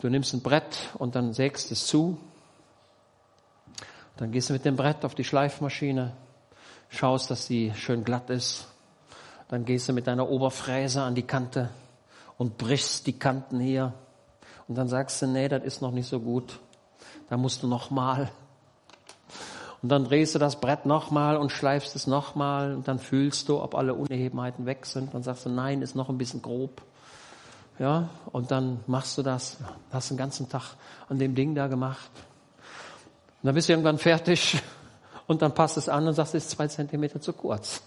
Du 0.00 0.08
nimmst 0.08 0.32
ein 0.32 0.42
Brett 0.42 0.90
und 0.96 1.16
dann 1.16 1.32
sägst 1.32 1.72
es 1.72 1.88
zu 1.88 2.18
dann 4.16 4.30
gehst 4.30 4.48
du 4.48 4.52
mit 4.52 4.64
dem 4.64 4.76
Brett 4.76 5.04
auf 5.04 5.14
die 5.14 5.24
Schleifmaschine, 5.24 6.12
schaust, 6.88 7.30
dass 7.30 7.46
sie 7.46 7.72
schön 7.74 8.04
glatt 8.04 8.30
ist. 8.30 8.68
Dann 9.48 9.64
gehst 9.64 9.88
du 9.88 9.92
mit 9.92 10.06
deiner 10.06 10.28
Oberfräse 10.28 11.02
an 11.02 11.14
die 11.14 11.22
Kante 11.22 11.70
und 12.38 12.56
brichst 12.58 13.06
die 13.06 13.18
Kanten 13.18 13.60
hier. 13.60 13.92
Und 14.68 14.76
dann 14.76 14.88
sagst 14.88 15.20
du, 15.20 15.26
nee, 15.26 15.48
das 15.48 15.64
ist 15.64 15.82
noch 15.82 15.90
nicht 15.90 16.08
so 16.08 16.20
gut. 16.20 16.58
Da 17.28 17.36
musst 17.36 17.62
du 17.62 17.66
noch 17.66 17.90
mal. 17.90 18.30
Und 19.82 19.90
dann 19.90 20.04
drehst 20.04 20.34
du 20.34 20.38
das 20.38 20.60
Brett 20.60 20.86
nochmal 20.86 21.36
und 21.36 21.52
schleifst 21.52 21.94
es 21.94 22.06
nochmal 22.06 22.74
und 22.74 22.88
dann 22.88 22.98
fühlst 22.98 23.50
du, 23.50 23.60
ob 23.60 23.74
alle 23.74 23.92
Unebenheiten 23.92 24.64
weg 24.64 24.86
sind. 24.86 25.12
Dann 25.12 25.22
sagst 25.22 25.44
du, 25.44 25.50
nein, 25.50 25.82
ist 25.82 25.94
noch 25.94 26.08
ein 26.08 26.16
bisschen 26.16 26.40
grob. 26.40 26.80
Ja, 27.78 28.08
und 28.32 28.50
dann 28.50 28.80
machst 28.86 29.18
du 29.18 29.22
das, 29.22 29.58
hast 29.92 30.10
den 30.10 30.16
ganzen 30.16 30.48
Tag 30.48 30.76
an 31.08 31.18
dem 31.18 31.34
Ding 31.34 31.54
da 31.54 31.66
gemacht. 31.66 32.08
Und 33.44 33.48
dann 33.48 33.56
bist 33.56 33.68
du 33.68 33.74
irgendwann 33.74 33.98
fertig 33.98 34.62
und 35.26 35.42
dann 35.42 35.52
passt 35.52 35.76
es 35.76 35.90
an 35.90 36.08
und 36.08 36.14
sagst, 36.14 36.34
es 36.34 36.44
ist 36.44 36.52
zwei 36.52 36.66
Zentimeter 36.66 37.20
zu 37.20 37.34
kurz. 37.34 37.82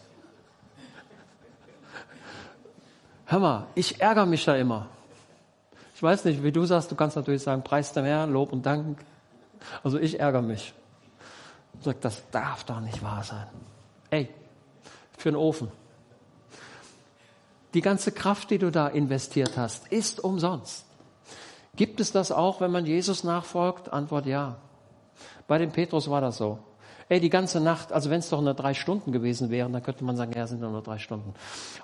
Hör 3.26 3.40
mal, 3.40 3.66
ich 3.74 4.00
ärgere 4.00 4.28
mich 4.28 4.46
da 4.46 4.56
immer. 4.56 4.86
Ich 5.96 6.04
weiß 6.04 6.26
nicht, 6.26 6.44
wie 6.44 6.52
du 6.52 6.64
sagst, 6.66 6.92
du 6.92 6.96
kannst 6.96 7.16
natürlich 7.16 7.42
sagen, 7.42 7.64
Preis 7.64 7.92
dem 7.92 8.06
Herrn, 8.06 8.32
Lob 8.32 8.54
und 8.54 8.68
Dank. 8.68 9.00
Also 9.84 9.98
ich 9.98 10.20
ärgere 10.20 10.44
mich. 10.44 10.76
Ich 11.80 11.86
sage, 11.86 11.98
das 12.02 12.22
darf 12.30 12.64
doch 12.66 12.80
nicht 12.80 13.02
wahr 13.02 13.24
sein. 13.24 13.48
Ey, 14.12 14.30
für 15.18 15.32
den 15.32 15.38
Ofen. 15.38 15.72
Die 17.74 17.82
ganze 17.82 18.12
Kraft, 18.12 18.52
die 18.52 18.60
du 18.60 18.70
da 18.70 18.90
investiert 18.90 19.58
hast, 19.58 19.88
ist 19.88 20.24
umsonst. 20.24 20.86
Gibt 21.76 22.00
es 22.00 22.12
das 22.12 22.32
auch, 22.32 22.62
wenn 22.62 22.70
man 22.70 22.86
Jesus 22.86 23.24
nachfolgt? 23.24 23.92
Antwort 23.92 24.28
ja. 24.28 24.58
Bei 25.48 25.58
dem 25.58 25.72
Petrus 25.72 26.10
war 26.10 26.22
das 26.22 26.38
so. 26.38 26.60
Ey, 27.10 27.22
die 27.22 27.30
ganze 27.30 27.62
Nacht, 27.62 27.94
also 27.94 28.10
wenn 28.10 28.20
es 28.20 28.30
doch 28.30 28.42
nur 28.42 28.54
drei 28.54 28.74
Stunden 28.74 29.14
gewesen 29.14 29.50
wären, 29.50 29.72
dann 29.72 29.82
könnte 29.82 30.04
man 30.04 30.18
sagen, 30.18 30.34
ja, 30.36 30.46
sind 30.46 30.60
nur 30.60 30.82
drei 30.82 30.98
Stunden. 30.98 31.34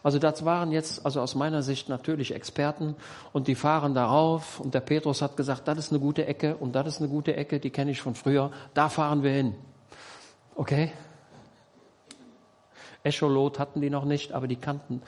Also 0.04 0.20
das 0.20 0.44
waren 0.44 0.74
jetzt, 0.74 1.06
also 1.06 1.22
aus 1.22 1.34
meiner 1.34 1.64
Sicht 1.64 1.88
natürlich 1.88 2.36
Experten 2.36 2.96
und 3.32 3.48
die 3.48 3.56
fahren 3.56 3.94
darauf 3.94 4.60
und 4.60 4.74
der 4.74 4.82
Petrus 4.82 5.22
hat 5.22 5.38
gesagt, 5.38 5.66
das 5.70 5.78
ist 5.78 5.92
eine 5.92 6.02
gute 6.02 6.26
Ecke 6.26 6.58
und 6.58 6.74
das 6.76 6.88
ist 6.88 7.00
eine 7.00 7.08
gute 7.08 7.38
Ecke, 7.38 7.62
die 7.62 7.70
kenne 7.70 7.92
ich 7.92 8.02
von 8.02 8.16
früher, 8.16 8.52
da 8.74 8.90
fahren 8.90 9.24
wir 9.24 9.32
hin. 9.32 9.56
Okay? 10.56 10.92
Echolot 13.04 13.60
hatten 13.60 13.80
die 13.80 13.90
noch 13.90 14.04
nicht, 14.04 14.34
aber 14.34 14.48
die 14.48 14.58
kannten. 14.58 15.02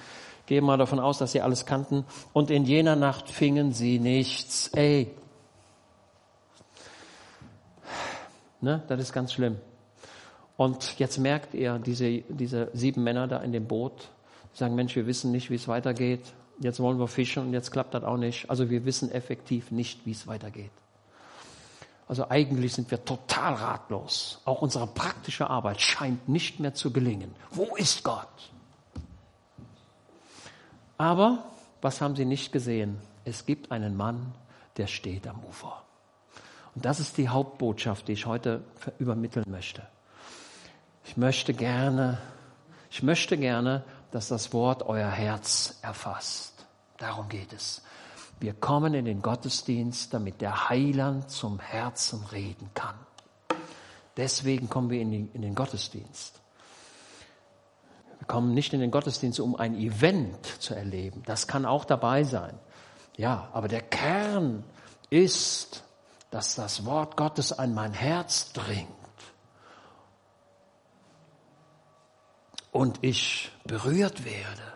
Gehen 0.45 0.63
wir 0.65 0.77
davon 0.77 0.99
aus, 0.99 1.17
dass 1.17 1.31
sie 1.31 1.41
alles 1.41 1.65
kannten. 1.65 2.05
Und 2.31 2.51
in 2.51 2.65
jener 2.65 2.95
Nacht 2.95 3.29
fingen 3.29 3.73
sie 3.73 3.99
nichts. 3.99 4.69
Ey. 4.73 5.11
Ne, 8.61 8.83
das 8.87 8.99
ist 8.99 9.13
ganz 9.13 9.33
schlimm. 9.33 9.57
Und 10.57 10.99
jetzt 10.99 11.17
merkt 11.17 11.53
ihr, 11.53 11.79
diese, 11.79 12.21
diese 12.29 12.69
sieben 12.73 13.03
Männer 13.03 13.27
da 13.27 13.39
in 13.39 13.51
dem 13.51 13.67
Boot, 13.67 14.09
sagen, 14.53 14.75
Mensch, 14.75 14.95
wir 14.95 15.05
wissen 15.05 15.31
nicht, 15.31 15.49
wie 15.49 15.55
es 15.55 15.67
weitergeht. 15.67 16.21
Jetzt 16.59 16.79
wollen 16.79 16.97
wir 16.97 17.07
fischen 17.07 17.47
und 17.47 17.53
jetzt 17.53 17.71
klappt 17.71 17.93
das 17.93 18.03
auch 18.03 18.17
nicht. 18.17 18.49
Also 18.49 18.69
wir 18.69 18.85
wissen 18.85 19.11
effektiv 19.11 19.71
nicht, 19.71 20.05
wie 20.05 20.11
es 20.11 20.27
weitergeht. 20.27 20.71
Also 22.07 22.29
eigentlich 22.29 22.73
sind 22.73 22.89
wir 22.91 23.03
total 23.03 23.55
ratlos. 23.55 24.39
Auch 24.45 24.61
unsere 24.61 24.87
praktische 24.87 25.49
Arbeit 25.49 25.81
scheint 25.81 26.29
nicht 26.29 26.59
mehr 26.59 26.73
zu 26.73 26.93
gelingen. 26.93 27.33
Wo 27.51 27.75
ist 27.75 28.03
Gott? 28.03 28.27
Aber 30.97 31.43
was 31.81 31.99
haben 31.99 32.15
sie 32.15 32.25
nicht 32.25 32.51
gesehen? 32.51 33.01
Es 33.25 33.45
gibt 33.45 33.71
einen 33.71 33.97
Mann, 33.97 34.33
der 34.77 34.87
steht 34.87 35.27
am 35.27 35.43
Ufer. 35.43 35.84
Und 36.75 36.83
das 36.83 36.99
ist 36.99 37.17
die 37.17 37.29
Hauptbotschaft, 37.29 38.07
die 38.07 38.13
ich 38.13 38.25
heute 38.25 38.63
übermitteln 38.99 39.45
möchte. 39.49 39.81
Ich 41.05 41.17
möchte 41.17 41.53
gerne, 41.53 42.17
ich 42.91 43.01
möchte 43.01 43.37
gerne, 43.37 43.83
dass 44.11 44.27
das 44.27 44.53
Wort 44.53 44.83
euer 44.83 45.09
Herz 45.09 45.79
erfasst. 45.81 46.65
Darum 46.97 47.29
geht 47.29 47.53
es. 47.53 47.81
Wir 48.39 48.53
kommen 48.53 48.93
in 48.93 49.05
den 49.05 49.21
Gottesdienst, 49.21 50.13
damit 50.13 50.41
der 50.41 50.69
Heiland 50.69 51.29
zum 51.31 51.59
Herzen 51.59 52.25
reden 52.31 52.69
kann. 52.73 52.95
Deswegen 54.17 54.69
kommen 54.69 54.89
wir 54.89 55.01
in, 55.01 55.11
die, 55.11 55.29
in 55.33 55.41
den 55.41 55.55
Gottesdienst. 55.55 56.41
Wir 58.19 58.27
kommen 58.27 58.53
nicht 58.53 58.73
in 58.73 58.81
den 58.81 58.91
Gottesdienst, 58.91 59.39
um 59.39 59.55
ein 59.55 59.75
Event 59.75 60.45
zu 60.59 60.73
erleben. 60.73 61.23
Das 61.25 61.47
kann 61.47 61.65
auch 61.65 61.85
dabei 61.85 62.23
sein. 62.23 62.57
Ja, 63.17 63.49
aber 63.53 63.67
der 63.67 63.81
Kern 63.81 64.63
ist, 65.09 65.84
dass 66.31 66.55
das 66.55 66.85
Wort 66.85 67.17
Gottes 67.17 67.51
an 67.57 67.73
mein 67.73 67.93
Herz 67.93 68.51
dringt. 68.53 68.89
Und 72.71 72.99
ich 73.01 73.51
berührt 73.63 74.25
werde 74.25 74.75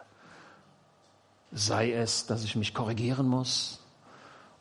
Sei 1.52 1.92
es, 1.92 2.28
dass 2.28 2.44
ich 2.44 2.56
mich 2.56 2.74
korrigieren 2.74 3.28
muss 3.28 3.80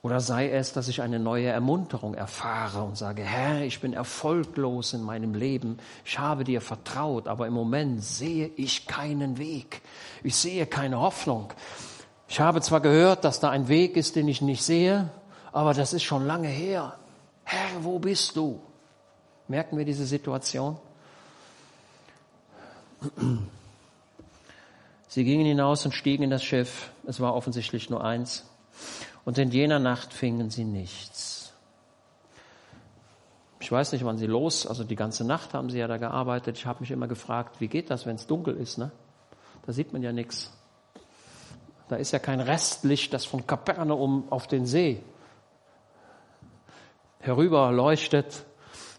oder 0.00 0.20
sei 0.20 0.50
es, 0.50 0.72
dass 0.72 0.88
ich 0.88 1.02
eine 1.02 1.18
neue 1.18 1.48
Ermunterung 1.48 2.14
erfahre 2.14 2.82
und 2.82 2.96
sage, 2.96 3.22
Herr, 3.22 3.62
ich 3.62 3.80
bin 3.80 3.92
erfolglos 3.92 4.94
in 4.94 5.02
meinem 5.02 5.34
Leben, 5.34 5.78
ich 6.04 6.18
habe 6.18 6.44
dir 6.44 6.60
vertraut, 6.62 7.28
aber 7.28 7.46
im 7.46 7.52
Moment 7.52 8.02
sehe 8.02 8.46
ich 8.56 8.86
keinen 8.86 9.36
Weg, 9.36 9.82
ich 10.22 10.36
sehe 10.36 10.66
keine 10.66 10.98
Hoffnung. 11.00 11.52
Ich 12.28 12.40
habe 12.40 12.60
zwar 12.62 12.80
gehört, 12.80 13.24
dass 13.24 13.40
da 13.40 13.50
ein 13.50 13.68
Weg 13.68 13.96
ist, 13.96 14.16
den 14.16 14.28
ich 14.28 14.40
nicht 14.40 14.62
sehe, 14.62 15.10
aber 15.58 15.74
das 15.74 15.92
ist 15.92 16.04
schon 16.04 16.24
lange 16.24 16.46
her. 16.46 16.96
Herr, 17.42 17.82
wo 17.82 17.98
bist 17.98 18.36
du? 18.36 18.60
Merken 19.48 19.76
wir 19.76 19.84
diese 19.84 20.06
Situation? 20.06 20.78
Sie 25.08 25.24
gingen 25.24 25.44
hinaus 25.44 25.84
und 25.84 25.90
stiegen 25.90 26.22
in 26.22 26.30
das 26.30 26.44
Schiff. 26.44 26.92
Es 27.08 27.18
war 27.18 27.34
offensichtlich 27.34 27.90
nur 27.90 28.04
eins. 28.04 28.44
Und 29.24 29.36
in 29.36 29.50
jener 29.50 29.80
Nacht 29.80 30.12
fingen 30.12 30.48
sie 30.48 30.62
nichts. 30.62 31.52
Ich 33.58 33.72
weiß 33.72 33.90
nicht, 33.90 34.04
wann 34.04 34.16
sie 34.16 34.26
los, 34.26 34.64
also 34.64 34.84
die 34.84 34.94
ganze 34.94 35.24
Nacht 35.24 35.54
haben 35.54 35.70
sie 35.70 35.78
ja 35.78 35.88
da 35.88 35.96
gearbeitet. 35.96 36.56
Ich 36.56 36.66
habe 36.66 36.82
mich 36.82 36.92
immer 36.92 37.08
gefragt, 37.08 37.60
wie 37.60 37.66
geht 37.66 37.90
das, 37.90 38.06
wenn 38.06 38.14
es 38.14 38.28
dunkel 38.28 38.56
ist? 38.56 38.78
Ne? 38.78 38.92
Da 39.66 39.72
sieht 39.72 39.92
man 39.92 40.04
ja 40.04 40.12
nichts. 40.12 40.52
Da 41.88 41.96
ist 41.96 42.12
ja 42.12 42.20
kein 42.20 42.38
Restlicht, 42.38 43.12
das 43.12 43.24
von 43.24 43.44
Kapernaum 43.44 44.30
auf 44.30 44.46
den 44.46 44.64
See 44.64 45.02
herüber 47.20 47.72
leuchtet. 47.72 48.44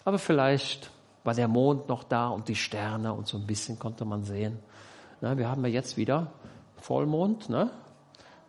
Aber 0.05 0.20
vielleicht 0.20 0.91
war 1.24 1.34
der 1.34 1.47
Mond 1.47 1.89
noch 1.89 2.03
da 2.03 2.30
und 2.30 2.47
die 2.47 2.55
Sterne 2.55 3.13
und 3.13 3.28
so 3.28 3.38
ein 3.38 3.45
bisschen 3.45 3.80
konnte 3.80 4.05
man 4.05 4.24
sehen. 4.24 4.59
Na, 5.22 5.38
wir 5.38 5.49
haben 5.49 5.63
ja 5.65 5.70
jetzt 5.70 5.97
wieder 5.97 6.32
Vollmond. 6.82 7.49
Ne? 7.49 7.70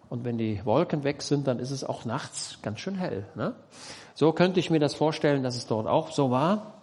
Und 0.08 0.24
wenn 0.24 0.38
die 0.38 0.64
Wolken 0.64 1.04
weg 1.04 1.22
sind, 1.22 1.46
dann 1.46 1.58
ist 1.58 1.70
es 1.70 1.84
auch 1.84 2.04
nachts 2.04 2.58
ganz 2.62 2.80
schön 2.80 2.94
hell. 2.94 3.26
Ne? 3.34 3.54
So 4.14 4.32
könnte 4.32 4.60
ich 4.60 4.70
mir 4.70 4.80
das 4.80 4.94
vorstellen, 4.94 5.42
dass 5.42 5.56
es 5.56 5.66
dort 5.66 5.86
auch 5.86 6.10
so 6.10 6.30
war. 6.30 6.74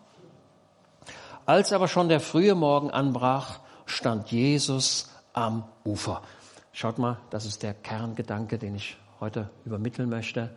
Als 1.45 1.71
aber 1.71 1.87
schon 1.87 2.09
der 2.09 2.19
frühe 2.19 2.55
Morgen 2.55 2.91
anbrach, 2.91 3.59
stand 3.85 4.31
Jesus 4.31 5.09
am 5.33 5.63
Ufer. 5.85 6.21
Schaut 6.73 6.97
mal, 6.97 7.17
das 7.29 7.45
ist 7.45 7.63
der 7.63 7.73
Kerngedanke, 7.73 8.57
den 8.57 8.75
ich 8.75 8.97
heute 9.19 9.49
übermitteln 9.65 10.09
möchte. 10.09 10.49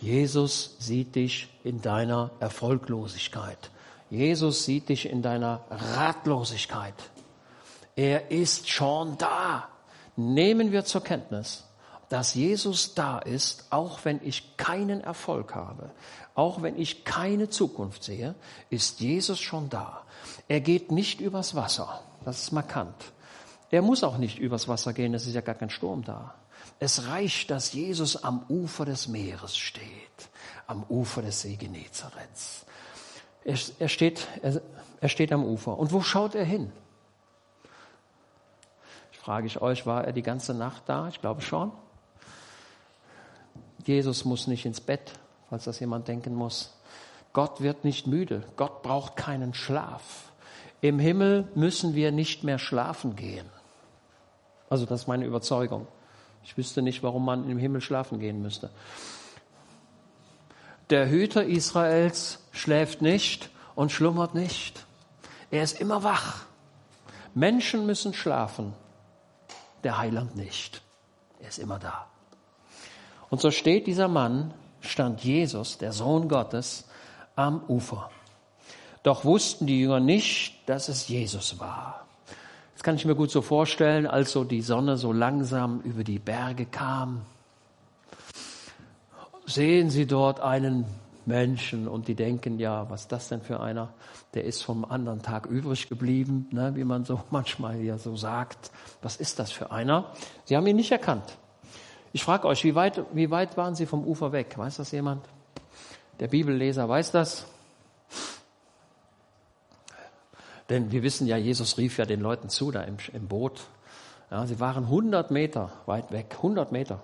Jesus 0.00 0.76
sieht 0.78 1.14
dich 1.14 1.48
in 1.64 1.82
deiner 1.82 2.30
Erfolglosigkeit. 2.40 3.70
Jesus 4.10 4.64
sieht 4.64 4.88
dich 4.88 5.08
in 5.08 5.22
deiner 5.22 5.64
Ratlosigkeit. 5.70 6.94
Er 7.96 8.30
ist 8.30 8.68
schon 8.68 9.18
da. 9.18 9.68
Nehmen 10.16 10.72
wir 10.72 10.84
zur 10.84 11.02
Kenntnis, 11.02 11.64
dass 12.08 12.34
Jesus 12.34 12.94
da 12.94 13.18
ist, 13.18 13.66
auch 13.70 14.04
wenn 14.04 14.20
ich 14.22 14.56
keinen 14.56 15.00
Erfolg 15.00 15.54
habe, 15.54 15.90
auch 16.34 16.62
wenn 16.62 16.78
ich 16.78 17.04
keine 17.04 17.50
Zukunft 17.50 18.04
sehe, 18.04 18.34
ist 18.70 19.00
Jesus 19.00 19.40
schon 19.40 19.68
da. 19.68 20.02
Er 20.46 20.60
geht 20.60 20.90
nicht 20.90 21.20
übers 21.20 21.54
Wasser. 21.54 22.00
Das 22.24 22.42
ist 22.42 22.52
markant. 22.52 22.94
Er 23.70 23.82
muss 23.82 24.02
auch 24.02 24.16
nicht 24.16 24.38
übers 24.38 24.68
Wasser 24.68 24.92
gehen, 24.92 25.12
es 25.12 25.26
ist 25.26 25.34
ja 25.34 25.40
gar 25.42 25.54
kein 25.54 25.70
Sturm 25.70 26.02
da. 26.04 26.34
Es 26.80 27.08
reicht, 27.08 27.50
dass 27.50 27.72
Jesus 27.72 28.22
am 28.22 28.44
Ufer 28.48 28.84
des 28.84 29.08
Meeres 29.08 29.56
steht, 29.56 29.84
am 30.66 30.84
Ufer 30.88 31.22
des 31.22 31.40
See 31.40 31.56
Genezarets. 31.56 32.66
Er, 33.44 33.58
er, 33.78 33.88
steht, 33.88 34.26
er, 34.42 34.60
er 35.00 35.08
steht 35.08 35.32
am 35.32 35.44
Ufer. 35.44 35.76
Und 35.76 35.92
wo 35.92 36.02
schaut 36.02 36.34
er 36.34 36.44
hin? 36.44 36.72
Frage 39.28 39.46
ich 39.46 39.60
euch, 39.60 39.84
war 39.86 40.04
er 40.04 40.12
die 40.12 40.22
ganze 40.22 40.54
Nacht 40.54 40.84
da? 40.86 41.08
Ich 41.08 41.20
glaube 41.20 41.42
schon. 41.42 41.72
Jesus 43.84 44.24
muss 44.24 44.46
nicht 44.46 44.64
ins 44.64 44.80
Bett, 44.80 45.12
falls 45.50 45.64
das 45.64 45.80
jemand 45.80 46.08
denken 46.08 46.34
muss. 46.34 46.74
Gott 47.32 47.60
wird 47.60 47.84
nicht 47.84 48.06
müde. 48.06 48.44
Gott 48.56 48.82
braucht 48.82 49.16
keinen 49.16 49.52
Schlaf. 49.52 50.32
Im 50.80 50.98
Himmel 50.98 51.48
müssen 51.54 51.94
wir 51.94 52.12
nicht 52.12 52.44
mehr 52.44 52.58
schlafen 52.58 53.16
gehen. 53.16 53.46
Also 54.70 54.86
das 54.86 55.02
ist 55.02 55.08
meine 55.08 55.24
Überzeugung. 55.24 55.86
Ich 56.48 56.56
wüsste 56.56 56.80
nicht, 56.80 57.02
warum 57.02 57.26
man 57.26 57.50
im 57.50 57.58
Himmel 57.58 57.82
schlafen 57.82 58.20
gehen 58.20 58.40
müsste. 58.40 58.70
Der 60.88 61.10
Hüter 61.10 61.44
Israels 61.44 62.38
schläft 62.52 63.02
nicht 63.02 63.50
und 63.74 63.92
schlummert 63.92 64.34
nicht. 64.34 64.86
Er 65.50 65.62
ist 65.62 65.78
immer 65.78 66.04
wach. 66.04 66.46
Menschen 67.34 67.84
müssen 67.84 68.14
schlafen 68.14 68.72
der 69.84 69.98
Heiland 69.98 70.36
nicht. 70.36 70.80
Er 71.38 71.48
ist 71.48 71.58
immer 71.58 71.78
da. 71.78 72.06
Und 73.28 73.42
so 73.42 73.50
steht 73.50 73.86
dieser 73.86 74.08
Mann, 74.08 74.54
stand 74.80 75.22
Jesus, 75.22 75.76
der 75.76 75.92
Sohn 75.92 76.30
Gottes, 76.30 76.88
am 77.36 77.62
Ufer. 77.68 78.10
Doch 79.02 79.26
wussten 79.26 79.66
die 79.66 79.80
Jünger 79.80 80.00
nicht, 80.00 80.66
dass 80.66 80.88
es 80.88 81.08
Jesus 81.08 81.60
war. 81.60 82.07
Das 82.78 82.84
kann 82.84 82.94
ich 82.94 83.04
mir 83.04 83.16
gut 83.16 83.32
so 83.32 83.42
vorstellen, 83.42 84.06
als 84.06 84.30
so 84.30 84.44
die 84.44 84.60
Sonne 84.60 84.96
so 84.96 85.12
langsam 85.12 85.80
über 85.80 86.04
die 86.04 86.20
Berge 86.20 86.64
kam. 86.64 87.22
Sehen 89.46 89.90
Sie 89.90 90.06
dort 90.06 90.38
einen 90.38 90.84
Menschen 91.26 91.88
und 91.88 92.06
die 92.06 92.14
denken, 92.14 92.60
ja, 92.60 92.88
was 92.88 93.00
ist 93.00 93.10
das 93.10 93.28
denn 93.30 93.40
für 93.40 93.58
einer? 93.58 93.88
Der 94.34 94.44
ist 94.44 94.62
vom 94.62 94.84
anderen 94.84 95.22
Tag 95.22 95.46
übrig 95.46 95.88
geblieben, 95.88 96.46
ne, 96.52 96.76
wie 96.76 96.84
man 96.84 97.04
so 97.04 97.20
manchmal 97.30 97.80
ja 97.80 97.98
so 97.98 98.14
sagt. 98.14 98.70
Was 99.02 99.16
ist 99.16 99.40
das 99.40 99.50
für 99.50 99.72
einer? 99.72 100.12
Sie 100.44 100.56
haben 100.56 100.68
ihn 100.68 100.76
nicht 100.76 100.92
erkannt. 100.92 101.36
Ich 102.12 102.22
frage 102.22 102.46
euch, 102.46 102.62
wie 102.62 102.76
weit, 102.76 103.02
wie 103.12 103.32
weit 103.32 103.56
waren 103.56 103.74
sie 103.74 103.86
vom 103.86 104.06
Ufer 104.06 104.30
weg? 104.30 104.56
Weiß 104.56 104.76
das 104.76 104.92
jemand? 104.92 105.26
Der 106.20 106.28
Bibelleser 106.28 106.88
weiß 106.88 107.10
das. 107.10 107.44
Denn 110.68 110.92
wir 110.92 111.02
wissen 111.02 111.26
ja, 111.26 111.36
Jesus 111.36 111.78
rief 111.78 111.98
ja 111.98 112.04
den 112.04 112.20
Leuten 112.20 112.48
zu 112.48 112.70
da 112.70 112.82
im, 112.82 112.98
im 113.12 113.26
Boot. 113.26 113.62
Ja, 114.30 114.46
sie 114.46 114.60
waren 114.60 114.84
100 114.84 115.30
Meter 115.30 115.72
weit 115.86 116.12
weg. 116.12 116.34
100 116.36 116.72
Meter. 116.72 117.00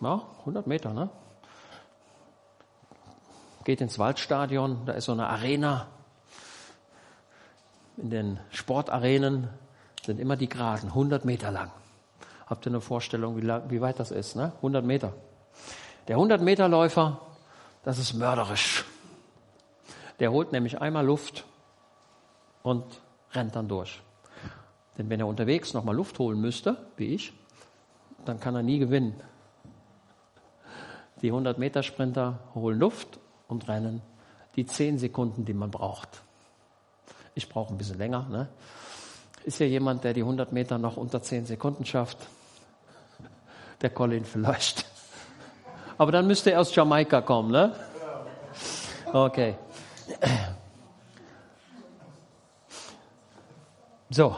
Ja, 0.00 0.22
100 0.40 0.66
Meter, 0.66 0.94
ne? 0.94 1.10
Geht 3.64 3.80
ins 3.80 3.98
Waldstadion, 3.98 4.86
da 4.86 4.92
ist 4.92 5.04
so 5.04 5.12
eine 5.12 5.26
Arena. 5.26 5.88
In 7.96 8.10
den 8.10 8.40
Sportarenen 8.50 9.48
sind 10.06 10.18
immer 10.18 10.36
die 10.36 10.48
Geraden, 10.48 10.90
100 10.90 11.24
Meter 11.24 11.50
lang. 11.50 11.70
Habt 12.46 12.66
ihr 12.66 12.70
eine 12.70 12.80
Vorstellung, 12.80 13.36
wie, 13.36 13.42
lang, 13.42 13.70
wie 13.70 13.80
weit 13.80 14.00
das 14.00 14.10
ist? 14.10 14.36
Ne? 14.36 14.52
100 14.56 14.84
Meter. 14.84 15.12
Der 16.08 16.16
100-Meter-Läufer, 16.16 17.20
das 17.82 17.98
ist 17.98 18.14
mörderisch. 18.14 18.84
Der 20.18 20.32
holt 20.32 20.52
nämlich 20.52 20.80
einmal 20.80 21.04
Luft 21.04 21.44
und 22.62 22.84
rennt 23.32 23.56
dann 23.56 23.68
durch. 23.68 24.02
Denn 24.98 25.08
wenn 25.08 25.20
er 25.20 25.26
unterwegs 25.26 25.72
nochmal 25.72 25.94
Luft 25.94 26.18
holen 26.18 26.40
müsste, 26.40 26.76
wie 26.96 27.14
ich, 27.14 27.32
dann 28.24 28.40
kann 28.40 28.54
er 28.54 28.62
nie 28.62 28.78
gewinnen. 28.78 29.18
Die 31.22 31.32
100-Meter-Sprinter 31.32 32.38
holen 32.54 32.78
Luft 32.78 33.18
und 33.48 33.68
rennen 33.68 34.02
die 34.56 34.66
10 34.66 34.98
Sekunden, 34.98 35.44
die 35.44 35.54
man 35.54 35.70
braucht. 35.70 36.22
Ich 37.34 37.48
brauche 37.48 37.72
ein 37.72 37.78
bisschen 37.78 37.98
länger. 37.98 38.26
Ne? 38.28 38.48
Ist 39.44 39.58
hier 39.58 39.68
jemand, 39.68 40.04
der 40.04 40.12
die 40.12 40.22
100 40.22 40.52
Meter 40.52 40.78
noch 40.78 40.96
unter 40.96 41.22
10 41.22 41.46
Sekunden 41.46 41.84
schafft? 41.84 42.18
Der 43.80 43.90
Colin 43.90 44.24
vielleicht. 44.24 44.84
Aber 45.96 46.12
dann 46.12 46.26
müsste 46.26 46.52
er 46.52 46.60
aus 46.60 46.74
Jamaika 46.74 47.20
kommen, 47.22 47.50
ne? 47.50 47.74
Okay. 49.12 49.56
So. 54.10 54.36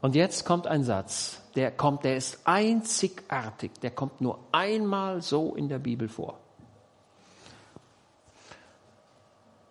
Und 0.00 0.14
jetzt 0.14 0.44
kommt 0.44 0.66
ein 0.66 0.82
Satz, 0.82 1.40
der 1.54 1.70
kommt, 1.70 2.04
der 2.04 2.16
ist 2.16 2.40
einzigartig, 2.44 3.72
der 3.80 3.90
kommt 3.90 4.20
nur 4.20 4.38
einmal 4.52 5.22
so 5.22 5.54
in 5.54 5.68
der 5.68 5.78
Bibel 5.78 6.08
vor. 6.08 6.38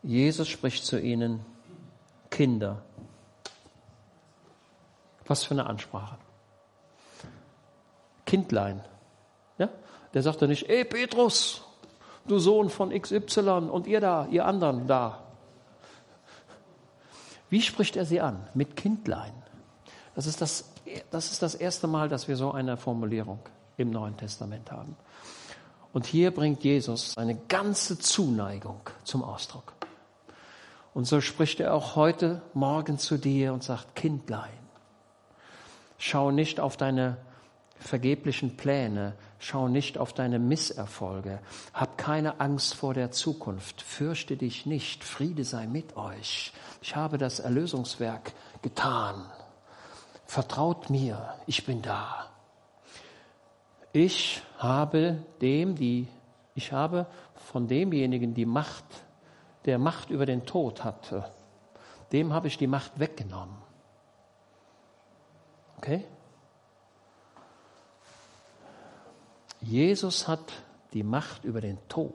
Jesus 0.03 0.47
spricht 0.47 0.85
zu 0.85 0.99
ihnen, 0.99 1.45
Kinder. 2.29 2.81
Was 5.25 5.43
für 5.43 5.51
eine 5.51 5.65
Ansprache. 5.65 6.17
Kindlein. 8.25 8.83
Ja? 9.57 9.69
Der 10.13 10.23
sagt 10.23 10.41
doch 10.41 10.47
nicht, 10.47 10.69
ey 10.69 10.83
Petrus, 10.83 11.61
du 12.27 12.39
Sohn 12.39 12.69
von 12.69 12.89
XY 12.89 13.69
und 13.71 13.87
ihr 13.87 14.01
da, 14.01 14.27
ihr 14.29 14.45
anderen 14.45 14.87
da. 14.87 15.23
Wie 17.53 17.61
spricht 17.61 17.97
er 17.97 18.05
sie 18.05 18.19
an? 18.19 18.47
Mit 18.55 18.75
Kindlein. 18.75 19.31
Das 20.15 20.25
ist 20.25 20.41
das, 20.41 20.73
das 21.11 21.31
ist 21.31 21.43
das 21.43 21.53
erste 21.53 21.85
Mal, 21.85 22.09
dass 22.09 22.27
wir 22.27 22.35
so 22.35 22.51
eine 22.51 22.77
Formulierung 22.77 23.37
im 23.77 23.91
Neuen 23.91 24.17
Testament 24.17 24.71
haben. 24.71 24.97
Und 25.93 26.07
hier 26.07 26.31
bringt 26.31 26.63
Jesus 26.63 27.15
eine 27.15 27.35
ganze 27.35 27.99
Zuneigung 27.99 28.79
zum 29.03 29.23
Ausdruck. 29.23 29.73
Und 30.95 31.05
so 31.05 31.21
spricht 31.21 31.59
er 31.59 31.75
auch 31.75 31.95
heute 31.95 32.41
Morgen 32.55 32.97
zu 32.97 33.19
dir 33.19 33.53
und 33.53 33.63
sagt, 33.63 33.93
Kindlein, 33.93 34.49
schau 35.99 36.31
nicht 36.31 36.59
auf 36.59 36.75
deine 36.75 37.17
vergeblichen 37.83 38.55
Pläne, 38.57 39.13
schau 39.39 39.67
nicht 39.67 39.97
auf 39.97 40.13
deine 40.13 40.39
Misserfolge, 40.39 41.39
hab 41.73 41.97
keine 41.97 42.39
Angst 42.39 42.75
vor 42.75 42.93
der 42.93 43.11
Zukunft, 43.11 43.81
fürchte 43.81 44.37
dich 44.37 44.65
nicht, 44.65 45.03
Friede 45.03 45.43
sei 45.43 45.67
mit 45.67 45.95
euch. 45.97 46.53
Ich 46.81 46.95
habe 46.95 47.17
das 47.17 47.39
Erlösungswerk 47.39 48.33
getan. 48.61 49.25
Vertraut 50.25 50.89
mir, 50.89 51.35
ich 51.45 51.65
bin 51.65 51.81
da. 51.81 52.27
Ich 53.91 54.41
habe 54.57 55.23
dem, 55.41 55.75
die, 55.75 56.07
ich 56.55 56.71
habe 56.71 57.05
von 57.35 57.67
demjenigen 57.67 58.33
die 58.33 58.45
Macht, 58.45 58.85
der 59.65 59.77
Macht 59.77 60.09
über 60.09 60.25
den 60.25 60.45
Tod 60.45 60.83
hatte, 60.83 61.31
dem 62.11 62.33
habe 62.33 62.47
ich 62.47 62.57
die 62.57 62.67
Macht 62.67 62.99
weggenommen. 62.99 63.55
Okay? 65.77 66.05
Jesus 69.63 70.27
hat 70.27 70.53
die 70.93 71.03
Macht 71.03 71.43
über 71.43 71.61
den 71.61 71.77
Tod. 71.89 72.13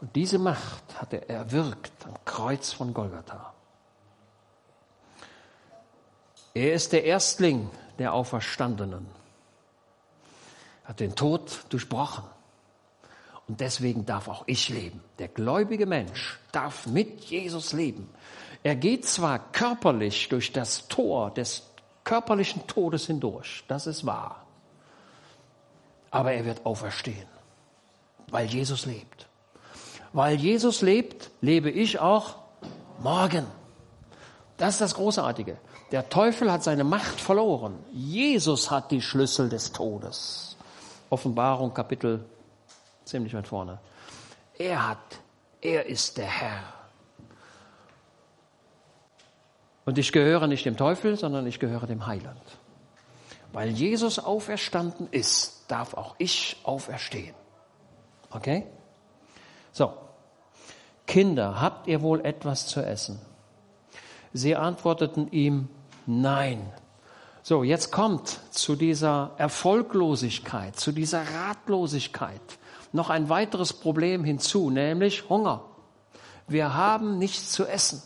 Und 0.00 0.14
diese 0.16 0.38
Macht 0.38 1.00
hat 1.00 1.12
er 1.12 1.30
erwirkt 1.30 1.92
am 2.04 2.14
Kreuz 2.24 2.72
von 2.72 2.92
Golgatha. 2.92 3.54
Er 6.52 6.74
ist 6.74 6.92
der 6.92 7.04
Erstling 7.04 7.70
der 7.98 8.12
Auferstandenen, 8.12 9.06
hat 10.84 11.00
den 11.00 11.14
Tod 11.14 11.64
durchbrochen. 11.70 12.24
Und 13.46 13.60
deswegen 13.60 14.06
darf 14.06 14.28
auch 14.28 14.44
ich 14.46 14.68
leben. 14.68 15.02
Der 15.18 15.28
gläubige 15.28 15.86
Mensch 15.86 16.38
darf 16.52 16.86
mit 16.86 17.24
Jesus 17.24 17.72
leben. 17.72 18.08
Er 18.62 18.76
geht 18.76 19.06
zwar 19.06 19.38
körperlich 19.52 20.28
durch 20.28 20.52
das 20.52 20.88
Tor 20.88 21.30
des 21.30 21.62
körperlichen 22.04 22.66
Todes 22.66 23.06
hindurch, 23.06 23.64
das 23.68 23.86
ist 23.86 24.06
wahr, 24.06 24.43
aber 26.14 26.32
er 26.32 26.44
wird 26.44 26.64
auferstehen, 26.64 27.26
weil 28.30 28.46
Jesus 28.46 28.86
lebt. 28.86 29.26
Weil 30.12 30.36
Jesus 30.36 30.80
lebt, 30.80 31.32
lebe 31.40 31.70
ich 31.70 31.98
auch 31.98 32.36
morgen. 33.00 33.44
Das 34.56 34.74
ist 34.74 34.80
das 34.80 34.94
Großartige. 34.94 35.56
Der 35.90 36.08
Teufel 36.08 36.52
hat 36.52 36.62
seine 36.62 36.84
Macht 36.84 37.20
verloren. 37.20 37.76
Jesus 37.92 38.70
hat 38.70 38.92
die 38.92 39.02
Schlüssel 39.02 39.48
des 39.48 39.72
Todes. 39.72 40.56
Offenbarung 41.10 41.74
Kapitel 41.74 42.24
ziemlich 43.04 43.34
weit 43.34 43.48
vorne. 43.48 43.80
Er 44.56 44.90
hat, 44.90 45.18
er 45.60 45.86
ist 45.86 46.16
der 46.16 46.26
Herr. 46.26 46.62
Und 49.84 49.98
ich 49.98 50.12
gehöre 50.12 50.46
nicht 50.46 50.64
dem 50.64 50.76
Teufel, 50.76 51.18
sondern 51.18 51.44
ich 51.48 51.58
gehöre 51.58 51.88
dem 51.88 52.06
Heiland. 52.06 52.40
Weil 53.54 53.70
Jesus 53.70 54.18
auferstanden 54.18 55.06
ist, 55.12 55.62
darf 55.68 55.94
auch 55.94 56.16
ich 56.18 56.56
auferstehen. 56.64 57.36
Okay? 58.30 58.66
So. 59.70 59.92
Kinder, 61.06 61.60
habt 61.60 61.86
ihr 61.86 62.02
wohl 62.02 62.26
etwas 62.26 62.66
zu 62.66 62.84
essen? 62.84 63.20
Sie 64.32 64.56
antworteten 64.56 65.30
ihm, 65.30 65.68
nein. 66.04 66.68
So, 67.44 67.62
jetzt 67.62 67.92
kommt 67.92 68.40
zu 68.50 68.74
dieser 68.74 69.30
Erfolglosigkeit, 69.38 70.74
zu 70.74 70.90
dieser 70.90 71.22
Ratlosigkeit 71.22 72.40
noch 72.90 73.08
ein 73.08 73.28
weiteres 73.28 73.72
Problem 73.72 74.24
hinzu, 74.24 74.68
nämlich 74.70 75.28
Hunger. 75.28 75.62
Wir 76.48 76.74
haben 76.74 77.18
nichts 77.18 77.52
zu 77.52 77.66
essen. 77.66 78.02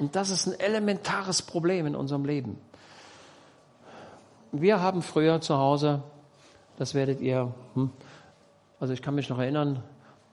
Und 0.00 0.16
das 0.16 0.30
ist 0.30 0.48
ein 0.48 0.58
elementares 0.58 1.40
Problem 1.40 1.86
in 1.86 1.94
unserem 1.94 2.24
Leben. 2.24 2.58
Wir 4.54 4.82
haben 4.82 5.00
früher 5.00 5.40
zu 5.40 5.56
Hause, 5.56 6.02
das 6.76 6.92
werdet 6.92 7.22
ihr, 7.22 7.54
hm, 7.72 7.90
also 8.78 8.92
ich 8.92 9.00
kann 9.00 9.14
mich 9.14 9.30
noch 9.30 9.38
erinnern, 9.38 9.82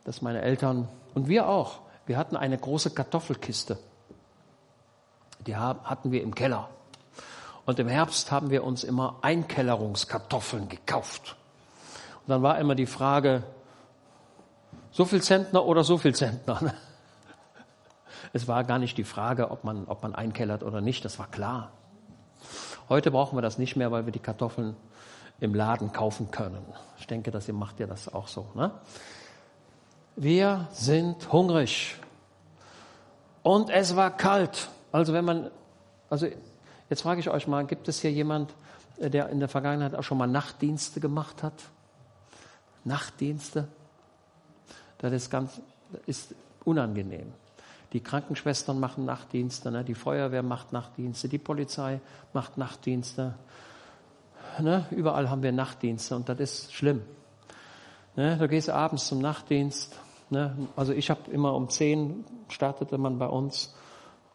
dass 0.04 0.22
meine 0.22 0.42
Eltern 0.42 0.90
und 1.14 1.30
wir 1.30 1.48
auch, 1.48 1.80
wir 2.06 2.18
hatten 2.18 2.36
eine 2.36 2.58
große 2.58 2.90
Kartoffelkiste. 2.90 3.78
Die 5.48 5.56
hatten 5.56 6.12
wir 6.12 6.22
im 6.22 6.36
Keller. 6.36 6.70
Und 7.66 7.80
im 7.80 7.88
Herbst 7.88 8.30
haben 8.30 8.50
wir 8.50 8.66
uns 8.66 8.84
immer 8.84 9.20
Einkellerungskartoffeln 9.22 10.68
gekauft. 10.68 11.38
Und 12.22 12.30
dann 12.30 12.42
war 12.42 12.60
immer 12.60 12.76
die 12.76 12.88
Frage, 12.88 13.44
so 14.92 15.06
viel 15.06 15.22
Zentner 15.22 15.64
oder 15.64 15.86
so 15.86 15.98
viel 15.98 16.14
Zentner. 16.14 16.74
Es 18.32 18.48
war 18.48 18.64
gar 18.64 18.78
nicht 18.78 18.98
die 18.98 19.06
Frage, 19.06 19.50
ob 19.50 19.64
man, 19.64 19.86
ob 19.86 20.04
man 20.04 20.14
einkellert 20.14 20.62
oder 20.62 20.82
nicht, 20.82 21.04
das 21.04 21.18
war 21.18 21.28
klar. 21.28 21.72
Heute 22.90 23.12
brauchen 23.12 23.38
wir 23.38 23.44
das 23.44 23.60
nicht 23.60 23.76
mehr, 23.76 23.92
weil 23.92 24.06
wir 24.06 24.12
die 24.12 24.20
Kartoffeln 24.20 24.76
im 25.40 25.54
Laden 25.54 25.94
kaufen 25.94 26.32
können. 26.32 26.66
Ich 26.98 27.06
denke, 27.06 27.30
dass 27.30 27.48
ihr 27.48 27.54
macht 27.54 27.80
ja 27.80 27.86
das 27.86 28.12
auch 28.12 28.28
so. 28.28 28.48
Ne? 28.56 28.72
Wir 30.16 30.68
sind 30.72 31.32
hungrig. 31.32 31.96
Und 33.44 33.70
es 33.70 33.96
war 33.96 34.18
kalt. 34.18 34.70
Also 34.92 35.14
wenn 35.14 35.24
man, 35.24 35.52
also 36.10 36.28
jetzt 36.90 37.04
frage 37.04 37.20
ich 37.20 37.30
euch 37.30 37.48
mal, 37.48 37.66
gibt 37.66 37.88
es 37.88 38.02
hier 38.02 38.12
jemand, 38.12 38.54
der 38.98 39.30
in 39.30 39.40
der 39.40 39.50
Vergangenheit 39.50 39.94
auch 39.94 40.04
schon 40.04 40.18
mal 40.18 40.28
Nachtdienste 40.28 41.00
gemacht 41.00 41.44
hat? 41.44 41.54
Nachtdienste? 42.84 43.68
Das 44.98 45.14
ist 45.14 45.30
ganz, 45.30 45.62
ist 46.08 46.34
unangenehm. 46.66 47.32
Die 47.94 48.02
Krankenschwestern 48.02 48.80
machen 48.80 49.06
Nachtdienste, 49.06 49.72
ne? 49.72 49.84
die 49.84 49.96
Feuerwehr 49.96 50.44
macht 50.44 50.74
Nachtdienste, 50.74 51.28
die 51.28 51.40
Polizei 51.40 52.00
macht 52.34 52.58
Nachtdienste. 52.58 53.34
ne, 54.60 54.86
überall 54.92 55.30
haben 55.30 55.42
wir 55.42 55.52
Nachtdienste 55.52 56.16
und 56.16 56.30
das 56.30 56.40
ist 56.40 56.74
schlimm. 56.74 57.02
Ne, 58.16 58.38
du 58.38 58.48
gehst 58.48 58.70
abends 58.70 59.08
zum 59.08 59.20
Nachtdienst. 59.20 59.96
Ne, 60.30 60.56
also 60.76 60.94
ich 60.94 61.10
habe 61.10 61.32
immer 61.32 61.56
um 61.56 61.70
10 61.70 62.26
startete 62.50 62.98
man 62.98 63.18
bei 63.18 63.28
uns 63.28 63.74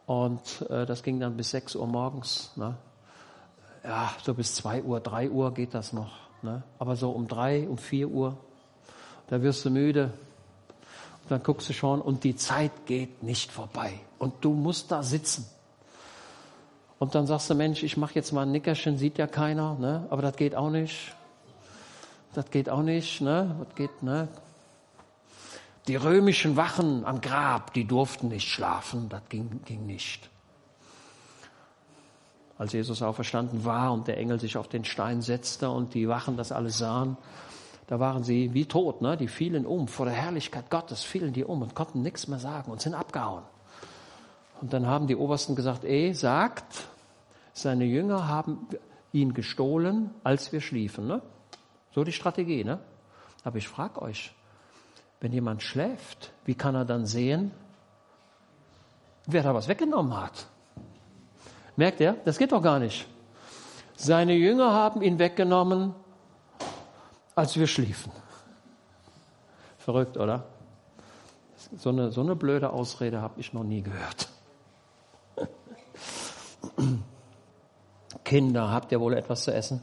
und 0.06 0.66
äh, 0.70 0.86
das 0.86 1.02
ging 1.02 1.20
dann 1.20 1.36
bis 1.36 1.50
6 1.50 1.76
Uhr 1.76 1.86
morgens. 1.86 2.52
Ne? 2.56 2.76
Ja, 3.84 4.12
so 4.22 4.34
bis 4.34 4.54
2 4.56 4.82
Uhr, 4.82 5.00
3 5.00 5.30
Uhr 5.30 5.54
geht 5.54 5.74
das 5.74 5.92
noch. 5.92 6.12
Ne? 6.42 6.62
Aber 6.78 6.96
so 6.96 7.10
um 7.10 7.28
3, 7.28 7.68
um 7.68 7.78
4 7.78 8.08
Uhr, 8.08 8.36
da 9.28 9.42
wirst 9.42 9.64
du 9.64 9.70
müde. 9.70 10.12
Dann 11.28 11.42
guckst 11.42 11.68
du 11.68 11.72
schon 11.72 12.00
und 12.00 12.24
die 12.24 12.36
Zeit 12.36 12.72
geht 12.86 13.22
nicht 13.22 13.50
vorbei. 13.50 14.00
Und 14.18 14.34
du 14.44 14.52
musst 14.52 14.92
da 14.92 15.02
sitzen. 15.02 15.46
Und 16.98 17.14
dann 17.14 17.26
sagst 17.26 17.50
du, 17.50 17.54
Mensch, 17.54 17.82
ich 17.82 17.96
mache 17.96 18.14
jetzt 18.14 18.32
mal 18.32 18.42
ein 18.42 18.52
Nickerchen, 18.52 18.98
sieht 18.98 19.18
ja 19.18 19.26
keiner, 19.26 19.74
ne? 19.74 20.06
aber 20.10 20.22
das 20.22 20.36
geht 20.36 20.54
auch 20.54 20.70
nicht. 20.70 21.14
Das 22.34 22.50
geht 22.50 22.68
auch 22.68 22.82
nicht, 22.82 23.20
ne? 23.20 23.54
Das 23.64 23.74
geht, 23.76 24.02
ne? 24.02 24.28
Die 25.86 25.96
römischen 25.96 26.56
Wachen 26.56 27.04
am 27.04 27.20
Grab, 27.20 27.74
die 27.74 27.84
durften 27.84 28.28
nicht 28.28 28.48
schlafen, 28.48 29.08
das 29.08 29.22
ging, 29.28 29.60
ging 29.64 29.86
nicht. 29.86 30.30
Als 32.56 32.72
Jesus 32.72 33.02
auferstanden 33.02 33.64
war 33.64 33.92
und 33.92 34.08
der 34.08 34.16
Engel 34.16 34.40
sich 34.40 34.56
auf 34.56 34.68
den 34.68 34.84
Stein 34.84 35.20
setzte 35.20 35.70
und 35.70 35.94
die 35.94 36.08
Wachen 36.08 36.36
das 36.36 36.52
alles 36.52 36.78
sahen, 36.78 37.16
da 37.86 38.00
waren 38.00 38.24
sie 38.24 38.54
wie 38.54 38.66
tot, 38.66 39.02
ne? 39.02 39.16
Die 39.16 39.28
fielen 39.28 39.66
um 39.66 39.88
vor 39.88 40.06
der 40.06 40.14
Herrlichkeit 40.14 40.70
Gottes, 40.70 41.04
fielen 41.04 41.32
die 41.32 41.44
um 41.44 41.62
und 41.62 41.74
konnten 41.74 42.02
nichts 42.02 42.28
mehr 42.28 42.38
sagen 42.38 42.70
und 42.70 42.80
sind 42.80 42.94
abgehauen. 42.94 43.42
Und 44.60 44.72
dann 44.72 44.86
haben 44.86 45.06
die 45.06 45.16
Obersten 45.16 45.56
gesagt, 45.56 45.84
eh, 45.84 46.12
sagt, 46.12 46.88
seine 47.52 47.84
Jünger 47.84 48.28
haben 48.28 48.66
ihn 49.12 49.34
gestohlen, 49.34 50.10
als 50.24 50.52
wir 50.52 50.60
schliefen. 50.60 51.06
Ne? 51.06 51.20
So 51.94 52.04
die 52.04 52.12
Strategie. 52.12 52.64
Ne? 52.64 52.78
Aber 53.44 53.58
ich 53.58 53.68
frage 53.68 54.00
euch, 54.00 54.34
wenn 55.20 55.32
jemand 55.32 55.62
schläft, 55.62 56.32
wie 56.44 56.54
kann 56.54 56.74
er 56.74 56.84
dann 56.84 57.06
sehen, 57.06 57.50
wer 59.26 59.42
da 59.42 59.54
was 59.54 59.68
weggenommen 59.68 60.16
hat? 60.16 60.46
Merkt 61.76 62.00
er? 62.00 62.14
Das 62.24 62.38
geht 62.38 62.52
doch 62.52 62.62
gar 62.62 62.78
nicht. 62.78 63.06
Seine 63.96 64.34
Jünger 64.34 64.72
haben 64.72 65.02
ihn 65.02 65.18
weggenommen, 65.18 65.94
als 67.34 67.56
wir 67.56 67.66
schliefen. 67.66 68.12
Verrückt, 69.78 70.16
oder? 70.16 70.44
So 71.76 71.90
eine, 71.90 72.10
so 72.10 72.20
eine 72.20 72.36
blöde 72.36 72.70
Ausrede 72.70 73.20
habe 73.20 73.40
ich 73.40 73.52
noch 73.52 73.64
nie 73.64 73.82
gehört. 73.82 74.28
Kinder, 78.24 78.70
habt 78.70 78.92
ihr 78.92 79.00
wohl 79.00 79.14
etwas 79.14 79.44
zu 79.44 79.52
essen? 79.52 79.80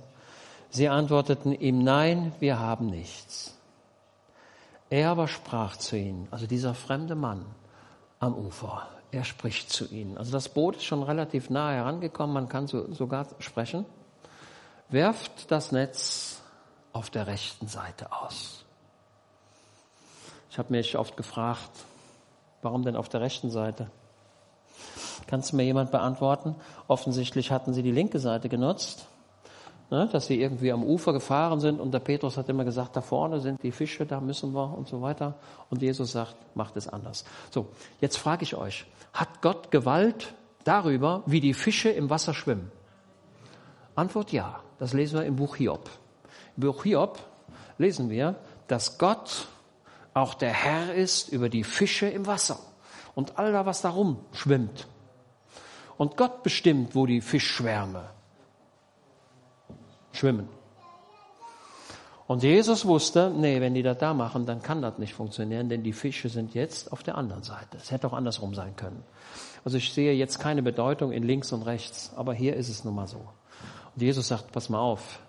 Sie 0.70 0.88
antworteten 0.88 1.52
ihm, 1.52 1.84
nein, 1.84 2.34
wir 2.40 2.60
haben 2.60 2.88
nichts. 2.88 3.58
Er 4.90 5.12
aber 5.12 5.28
sprach 5.28 5.78
zu 5.78 5.98
ihnen, 5.98 6.28
also 6.32 6.48
dieser 6.48 6.74
fremde 6.74 7.16
Mann 7.16 7.46
am 8.20 8.36
Ufer, 8.36 8.88
er 9.12 9.24
spricht 9.24 9.70
zu 9.70 9.86
ihnen. 9.88 10.18
Also 10.18 10.32
das 10.32 10.50
Boot 10.50 10.78
ist 10.78 10.86
schon 10.86 11.04
relativ 11.04 11.50
nahe 11.50 11.76
herangekommen, 11.76 12.34
man 12.34 12.50
kann 12.50 12.68
so, 12.68 12.92
sogar 12.94 13.28
sprechen. 13.40 13.86
Werft 14.90 15.52
das 15.52 15.72
Netz 15.72 16.41
auf 16.94 17.10
der 17.10 17.28
rechten 17.28 17.68
Seite 17.68 18.12
aus. 18.12 18.66
Ich 20.50 20.58
habe 20.58 20.72
mich 20.72 20.98
oft 20.98 21.16
gefragt, 21.16 21.70
warum 22.62 22.84
denn 22.84 22.96
auf 22.96 23.10
der 23.10 23.22
rechten 23.22 23.50
Seite? 23.50 23.90
Kannst 25.28 25.52
du 25.52 25.56
mir 25.56 25.64
jemand 25.64 25.92
beantworten? 25.92 26.56
Offensichtlich 26.88 27.52
hatten 27.52 27.74
sie 27.74 27.84
die 27.84 27.92
linke 27.92 28.20
Seite 28.20 28.50
genutzt, 28.50 29.08
ne, 29.90 30.10
dass 30.12 30.26
sie 30.26 30.42
irgendwie 30.42 30.72
am 30.72 30.84
Ufer 30.84 31.14
gefahren 31.14 31.60
sind 31.60 31.80
und 31.80 31.94
der 31.94 32.00
Petrus 32.00 32.38
hat 32.38 32.50
immer 32.50 32.66
gesagt, 32.66 32.98
da 32.98 33.02
vorne 33.02 33.40
sind 33.40 33.64
die 33.64 33.72
Fische, 33.72 34.06
da 34.06 34.20
müssen 34.20 34.54
wir 34.54 34.78
und 34.78 34.90
so 34.90 35.02
weiter. 35.02 35.36
Und 35.70 35.82
Jesus 35.82 36.12
sagt, 36.12 36.36
macht 36.56 36.76
es 36.76 36.88
anders. 36.88 37.24
So, 37.50 37.68
jetzt 38.02 38.18
frage 38.18 38.44
ich 38.44 38.56
euch, 38.56 38.86
hat 39.14 39.42
Gott 39.42 39.72
Gewalt 39.72 40.34
darüber, 40.66 41.24
wie 41.26 41.40
die 41.40 41.54
Fische 41.54 41.90
im 41.90 42.10
Wasser 42.10 42.34
schwimmen? 42.34 42.72
Antwort 43.96 44.32
ja. 44.32 44.60
Das 44.80 44.94
lesen 44.94 45.20
wir 45.20 45.26
im 45.26 45.36
Buch 45.36 45.58
Hiob. 45.58 45.90
Buch 46.56 46.84
Hiob 46.84 47.20
lesen 47.78 48.10
wir, 48.10 48.36
dass 48.68 48.98
Gott 48.98 49.48
auch 50.14 50.34
der 50.34 50.52
Herr 50.52 50.94
ist 50.94 51.30
über 51.30 51.50
die 51.50 51.64
Fische 51.64 52.08
im 52.08 52.28
Wasser 52.28 52.60
und 53.16 53.38
all 53.38 53.52
da, 53.52 53.66
was 53.66 53.82
darum 53.82 54.18
schwimmt. 54.34 54.88
Und 55.98 56.18
Gott 56.18 56.44
bestimmt, 56.44 56.96
wo 56.96 57.06
die 57.06 57.22
Fischschwärme 57.22 58.10
schwimmen. 60.12 60.50
Und 62.28 62.44
Jesus 62.44 62.86
wusste, 62.86 63.30
nee, 63.30 63.60
wenn 63.60 63.74
die 63.74 63.84
das 63.84 63.98
da 63.98 64.14
machen, 64.14 64.46
dann 64.46 64.62
kann 64.62 64.82
das 64.82 64.98
nicht 64.98 65.14
funktionieren, 65.14 65.68
denn 65.68 65.84
die 65.84 65.92
Fische 65.92 66.30
sind 66.30 66.54
jetzt 66.54 66.92
auf 66.94 67.04
der 67.04 67.18
anderen 67.18 67.44
Seite. 67.44 67.76
Es 67.76 67.92
hätte 67.92 68.08
auch 68.08 68.14
andersrum 68.14 68.56
sein 68.56 68.76
können. 68.78 69.04
Also 69.66 69.78
ich 69.78 69.92
sehe 69.92 70.14
jetzt 70.14 70.40
keine 70.40 70.64
Bedeutung 70.64 71.12
in 71.12 71.24
links 71.24 71.52
und 71.52 71.64
rechts, 71.64 72.14
aber 72.16 72.34
hier 72.34 72.56
ist 72.56 72.70
es 72.70 72.86
nun 72.86 72.96
mal 72.96 73.08
so. 73.08 73.18
Und 73.18 74.02
Jesus 74.02 74.30
sagt, 74.30 74.54
pass 74.54 74.70
mal 74.70 74.80
auf, 74.80 75.20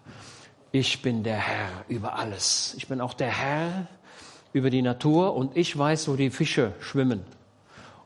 ich 0.72 1.02
bin 1.02 1.22
der 1.22 1.36
Herr 1.36 1.84
über 1.88 2.18
alles. 2.18 2.74
Ich 2.78 2.88
bin 2.88 3.00
auch 3.00 3.12
der 3.12 3.28
Herr 3.30 3.86
über 4.54 4.70
die 4.70 4.82
Natur 4.82 5.34
und 5.34 5.56
ich 5.56 5.76
weiß, 5.78 6.08
wo 6.08 6.16
die 6.16 6.30
Fische 6.30 6.72
schwimmen. 6.80 7.24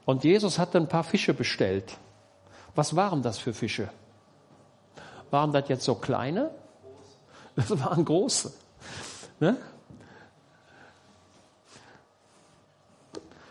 Und 0.05 0.25
Jesus 0.25 0.59
hat 0.59 0.75
ein 0.77 0.89
paar 0.89 1.05
Fische 1.05 1.33
bestellt. 1.33 1.97
Was 2.75 2.95
waren 2.95 3.23
das 3.23 3.39
für 3.39 3.55
Fische? 3.55 3.89
Waren 5.31 5.53
das 5.53 5.69
jetzt 5.69 5.85
so 5.85 5.95
kleine? 5.95 6.51
Das 7.57 7.71
waren 7.71 8.05
große. 8.05 8.53
Ne? 9.41 9.57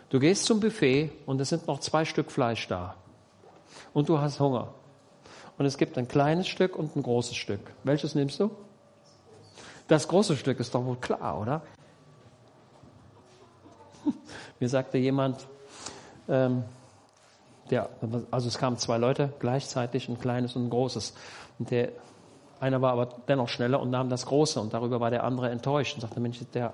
Du 0.09 0.19
gehst 0.19 0.45
zum 0.45 0.59
Buffet 0.59 1.11
und 1.25 1.41
es 1.41 1.49
sind 1.49 1.65
noch 1.65 1.79
zwei 1.79 2.05
Stück 2.05 2.29
Fleisch 2.29 2.67
da. 2.67 2.95
Und 3.95 4.07
du 4.07 4.19
hast 4.19 4.39
Hunger. 4.39 4.75
Und 5.57 5.65
es 5.65 5.79
gibt 5.79 5.97
ein 5.97 6.07
kleines 6.07 6.47
Stück 6.47 6.75
und 6.75 6.95
ein 6.95 7.01
großes 7.01 7.35
Stück. 7.35 7.61
Welches 7.83 8.13
nimmst 8.13 8.39
du? 8.39 8.51
Das 9.87 10.07
große 10.07 10.35
Stück 10.35 10.59
ist 10.59 10.73
doch 10.73 10.85
wohl 10.85 10.97
klar, 10.97 11.39
oder? 11.39 11.61
Mir 14.59 14.69
sagte 14.69 14.97
jemand, 14.97 15.47
ähm, 16.27 16.63
der, 17.69 17.89
also 18.31 18.47
es 18.47 18.57
kamen 18.57 18.77
zwei 18.77 18.97
Leute 18.97 19.33
gleichzeitig, 19.39 20.09
ein 20.09 20.19
kleines 20.19 20.55
und 20.55 20.67
ein 20.67 20.69
großes. 20.69 21.13
Und 21.59 21.71
der 21.71 21.91
einer 22.59 22.81
war 22.81 22.93
aber 22.93 23.09
dennoch 23.27 23.49
schneller 23.49 23.79
und 23.79 23.89
nahm 23.89 24.09
das 24.09 24.25
Große 24.25 24.59
und 24.59 24.73
darüber 24.73 24.99
war 24.99 25.11
der 25.11 25.23
andere 25.23 25.49
enttäuscht 25.49 25.95
und 25.95 26.01
sagte, 26.01 26.19
Mensch, 26.19 26.39
der, 26.53 26.73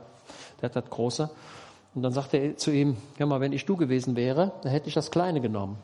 der 0.62 0.70
hat 0.70 0.76
das 0.76 0.90
Große. 0.90 1.30
Und 1.94 2.04
dann 2.04 2.14
sagte 2.14 2.38
er 2.38 2.58
zu 2.58 2.72
ihm, 2.72 2.98
hör 3.18 3.26
mal, 3.26 3.42
wenn 3.42 3.52
ich 3.52 3.66
du 3.66 3.76
gewesen 3.76 4.16
wäre, 4.16 4.54
dann 4.62 4.72
hätte 4.72 4.88
ich 4.88 4.94
das 4.94 5.12
Kleine 5.12 5.42
genommen. 5.42 5.78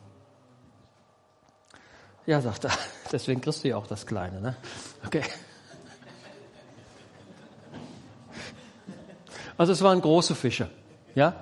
Ja, 2.26 2.42
sagt 2.42 2.66
er, 2.66 2.72
deswegen 3.12 3.42
kriegst 3.42 3.64
du 3.64 3.70
ja 3.70 3.78
auch 3.78 3.88
das 3.88 4.06
Kleine, 4.06 4.40
ne? 4.40 4.56
Okay. 5.06 5.24
Also 9.58 9.74
es 9.74 9.82
waren 9.82 10.02
große 10.02 10.36
Fische, 10.36 10.70
ja? 11.16 11.34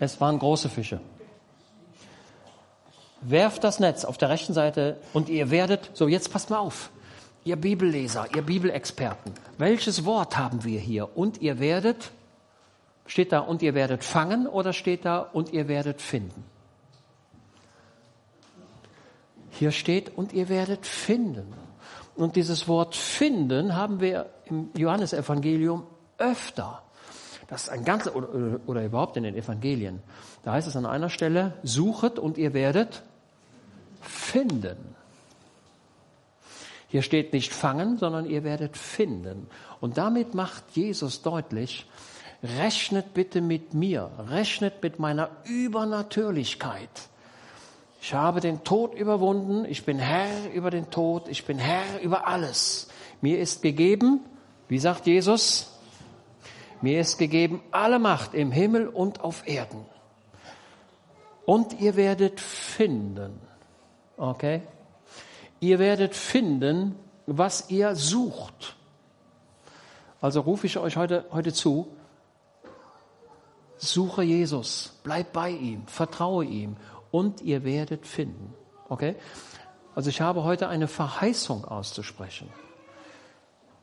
Es 0.00 0.20
waren 0.20 0.38
große 0.38 0.68
Fische. 0.68 1.00
Werft 3.20 3.64
das 3.64 3.80
Netz 3.80 4.04
auf 4.04 4.18
der 4.18 4.28
rechten 4.28 4.52
Seite 4.52 4.98
und 5.12 5.28
ihr 5.28 5.50
werdet, 5.50 5.90
so 5.94 6.08
jetzt 6.08 6.32
passt 6.32 6.50
mal 6.50 6.58
auf, 6.58 6.90
ihr 7.44 7.56
Bibelleser, 7.56 8.26
ihr 8.34 8.42
Bibelexperten, 8.42 9.32
welches 9.56 10.04
Wort 10.04 10.36
haben 10.36 10.64
wir 10.64 10.80
hier? 10.80 11.16
Und 11.16 11.40
ihr 11.40 11.58
werdet, 11.60 12.10
steht 13.06 13.32
da, 13.32 13.38
und 13.38 13.62
ihr 13.62 13.74
werdet 13.74 14.02
fangen 14.02 14.46
oder 14.46 14.72
steht 14.72 15.04
da, 15.04 15.20
und 15.20 15.52
ihr 15.52 15.68
werdet 15.68 16.02
finden? 16.02 16.44
Hier 19.50 19.70
steht, 19.70 20.18
und 20.18 20.32
ihr 20.32 20.48
werdet 20.48 20.84
finden. 20.84 21.54
Und 22.16 22.36
dieses 22.36 22.66
Wort 22.66 22.96
finden 22.96 23.76
haben 23.76 24.00
wir 24.00 24.33
im 24.46 24.70
Johannesevangelium 24.76 25.84
öfter. 26.18 26.82
Das 27.48 27.64
ist 27.64 27.68
ein 27.68 27.84
ganzes, 27.84 28.14
oder, 28.14 28.60
oder, 28.66 28.84
überhaupt 28.84 29.16
in 29.16 29.24
den 29.24 29.36
Evangelien. 29.36 30.02
Da 30.42 30.52
heißt 30.52 30.66
es 30.66 30.76
an 30.76 30.86
einer 30.86 31.10
Stelle, 31.10 31.54
suchet 31.62 32.18
und 32.18 32.38
ihr 32.38 32.54
werdet 32.54 33.02
finden. 34.00 34.76
Hier 36.88 37.02
steht 37.02 37.32
nicht 37.32 37.52
fangen, 37.52 37.98
sondern 37.98 38.24
ihr 38.24 38.44
werdet 38.44 38.76
finden. 38.76 39.48
Und 39.80 39.98
damit 39.98 40.34
macht 40.34 40.64
Jesus 40.74 41.22
deutlich, 41.22 41.86
rechnet 42.42 43.14
bitte 43.14 43.40
mit 43.40 43.74
mir, 43.74 44.10
rechnet 44.30 44.82
mit 44.82 44.98
meiner 44.98 45.30
Übernatürlichkeit. 45.44 46.88
Ich 48.00 48.12
habe 48.12 48.40
den 48.40 48.64
Tod 48.64 48.94
überwunden, 48.94 49.64
ich 49.64 49.84
bin 49.84 49.98
Herr 49.98 50.52
über 50.52 50.70
den 50.70 50.90
Tod, 50.90 51.28
ich 51.28 51.46
bin 51.46 51.58
Herr 51.58 52.00
über 52.02 52.26
alles. 52.28 52.88
Mir 53.22 53.38
ist 53.38 53.62
gegeben, 53.62 54.20
wie 54.68 54.78
sagt 54.78 55.06
Jesus, 55.06 55.70
mir 56.80 57.00
ist 57.00 57.18
gegeben 57.18 57.62
alle 57.70 57.98
Macht 57.98 58.34
im 58.34 58.52
Himmel 58.52 58.88
und 58.88 59.20
auf 59.20 59.46
Erden. 59.46 59.84
Und 61.46 61.80
ihr 61.80 61.96
werdet 61.96 62.40
finden. 62.40 63.40
Okay? 64.16 64.62
Ihr 65.60 65.78
werdet 65.78 66.14
finden, 66.14 66.96
was 67.26 67.70
ihr 67.70 67.94
sucht. 67.94 68.76
Also 70.20 70.40
rufe 70.40 70.66
ich 70.66 70.78
euch 70.78 70.96
heute, 70.96 71.26
heute 71.32 71.52
zu, 71.52 71.88
suche 73.76 74.22
Jesus, 74.22 74.98
bleib 75.02 75.32
bei 75.32 75.50
ihm, 75.50 75.86
vertraue 75.86 76.44
ihm 76.44 76.76
und 77.10 77.42
ihr 77.42 77.64
werdet 77.64 78.06
finden. 78.06 78.54
Okay? 78.88 79.16
Also 79.94 80.10
ich 80.10 80.20
habe 80.20 80.44
heute 80.44 80.68
eine 80.68 80.88
Verheißung 80.88 81.64
auszusprechen. 81.64 82.48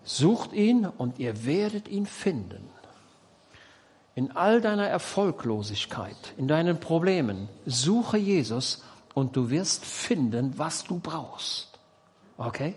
Sucht 0.03 0.53
ihn 0.53 0.85
und 0.85 1.19
ihr 1.19 1.45
werdet 1.45 1.87
ihn 1.87 2.05
finden. 2.05 2.69
In 4.15 4.35
all 4.35 4.61
deiner 4.61 4.87
Erfolglosigkeit, 4.87 6.33
in 6.37 6.47
deinen 6.47 6.79
Problemen, 6.79 7.47
suche 7.65 8.17
Jesus 8.17 8.83
und 9.13 9.35
du 9.35 9.49
wirst 9.49 9.85
finden, 9.85 10.57
was 10.57 10.83
du 10.83 10.99
brauchst. 10.99 11.69
Okay? 12.37 12.75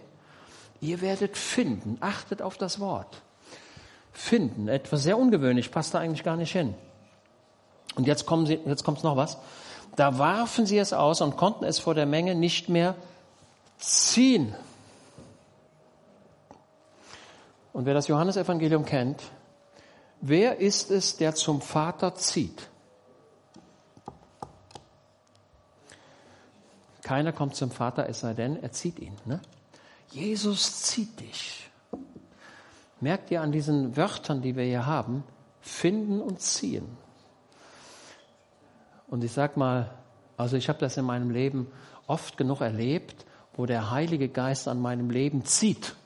Ihr 0.81 1.01
werdet 1.01 1.37
finden. 1.37 1.97
Achtet 2.01 2.43
auf 2.43 2.59
das 2.59 2.79
Wort. 2.79 3.22
Finden. 4.12 4.68
Etwas 4.68 5.03
sehr 5.03 5.18
ungewöhnlich, 5.18 5.70
passt 5.70 5.95
da 5.95 5.99
eigentlich 5.99 6.22
gar 6.22 6.37
nicht 6.37 6.53
hin. 6.53 6.75
Und 7.97 8.07
jetzt, 8.07 8.27
kommen 8.27 8.47
sie, 8.47 8.61
jetzt 8.66 8.85
kommt 8.85 9.03
noch 9.03 9.16
was. 9.16 9.39
Da 9.97 10.18
warfen 10.18 10.66
sie 10.66 10.79
es 10.79 10.93
aus 10.93 11.20
und 11.20 11.37
konnten 11.37 11.64
es 11.64 11.79
vor 11.79 11.95
der 11.95 12.07
Menge 12.07 12.35
nicht 12.35 12.68
mehr 12.68 12.97
ziehen. 13.79 14.55
Und 17.75 17.87
wer 17.87 17.93
das 17.93 18.07
Johannesevangelium 18.07 18.85
kennt, 18.85 19.20
wer 20.20 20.61
ist 20.61 20.93
es, 20.93 21.16
der 21.16 21.35
zum 21.35 21.61
Vater 21.61 22.14
zieht? 22.14 22.70
Keiner 27.03 27.33
kommt 27.33 27.57
zum 27.57 27.72
Vater, 27.72 28.09
es 28.09 28.20
sei 28.20 28.33
denn, 28.33 28.62
er 28.62 28.70
zieht 28.70 29.01
ihn. 29.01 29.16
Ne? 29.25 29.41
Jesus 30.12 30.83
zieht 30.83 31.18
dich. 31.18 31.68
Merkt 33.01 33.33
ihr 33.33 33.43
an 33.43 33.51
diesen 33.51 33.97
Wörtern, 33.97 34.41
die 34.41 34.55
wir 34.55 34.64
hier 34.64 34.87
haben, 34.87 35.25
finden 35.61 36.22
und 36.22 36.41
ziehen. 36.41 36.97
Und 39.09 39.25
ich 39.25 39.33
sag 39.33 39.57
mal, 39.57 39.91
also 40.37 40.57
ich 40.57 40.68
habe 40.68 40.79
das 40.79 40.97
in 40.97 41.05
meinem 41.05 41.31
Leben 41.31 41.66
oft 42.07 42.37
genug 42.37 42.61
erlebt, 42.61 43.27
wo 43.57 43.66
der 43.66 43.91
Heilige 43.91 44.29
Geist 44.29 44.68
an 44.68 44.81
meinem 44.81 45.11
Leben 45.11 45.45
zieht. 45.45 45.97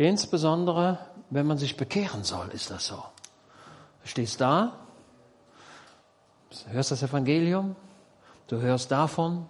Insbesondere, 0.00 0.98
wenn 1.28 1.46
man 1.46 1.58
sich 1.58 1.76
bekehren 1.76 2.24
soll, 2.24 2.48
ist 2.54 2.70
das 2.70 2.86
so. 2.86 3.04
Du 4.02 4.08
stehst 4.08 4.40
da, 4.40 4.78
hörst 6.68 6.90
das 6.90 7.02
Evangelium, 7.02 7.76
du 8.46 8.62
hörst 8.62 8.90
davon, 8.90 9.44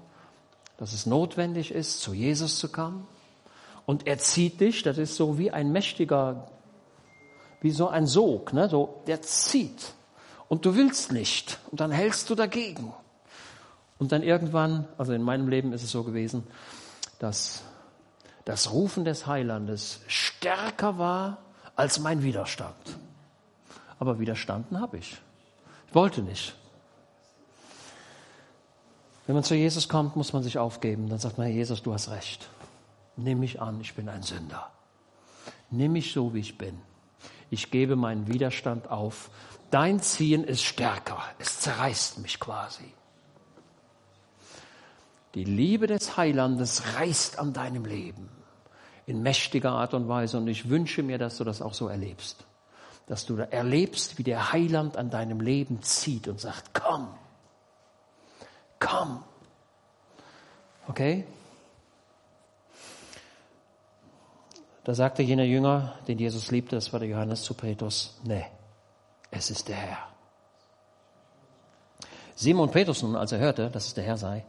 dass 0.77 0.93
es 0.93 1.07
notwendig 1.07 1.71
ist, 1.71 2.01
zu 2.01 2.15
Jesus 2.15 2.59
zu 2.59 2.69
kommen. 2.69 3.07
Und 3.87 4.09
er 4.09 4.19
zieht 4.19 4.61
dich, 4.61 4.83
das 4.83 4.99
ist 4.99 5.15
so 5.15 5.39
wie 5.39 5.53
ein 5.53 5.71
mächtiger, 5.71 6.49
wie 7.61 7.71
so 7.71 7.87
ein 7.87 8.09
Sog, 8.09 8.53
ne? 8.53 8.69
so, 8.69 9.05
der 9.07 9.23
zieht. 9.23 9.95
Und 10.49 10.67
du 10.67 10.75
willst 10.75 11.13
nicht. 11.13 11.61
Und 11.71 11.79
dann 11.79 11.93
hältst 11.93 12.29
du 12.29 12.35
dagegen. 12.35 12.93
Und 14.01 14.11
dann 14.11 14.25
irgendwann, 14.25 14.89
also 14.99 15.13
in 15.13 15.23
meinem 15.23 15.47
Leben 15.47 15.73
ist 15.73 15.85
es 15.85 15.93
so 15.93 16.03
gewesen, 16.03 16.45
dass 17.21 17.63
das 18.51 18.73
Rufen 18.73 19.05
des 19.05 19.29
Heilandes 19.29 20.01
stärker 20.09 20.99
war 20.99 21.39
als 21.77 22.01
mein 22.01 22.25
Widerstand. 22.25 22.75
Aber 24.01 24.19
widerstanden 24.19 24.81
habe 24.81 24.99
ich. 24.99 25.19
Ich 25.87 25.95
wollte 25.95 26.21
nicht. 26.21 26.57
Wenn 29.29 29.37
man 29.37 29.45
zu 29.45 29.55
Jesus 29.55 29.89
kommt, 29.89 30.17
muss 30.17 30.33
man 30.33 30.43
sich 30.43 30.59
aufgeben. 30.59 31.09
Dann 31.09 31.21
sagt 31.21 31.39
man, 31.39 31.47
Jesus, 31.47 31.85
du 31.85 31.93
hast 31.93 32.11
recht. 32.11 32.49
Nimm 33.15 33.39
mich 33.39 33.63
an, 33.63 33.81
ich 33.81 33.95
bin 33.95 34.09
ein 34.09 34.25
Sünder. 34.25 34.69
Nimm 35.71 35.93
mich 35.93 36.13
so, 36.13 36.35
wie 36.35 36.41
ich 36.41 36.59
bin. 36.59 36.77
Ich 37.51 37.71
gebe 37.71 37.95
meinen 37.95 38.27
Widerstand 38.27 38.91
auf. 38.91 39.31
Dein 39.71 40.01
Ziehen 40.01 40.43
ist 40.43 40.65
stärker. 40.65 41.23
Es 41.39 41.61
zerreißt 41.61 42.19
mich 42.19 42.41
quasi. 42.41 42.93
Die 45.35 45.45
Liebe 45.45 45.87
des 45.87 46.17
Heilandes 46.17 46.97
reißt 46.97 47.39
an 47.39 47.53
deinem 47.53 47.85
Leben 47.85 48.39
in 49.07 49.23
mächtiger 49.23 49.73
Art 49.73 49.95
und 49.95 50.09
Weise. 50.09 50.39
Und 50.39 50.49
ich 50.49 50.69
wünsche 50.69 51.03
mir, 51.03 51.19
dass 51.19 51.39
du 51.39 51.45
das 51.45 51.63
auch 51.63 51.75
so 51.75 51.89
erlebst. 51.89 52.45
Dass 53.07 53.27
du 53.27 53.37
erlebst, 53.37 54.19
wie 54.19 54.23
der 54.23 54.53
Heiland 54.53 54.97
an 54.97 55.11
deinem 55.11 55.41
Leben 55.41 55.83
zieht 55.83 56.29
und 56.29 56.41
sagt, 56.41 56.71
komm, 56.75 57.09
komm. 58.79 59.23
Okay? 60.89 61.25
Da 64.85 64.95
sagte 64.95 65.23
jener 65.23 65.45
Jünger, 65.45 65.95
den 66.09 66.19
Jesus 66.19 66.51
liebte, 66.51 66.77
das 66.77 66.93
war 66.93 67.01
der 67.01 67.09
Johannes 67.09 67.43
zu 67.43 67.55
Petrus, 67.55 68.19
nee, 68.25 68.47
es 69.31 69.51
ist 69.51 69.69
der 69.69 69.77
Herr. 69.77 69.99
Simon 72.35 72.71
Petrus 72.71 73.03
nun, 73.03 73.17
als 73.17 73.33
er 73.33 73.39
hörte, 73.39 73.69
dass 73.71 73.87
es 73.87 73.95
der 73.95 74.05
Herr 74.05 74.17
sei, 74.17 74.45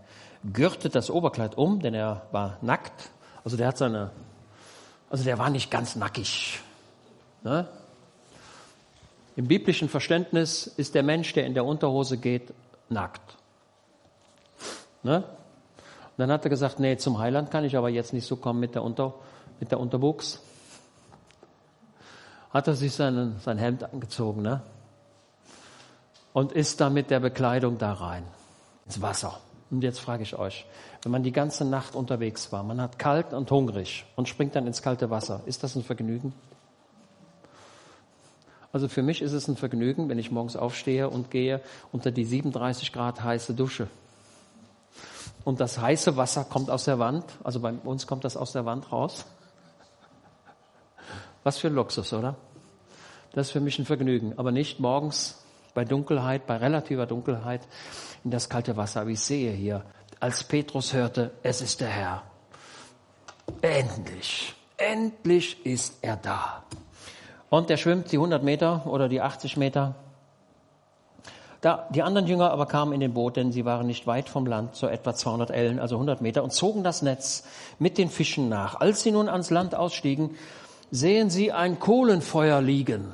gürtet 0.53 0.95
das 0.95 1.11
Oberkleid 1.11 1.57
um, 1.57 1.81
denn 1.81 1.93
er 1.93 2.27
war 2.31 2.57
nackt. 2.61 3.11
Also 3.43 3.57
der 3.57 3.67
hat 3.67 3.77
seine, 3.77 4.11
also 5.11 5.25
der 5.25 5.37
war 5.37 5.49
nicht 5.49 5.69
ganz 5.69 5.97
nackig. 5.97 6.61
Ne? 7.43 7.67
Im 9.35 9.47
biblischen 9.47 9.89
Verständnis 9.89 10.67
ist 10.67 10.95
der 10.95 11.03
Mensch, 11.03 11.33
der 11.33 11.45
in 11.45 11.53
der 11.53 11.65
Unterhose 11.65 12.17
geht, 12.17 12.53
nackt. 12.87 13.37
Ne? 15.03 15.17
Und 15.17 16.17
dann 16.17 16.31
hat 16.31 16.45
er 16.45 16.49
gesagt, 16.49 16.79
nee, 16.79 16.95
zum 16.95 17.19
Heiland 17.19 17.51
kann 17.51 17.65
ich 17.65 17.75
aber 17.75 17.89
jetzt 17.89 18.13
nicht 18.13 18.25
so 18.25 18.37
kommen 18.37 18.61
mit 18.61 18.73
der, 18.73 18.83
Unter, 18.83 19.13
mit 19.59 19.71
der 19.71 19.81
Unterbuchs. 19.81 20.39
Hat 22.51 22.67
er 22.67 22.75
sich 22.75 22.93
seinen, 22.93 23.39
sein 23.39 23.57
Hemd 23.57 23.83
angezogen 23.83 24.41
ne? 24.41 24.61
und 26.31 26.53
ist 26.53 26.79
dann 26.79 26.93
mit 26.93 27.09
der 27.09 27.19
Bekleidung 27.19 27.77
da 27.77 27.93
rein 27.93 28.23
ins 28.85 29.01
Wasser. 29.01 29.39
Und 29.71 29.83
jetzt 29.83 29.99
frage 29.99 30.23
ich 30.23 30.37
euch, 30.37 30.65
wenn 31.01 31.13
man 31.13 31.23
die 31.23 31.31
ganze 31.31 31.63
Nacht 31.63 31.95
unterwegs 31.95 32.51
war, 32.51 32.61
man 32.61 32.81
hat 32.81 32.99
kalt 32.99 33.33
und 33.33 33.49
hungrig 33.49 34.05
und 34.17 34.27
springt 34.27 34.53
dann 34.55 34.67
ins 34.67 34.81
kalte 34.81 35.09
Wasser, 35.09 35.41
ist 35.45 35.63
das 35.63 35.75
ein 35.75 35.83
Vergnügen? 35.83 36.33
Also 38.73 38.89
für 38.89 39.01
mich 39.01 39.21
ist 39.21 39.31
es 39.31 39.47
ein 39.47 39.55
Vergnügen, 39.55 40.09
wenn 40.09 40.19
ich 40.19 40.29
morgens 40.29 40.57
aufstehe 40.57 41.09
und 41.09 41.31
gehe 41.31 41.61
unter 41.91 42.11
die 42.11 42.25
37 42.25 42.91
Grad 42.91 43.23
heiße 43.23 43.53
Dusche. 43.53 43.87
Und 45.43 45.61
das 45.61 45.79
heiße 45.79 46.17
Wasser 46.17 46.43
kommt 46.43 46.69
aus 46.69 46.83
der 46.85 46.99
Wand, 46.99 47.25
also 47.43 47.61
bei 47.61 47.71
uns 47.71 48.07
kommt 48.07 48.25
das 48.25 48.37
aus 48.37 48.51
der 48.51 48.65
Wand 48.65 48.91
raus. 48.91 49.25
Was 51.43 51.57
für 51.57 51.67
ein 51.67 51.73
Luxus, 51.73 52.13
oder? 52.13 52.35
Das 53.33 53.47
ist 53.47 53.53
für 53.53 53.61
mich 53.61 53.79
ein 53.79 53.85
Vergnügen, 53.85 54.33
aber 54.37 54.51
nicht 54.51 54.81
morgens 54.81 55.41
bei 55.73 55.85
Dunkelheit, 55.85 56.45
bei 56.45 56.57
relativer 56.57 57.05
Dunkelheit 57.05 57.61
in 58.23 58.31
das 58.31 58.49
kalte 58.49 58.77
Wasser. 58.77 59.01
Aber 59.01 59.09
ich 59.09 59.19
sehe 59.19 59.51
hier, 59.51 59.83
als 60.19 60.43
Petrus 60.43 60.93
hörte, 60.93 61.31
es 61.43 61.61
ist 61.61 61.81
der 61.81 61.89
Herr. 61.89 62.23
Endlich, 63.61 64.53
endlich 64.77 65.65
ist 65.65 65.97
er 66.01 66.15
da. 66.15 66.63
Und 67.49 67.69
er 67.69 67.77
schwimmt 67.77 68.11
die 68.11 68.17
100 68.17 68.43
Meter 68.43 68.85
oder 68.85 69.09
die 69.09 69.21
80 69.21 69.57
Meter. 69.57 69.95
Da, 71.59 71.87
die 71.91 72.01
anderen 72.01 72.27
Jünger 72.27 72.51
aber 72.51 72.65
kamen 72.65 72.93
in 72.93 73.01
den 73.01 73.13
Boot, 73.13 73.35
denn 73.35 73.51
sie 73.51 73.65
waren 73.65 73.85
nicht 73.85 74.07
weit 74.07 74.29
vom 74.29 74.47
Land, 74.47 74.75
so 74.75 74.87
etwa 74.87 75.13
200 75.13 75.51
Ellen, 75.51 75.79
also 75.79 75.95
100 75.95 76.21
Meter, 76.21 76.43
und 76.43 76.53
zogen 76.53 76.83
das 76.83 77.03
Netz 77.03 77.43
mit 77.77 77.99
den 77.99 78.09
Fischen 78.09 78.49
nach. 78.49 78.79
Als 78.79 79.03
sie 79.03 79.11
nun 79.11 79.29
ans 79.29 79.51
Land 79.51 79.75
ausstiegen, 79.75 80.35
sehen 80.89 81.29
sie 81.29 81.51
ein 81.51 81.79
Kohlenfeuer 81.79 82.61
liegen. 82.61 83.13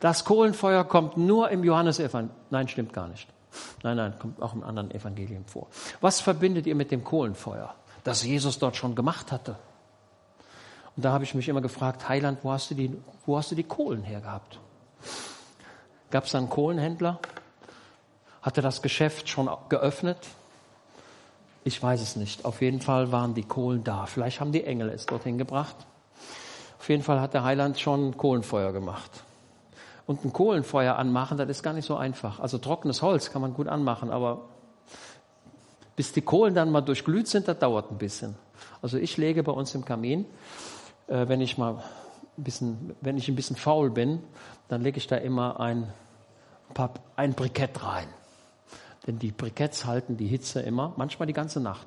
Das 0.00 0.24
Kohlenfeuer 0.24 0.84
kommt 0.84 1.16
nur 1.16 1.50
im 1.50 1.64
Johannesevangelium. 1.64 2.36
Nein, 2.50 2.68
stimmt 2.68 2.92
gar 2.92 3.08
nicht. 3.08 3.26
Nein, 3.82 3.96
nein, 3.96 4.14
kommt 4.18 4.40
auch 4.42 4.52
im 4.52 4.62
anderen 4.62 4.90
Evangelium 4.90 5.44
vor. 5.44 5.68
Was 6.00 6.20
verbindet 6.20 6.66
ihr 6.66 6.74
mit 6.74 6.90
dem 6.90 7.04
Kohlenfeuer, 7.04 7.74
das 8.04 8.24
Jesus 8.24 8.58
dort 8.58 8.76
schon 8.76 8.94
gemacht 8.94 9.32
hatte? 9.32 9.56
Und 10.96 11.04
da 11.04 11.12
habe 11.12 11.24
ich 11.24 11.34
mich 11.34 11.48
immer 11.48 11.60
gefragt, 11.60 12.08
Heiland, 12.08 12.40
wo 12.42 12.52
hast 12.52 12.70
du 12.70 12.74
die, 12.74 12.96
wo 13.26 13.36
hast 13.36 13.50
du 13.50 13.54
die 13.54 13.64
Kohlen 13.64 14.02
hergehabt? 14.02 14.58
Gab 16.10 16.24
es 16.24 16.32
da 16.32 16.38
einen 16.38 16.50
Kohlenhändler? 16.50 17.20
Hatte 18.42 18.62
das 18.62 18.82
Geschäft 18.82 19.28
schon 19.28 19.48
geöffnet? 19.68 20.18
Ich 21.62 21.82
weiß 21.82 22.00
es 22.00 22.16
nicht. 22.16 22.44
Auf 22.44 22.62
jeden 22.62 22.80
Fall 22.80 23.12
waren 23.12 23.34
die 23.34 23.42
Kohlen 23.42 23.84
da. 23.84 24.06
Vielleicht 24.06 24.40
haben 24.40 24.50
die 24.50 24.64
Engel 24.64 24.88
es 24.88 25.06
dorthin 25.06 25.38
gebracht. 25.38 25.76
Auf 26.78 26.88
jeden 26.88 27.02
Fall 27.02 27.20
hat 27.20 27.34
der 27.34 27.44
Heiland 27.44 27.78
schon 27.78 28.16
Kohlenfeuer 28.16 28.72
gemacht 28.72 29.10
und 30.10 30.24
ein 30.24 30.32
Kohlenfeuer 30.32 30.96
anmachen, 30.96 31.38
das 31.38 31.48
ist 31.48 31.62
gar 31.62 31.72
nicht 31.72 31.84
so 31.86 31.94
einfach. 31.94 32.40
Also 32.40 32.58
trockenes 32.58 33.00
Holz 33.00 33.30
kann 33.30 33.40
man 33.40 33.54
gut 33.54 33.68
anmachen, 33.68 34.10
aber 34.10 34.40
bis 35.94 36.12
die 36.12 36.20
Kohlen 36.20 36.52
dann 36.52 36.72
mal 36.72 36.80
durchglüht 36.80 37.28
sind, 37.28 37.46
das 37.46 37.60
dauert 37.60 37.92
ein 37.92 37.98
bisschen. 37.98 38.34
Also 38.82 38.98
ich 38.98 39.16
lege 39.18 39.44
bei 39.44 39.52
uns 39.52 39.72
im 39.76 39.84
Kamin, 39.84 40.26
äh, 41.06 41.28
wenn 41.28 41.40
ich 41.40 41.58
mal 41.58 41.74
ein 42.36 42.42
bisschen, 42.42 42.96
wenn 43.00 43.18
ich 43.18 43.28
ein 43.28 43.36
bisschen 43.36 43.54
faul 43.54 43.88
bin, 43.88 44.20
dann 44.66 44.82
lege 44.82 44.98
ich 44.98 45.06
da 45.06 45.14
immer 45.14 45.60
ein, 45.60 45.92
paar, 46.74 46.92
ein 47.14 47.34
Brikett 47.34 47.80
rein. 47.84 48.08
Denn 49.06 49.20
die 49.20 49.30
Briketts 49.30 49.84
halten 49.84 50.16
die 50.16 50.26
Hitze 50.26 50.58
immer, 50.60 50.92
manchmal 50.96 51.28
die 51.28 51.34
ganze 51.34 51.60
Nacht. 51.60 51.86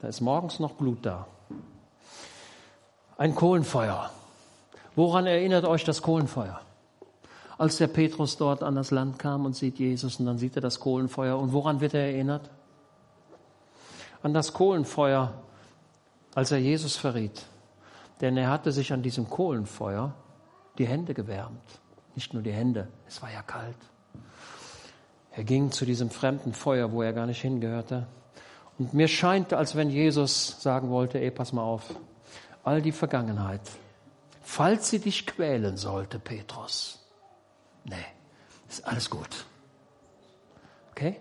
Da 0.00 0.08
ist 0.08 0.20
morgens 0.20 0.58
noch 0.58 0.72
Blut 0.72 1.06
da. 1.06 1.28
Ein 3.16 3.36
Kohlenfeuer. 3.36 4.10
Woran 4.96 5.26
erinnert 5.26 5.66
euch 5.66 5.84
das 5.84 6.02
Kohlenfeuer? 6.02 6.60
Als 7.62 7.76
der 7.76 7.86
Petrus 7.86 8.36
dort 8.36 8.64
an 8.64 8.74
das 8.74 8.90
Land 8.90 9.20
kam 9.20 9.46
und 9.46 9.54
sieht 9.54 9.78
Jesus 9.78 10.18
und 10.18 10.26
dann 10.26 10.36
sieht 10.36 10.56
er 10.56 10.62
das 10.62 10.80
Kohlenfeuer. 10.80 11.38
Und 11.38 11.52
woran 11.52 11.80
wird 11.80 11.94
er 11.94 12.06
erinnert? 12.06 12.50
An 14.20 14.34
das 14.34 14.52
Kohlenfeuer, 14.52 15.32
als 16.34 16.50
er 16.50 16.58
Jesus 16.58 16.96
verriet. 16.96 17.46
Denn 18.20 18.36
er 18.36 18.50
hatte 18.50 18.72
sich 18.72 18.92
an 18.92 19.00
diesem 19.00 19.30
Kohlenfeuer 19.30 20.12
die 20.76 20.88
Hände 20.88 21.14
gewärmt. 21.14 21.62
Nicht 22.16 22.34
nur 22.34 22.42
die 22.42 22.50
Hände, 22.50 22.88
es 23.06 23.22
war 23.22 23.32
ja 23.32 23.42
kalt. 23.42 23.78
Er 25.30 25.44
ging 25.44 25.70
zu 25.70 25.84
diesem 25.84 26.10
fremden 26.10 26.54
Feuer, 26.54 26.90
wo 26.90 27.02
er 27.02 27.12
gar 27.12 27.26
nicht 27.26 27.42
hingehörte. 27.42 28.08
Und 28.76 28.92
mir 28.92 29.06
scheint, 29.06 29.52
als 29.52 29.76
wenn 29.76 29.88
Jesus 29.88 30.60
sagen 30.60 30.90
wollte, 30.90 31.20
ey, 31.20 31.30
pass 31.30 31.52
mal 31.52 31.62
auf, 31.62 31.94
all 32.64 32.82
die 32.82 32.90
Vergangenheit, 32.90 33.60
falls 34.42 34.90
sie 34.90 34.98
dich 34.98 35.28
quälen 35.28 35.76
sollte, 35.76 36.18
Petrus, 36.18 36.98
nee, 37.84 37.96
ist 38.68 38.86
alles 38.86 39.08
gut. 39.10 39.46
Okay? 40.92 41.16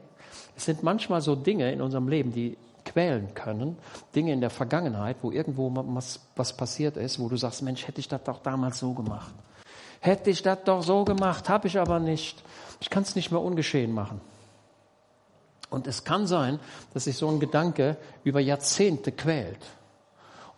Es 0.55 0.66
sind 0.66 0.84
manchmal 0.84 1.22
so 1.22 1.36
Dinge 1.36 1.72
in 1.72 1.82
unserem 1.82 2.07
Leben, 2.07 2.32
die 2.32 2.57
quälen 2.86 3.34
können, 3.34 3.78
Dinge 4.16 4.34
in 4.34 4.41
der 4.41 4.49
Vergangenheit, 4.49 5.18
wo 5.22 5.32
irgendwo 5.32 5.72
was, 5.74 6.20
was 6.36 6.55
passiert 6.55 6.97
ist, 6.97 7.20
wo 7.20 7.30
du 7.30 7.38
sagst, 7.38 7.62
Mensch, 7.62 7.88
hätte 7.88 7.99
ich 7.99 8.07
das 8.07 8.24
doch 8.24 8.39
damals 8.39 8.80
so 8.80 8.93
gemacht. 8.93 9.34
Hätte 9.99 10.30
ich 10.30 10.41
das 10.41 10.59
doch 10.66 10.82
so 10.82 11.05
gemacht, 11.05 11.47
habe 11.47 11.68
ich 11.68 11.80
aber 11.80 11.99
nicht. 11.99 12.43
Ich 12.80 12.89
kann 12.89 13.03
es 13.03 13.16
nicht 13.16 13.32
mehr 13.32 13.41
ungeschehen 13.41 13.93
machen. 13.93 14.20
Und 15.70 15.88
es 15.88 16.03
kann 16.03 16.28
sein, 16.28 16.59
dass 16.93 17.05
sich 17.05 17.18
so 17.18 17.30
ein 17.30 17.39
Gedanke 17.39 17.97
über 18.24 18.39
Jahrzehnte 18.39 19.12
quält. 19.12 19.59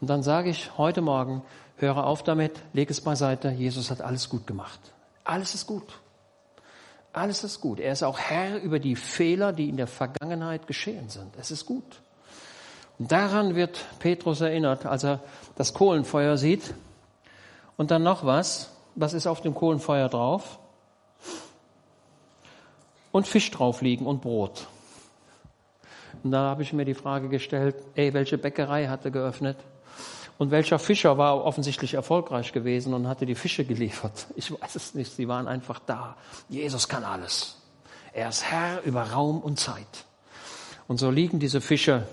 Und 0.01 0.09
dann 0.09 0.23
sage 0.23 0.49
ich 0.49 0.77
heute 0.77 1.01
Morgen, 1.01 1.43
höre 1.77 2.05
auf 2.05 2.23
damit, 2.23 2.59
leg 2.73 2.89
es 2.89 3.01
beiseite, 3.01 3.49
Jesus 3.49 3.91
hat 3.91 4.01
alles 4.01 4.27
gut 4.27 4.47
gemacht. 4.47 4.79
Alles 5.23 5.55
ist 5.55 5.67
gut. 5.67 5.99
Alles 7.13 7.43
ist 7.43 7.61
gut. 7.61 7.79
Er 7.79 7.93
ist 7.93 8.03
auch 8.03 8.19
Herr 8.19 8.59
über 8.61 8.79
die 8.79 8.95
Fehler, 8.95 9.53
die 9.53 9.69
in 9.69 9.77
der 9.77 9.87
Vergangenheit 9.87 10.67
geschehen 10.67 11.09
sind. 11.09 11.35
Es 11.37 11.51
ist 11.51 11.65
gut. 11.65 12.01
Und 12.97 13.11
daran 13.11 13.55
wird 13.55 13.85
Petrus 13.99 14.41
erinnert, 14.41 14.85
als 14.85 15.03
er 15.03 15.19
das 15.55 15.73
Kohlenfeuer 15.73 16.37
sieht. 16.37 16.73
Und 17.77 17.91
dann 17.91 18.03
noch 18.03 18.25
was. 18.25 18.71
Was 18.95 19.13
ist 19.13 19.27
auf 19.27 19.41
dem 19.41 19.55
Kohlenfeuer 19.55 20.09
drauf? 20.09 20.59
Und 23.11 23.27
Fisch 23.27 23.49
drauf 23.51 23.81
liegen 23.81 24.05
und 24.05 24.21
Brot. 24.21 24.67
Und 26.23 26.31
da 26.31 26.41
habe 26.41 26.63
ich 26.63 26.73
mir 26.73 26.85
die 26.85 26.93
Frage 26.93 27.29
gestellt, 27.29 27.75
ey, 27.95 28.13
welche 28.13 28.37
Bäckerei 28.37 28.87
hatte 28.87 29.11
geöffnet? 29.11 29.57
Und 30.37 30.51
welcher 30.51 30.79
Fischer 30.79 31.17
war 31.17 31.43
offensichtlich 31.43 31.93
erfolgreich 31.93 32.51
gewesen 32.51 32.93
und 32.93 33.07
hatte 33.07 33.25
die 33.25 33.35
Fische 33.35 33.65
geliefert? 33.65 34.27
Ich 34.35 34.51
weiß 34.51 34.75
es 34.75 34.93
nicht. 34.93 35.15
Sie 35.15 35.27
waren 35.27 35.47
einfach 35.47 35.79
da. 35.85 36.17
Jesus 36.49 36.87
kann 36.87 37.03
alles. 37.03 37.57
Er 38.13 38.29
ist 38.29 38.43
Herr 38.43 38.81
über 38.83 39.03
Raum 39.11 39.39
und 39.39 39.59
Zeit. 39.59 40.05
Und 40.87 40.97
so 40.97 41.09
liegen 41.09 41.39
diese 41.39 41.61
Fische 41.61 42.07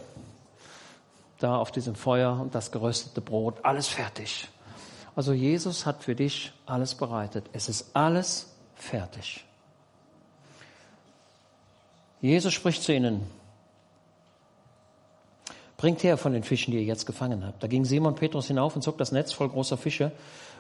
da 1.38 1.56
auf 1.56 1.72
diesem 1.72 1.94
Feuer 1.94 2.38
und 2.38 2.54
das 2.54 2.70
geröstete 2.70 3.20
Brot, 3.20 3.64
alles 3.64 3.88
fertig. 3.88 4.48
Also 5.16 5.32
Jesus 5.32 5.86
hat 5.86 6.04
für 6.04 6.14
dich 6.14 6.52
alles 6.66 6.94
bereitet. 6.94 7.46
Es 7.52 7.68
ist 7.68 7.96
alles 7.96 8.54
fertig. 8.74 9.44
Jesus 12.20 12.52
spricht 12.52 12.82
zu 12.82 12.92
ihnen, 12.92 13.26
bringt 15.80 16.02
her 16.02 16.18
von 16.18 16.34
den 16.34 16.42
Fischen, 16.42 16.72
die 16.72 16.76
ihr 16.76 16.84
jetzt 16.84 17.06
gefangen 17.06 17.42
habt. 17.42 17.62
Da 17.62 17.66
ging 17.66 17.86
Simon 17.86 18.14
Petrus 18.14 18.48
hinauf 18.48 18.76
und 18.76 18.82
zog 18.82 18.98
das 18.98 19.12
Netz 19.12 19.32
voll 19.32 19.48
großer 19.48 19.78
Fische, 19.78 20.12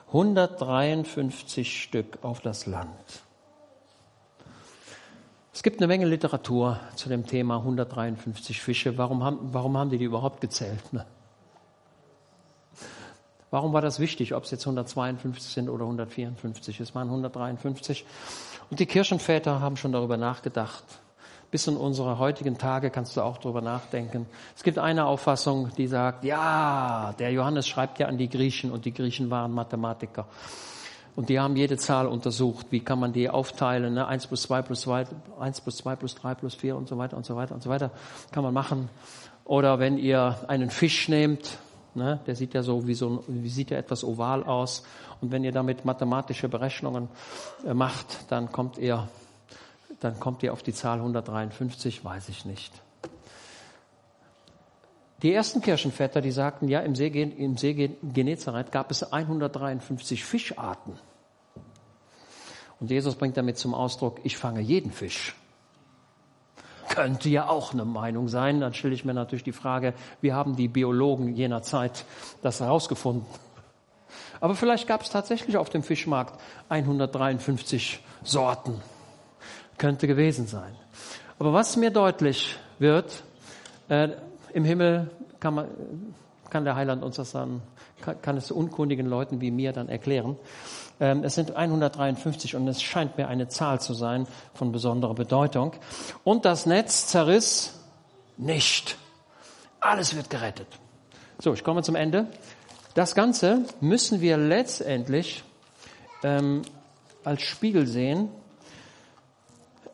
153 0.06 1.82
Stück 1.82 2.18
auf 2.22 2.40
das 2.40 2.64
Land. 2.64 2.88
Es 5.52 5.62
gibt 5.62 5.78
eine 5.78 5.88
Menge 5.88 6.06
Literatur 6.06 6.80
zu 6.96 7.10
dem 7.10 7.26
Thema 7.26 7.58
153 7.58 8.62
Fische. 8.62 8.96
Warum 8.96 9.22
haben, 9.22 9.38
warum 9.52 9.76
haben 9.76 9.90
die 9.90 9.98
die 9.98 10.06
überhaupt 10.06 10.40
gezählt? 10.40 10.90
Ne? 10.90 11.04
Warum 13.50 13.74
war 13.74 13.82
das 13.82 14.00
wichtig, 14.00 14.34
ob 14.34 14.44
es 14.44 14.52
jetzt 14.52 14.62
152 14.62 15.52
sind 15.52 15.68
oder 15.68 15.84
154? 15.84 16.80
Es 16.80 16.94
waren 16.94 17.08
153. 17.08 18.06
Und 18.70 18.80
die 18.80 18.86
Kirchenväter 18.86 19.60
haben 19.60 19.76
schon 19.76 19.92
darüber 19.92 20.16
nachgedacht. 20.16 20.84
Bis 21.50 21.66
in 21.66 21.76
unsere 21.76 22.18
heutigen 22.18 22.58
Tage 22.58 22.90
kannst 22.90 23.16
du 23.16 23.22
auch 23.22 23.38
darüber 23.38 23.60
nachdenken. 23.60 24.26
Es 24.56 24.62
gibt 24.62 24.78
eine 24.78 25.06
Auffassung, 25.06 25.70
die 25.76 25.88
sagt, 25.88 26.24
ja, 26.24 27.12
der 27.18 27.32
Johannes 27.32 27.66
schreibt 27.66 27.98
ja 27.98 28.06
an 28.06 28.18
die 28.18 28.28
Griechen 28.28 28.70
und 28.70 28.84
die 28.84 28.94
Griechen 28.94 29.30
waren 29.30 29.52
Mathematiker. 29.52 30.26
Und 31.16 31.28
die 31.28 31.40
haben 31.40 31.56
jede 31.56 31.76
Zahl 31.76 32.06
untersucht. 32.06 32.66
Wie 32.70 32.80
kann 32.80 33.00
man 33.00 33.12
die 33.12 33.28
aufteilen? 33.28 33.94
Ne? 33.94 34.06
1 34.06 34.28
plus 34.28 34.42
2 34.42 34.62
plus 34.62 34.82
2, 34.82 35.06
1 35.40 35.60
plus 35.60 35.76
2 35.78 35.96
plus 35.96 36.14
3 36.14 36.34
plus 36.36 36.54
4 36.54 36.76
und 36.76 36.88
so 36.88 36.96
weiter 36.98 37.16
und 37.16 37.26
so 37.26 37.34
weiter 37.34 37.54
und 37.54 37.62
so 37.62 37.68
weiter. 37.68 37.90
Kann 38.30 38.44
man 38.44 38.54
machen. 38.54 38.88
Oder 39.44 39.80
wenn 39.80 39.98
ihr 39.98 40.36
einen 40.46 40.70
Fisch 40.70 41.08
nehmt, 41.08 41.58
Ne? 41.94 42.20
Der 42.26 42.36
sieht 42.36 42.54
ja 42.54 42.62
so 42.62 42.86
wie 42.86 42.94
so 42.94 43.24
wie 43.26 43.48
sieht 43.48 43.70
ja 43.70 43.78
etwas 43.78 44.04
oval 44.04 44.44
aus. 44.44 44.84
Und 45.20 45.32
wenn 45.32 45.42
ihr 45.42 45.52
damit 45.52 45.84
mathematische 45.84 46.48
Berechnungen 46.48 47.08
äh, 47.66 47.74
macht, 47.74 48.30
dann 48.30 48.52
kommt 48.52 48.78
ihr, 48.78 49.08
dann 50.00 50.18
kommt 50.18 50.42
ihr 50.42 50.52
auf 50.52 50.62
die 50.62 50.72
Zahl 50.72 50.98
153, 50.98 52.04
weiß 52.04 52.28
ich 52.28 52.44
nicht. 52.44 52.72
Die 55.22 55.32
ersten 55.32 55.60
Kirchenväter, 55.60 56.20
die 56.20 56.30
sagten, 56.30 56.68
ja, 56.68 56.80
im 56.80 56.94
See, 56.94 57.08
im 57.08 57.58
See 57.58 57.96
Genezareth 58.02 58.72
gab 58.72 58.90
es 58.90 59.12
153 59.12 60.24
Fischarten. 60.24 60.94
Und 62.80 62.90
Jesus 62.90 63.14
bringt 63.14 63.36
damit 63.36 63.58
zum 63.58 63.74
Ausdruck, 63.74 64.20
ich 64.24 64.38
fange 64.38 64.60
jeden 64.60 64.92
Fisch 64.92 65.34
könnte 66.90 67.28
ja 67.28 67.48
auch 67.48 67.72
eine 67.72 67.86
Meinung 67.86 68.28
sein. 68.28 68.60
Dann 68.60 68.74
stelle 68.74 68.92
ich 68.92 69.04
mir 69.06 69.14
natürlich 69.14 69.44
die 69.44 69.52
Frage, 69.52 69.94
wie 70.20 70.32
haben 70.34 70.56
die 70.56 70.68
Biologen 70.68 71.34
jener 71.34 71.62
Zeit 71.62 72.04
das 72.42 72.60
herausgefunden? 72.60 73.24
Aber 74.40 74.54
vielleicht 74.54 74.86
gab 74.86 75.02
es 75.02 75.10
tatsächlich 75.10 75.56
auf 75.56 75.70
dem 75.70 75.82
Fischmarkt 75.82 76.38
153 76.68 78.00
Sorten. 78.22 78.80
Könnte 79.80 80.06
gewesen 80.06 80.46
sein. 80.46 80.76
Aber 81.38 81.54
was 81.54 81.78
mir 81.78 81.90
deutlich 81.90 82.58
wird, 82.78 83.24
äh, 83.88 84.10
im 84.52 84.62
Himmel 84.66 85.10
kann, 85.40 85.54
man, 85.54 85.68
kann 86.50 86.66
der 86.66 86.76
Heiland 86.76 87.02
uns 87.02 87.16
das 87.16 87.32
dann, 87.32 87.62
kann, 88.02 88.20
kann 88.20 88.36
es 88.36 88.50
unkundigen 88.50 89.06
Leuten 89.06 89.40
wie 89.40 89.50
mir 89.50 89.72
dann 89.72 89.88
erklären. 89.88 90.36
Ähm, 91.00 91.24
es 91.24 91.34
sind 91.34 91.56
153 91.56 92.56
und 92.56 92.68
es 92.68 92.82
scheint 92.82 93.16
mir 93.16 93.28
eine 93.28 93.48
Zahl 93.48 93.80
zu 93.80 93.94
sein 93.94 94.26
von 94.52 94.70
besonderer 94.70 95.14
Bedeutung. 95.14 95.72
Und 96.24 96.44
das 96.44 96.66
Netz 96.66 97.06
zerriss 97.06 97.80
nicht. 98.36 98.98
Alles 99.80 100.14
wird 100.14 100.28
gerettet. 100.28 100.68
So, 101.38 101.54
ich 101.54 101.64
komme 101.64 101.82
zum 101.82 101.94
Ende. 101.94 102.26
Das 102.92 103.14
Ganze 103.14 103.64
müssen 103.80 104.20
wir 104.20 104.36
letztendlich 104.36 105.42
ähm, 106.22 106.60
als 107.24 107.40
Spiegel 107.40 107.86
sehen. 107.86 108.28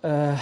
Äh, 0.07 0.37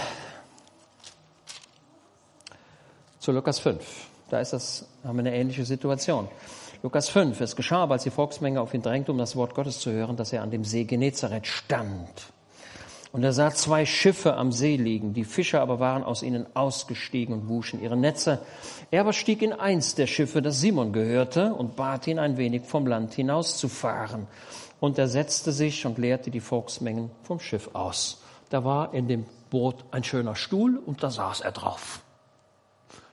zu 3.17 3.31
Lukas 3.31 3.57
5. 3.57 3.83
Da 4.29 4.39
ist 4.39 4.53
das, 4.53 4.85
haben 5.03 5.15
wir 5.15 5.21
eine 5.21 5.35
ähnliche 5.35 5.65
Situation. 5.65 6.27
Lukas 6.83 7.09
5. 7.09 7.41
Es 7.41 7.55
geschah 7.55 7.89
als 7.89 8.03
die 8.03 8.11
Volksmenge 8.11 8.61
auf 8.61 8.75
ihn 8.75 8.83
drängte, 8.83 9.11
um 9.11 9.17
das 9.17 9.35
Wort 9.35 9.55
Gottes 9.55 9.79
zu 9.79 9.91
hören, 9.91 10.17
dass 10.17 10.33
er 10.33 10.43
an 10.43 10.51
dem 10.51 10.63
See 10.63 10.83
Genezareth 10.83 11.47
stand. 11.47 12.31
Und 13.11 13.23
er 13.23 13.33
sah 13.33 13.49
zwei 13.49 13.87
Schiffe 13.87 14.35
am 14.35 14.51
See 14.51 14.75
liegen. 14.75 15.15
Die 15.15 15.23
Fischer 15.23 15.61
aber 15.61 15.79
waren 15.79 16.03
aus 16.03 16.21
ihnen 16.21 16.45
ausgestiegen 16.55 17.33
und 17.33 17.49
wuschen 17.49 17.81
ihre 17.81 17.97
Netze. 17.97 18.41
Er 18.91 19.01
aber 19.01 19.13
stieg 19.13 19.41
in 19.41 19.51
eins 19.51 19.95
der 19.95 20.05
Schiffe, 20.05 20.43
das 20.43 20.61
Simon 20.61 20.93
gehörte, 20.93 21.55
und 21.55 21.75
bat 21.75 22.05
ihn 22.05 22.19
ein 22.19 22.37
wenig 22.37 22.65
vom 22.65 22.85
Land 22.85 23.15
hinauszufahren. 23.15 24.27
Und 24.79 24.99
er 24.99 25.07
setzte 25.07 25.51
sich 25.51 25.87
und 25.87 25.97
leerte 25.97 26.29
die 26.29 26.39
Volksmengen 26.39 27.09
vom 27.23 27.39
Schiff 27.39 27.71
aus. 27.73 28.21
Da 28.49 28.63
war 28.63 28.93
in 28.93 29.07
dem 29.07 29.25
Boot 29.55 29.85
ein 29.91 30.03
schöner 30.03 30.35
Stuhl 30.35 30.77
und 30.77 31.01
da 31.01 31.09
saß 31.09 31.41
er 31.41 31.51
drauf. 31.51 32.01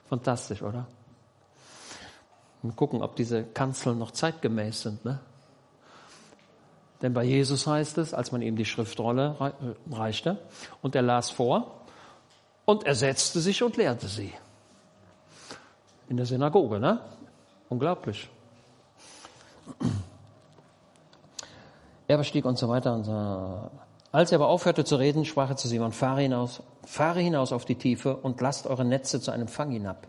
Fantastisch, 0.09 0.61
oder? 0.61 0.85
und 2.63 2.77
gucken, 2.77 3.01
ob 3.01 3.15
diese 3.15 3.43
Kanzeln 3.43 3.99
noch 3.99 4.11
zeitgemäß 4.11 4.81
sind. 4.81 5.05
Ne? 5.05 5.19
Denn 7.01 7.13
bei 7.13 7.23
Jesus 7.23 7.67
heißt 7.67 7.97
es, 7.97 8.13
als 8.13 8.31
man 8.31 8.41
ihm 8.41 8.55
die 8.55 8.65
Schriftrolle 8.65 9.35
äh, 9.39 9.93
reichte 9.93 10.39
und 10.81 10.95
er 10.95 11.01
las 11.01 11.29
vor 11.29 11.81
und 12.65 12.85
er 12.85 12.95
setzte 12.95 13.41
sich 13.41 13.61
und 13.61 13.75
lehrte 13.75 14.07
sie. 14.07 14.33
In 16.07 16.17
der 16.17 16.25
Synagoge, 16.25 16.79
ne? 16.79 16.99
Unglaublich. 17.69 18.29
Er 22.07 22.17
bestieg 22.17 22.45
und 22.45 22.57
so 22.57 22.69
weiter 22.69 22.93
und 22.93 23.03
so. 23.03 23.69
Als 24.13 24.31
er 24.31 24.35
aber 24.35 24.47
aufhörte 24.47 24.85
zu 24.85 24.95
reden, 24.95 25.25
sprach 25.25 25.49
er 25.49 25.57
zu 25.57 25.67
Simon, 25.67 25.91
fahre 25.91 26.21
hinaus, 26.21 26.61
fahre 26.85 27.19
hinaus 27.19 27.51
auf 27.51 27.65
die 27.65 27.73
Tiefe 27.73 28.15
und 28.15 28.39
lasst 28.41 28.67
eure 28.67 28.85
Netze 28.85 29.19
zu 29.19 29.31
einem 29.31 29.47
Fang 29.47 29.71
hinab. 29.71 30.05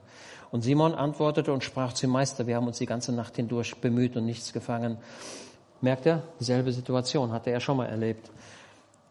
Und 0.51 0.61
Simon 0.61 0.95
antwortete 0.95 1.51
und 1.55 1.65
sprach 1.65 1.95
zu 1.95 2.07
Meister, 2.07 2.47
wir 2.47 2.57
haben 2.57 2.67
uns 2.67 2.77
die 2.77 2.85
ganze 2.85 3.13
Nacht 3.13 3.37
hindurch 3.37 3.77
bemüht 3.81 4.15
und 4.19 4.27
nichts 4.27 4.53
gefangen. 4.53 4.99
Merkt 5.81 6.05
er? 6.05 6.23
Dieselbe 6.39 6.71
Situation 6.71 7.33
hatte 7.33 7.49
er 7.49 7.61
schon 7.61 7.79
mal 7.79 7.87
erlebt. 7.87 8.31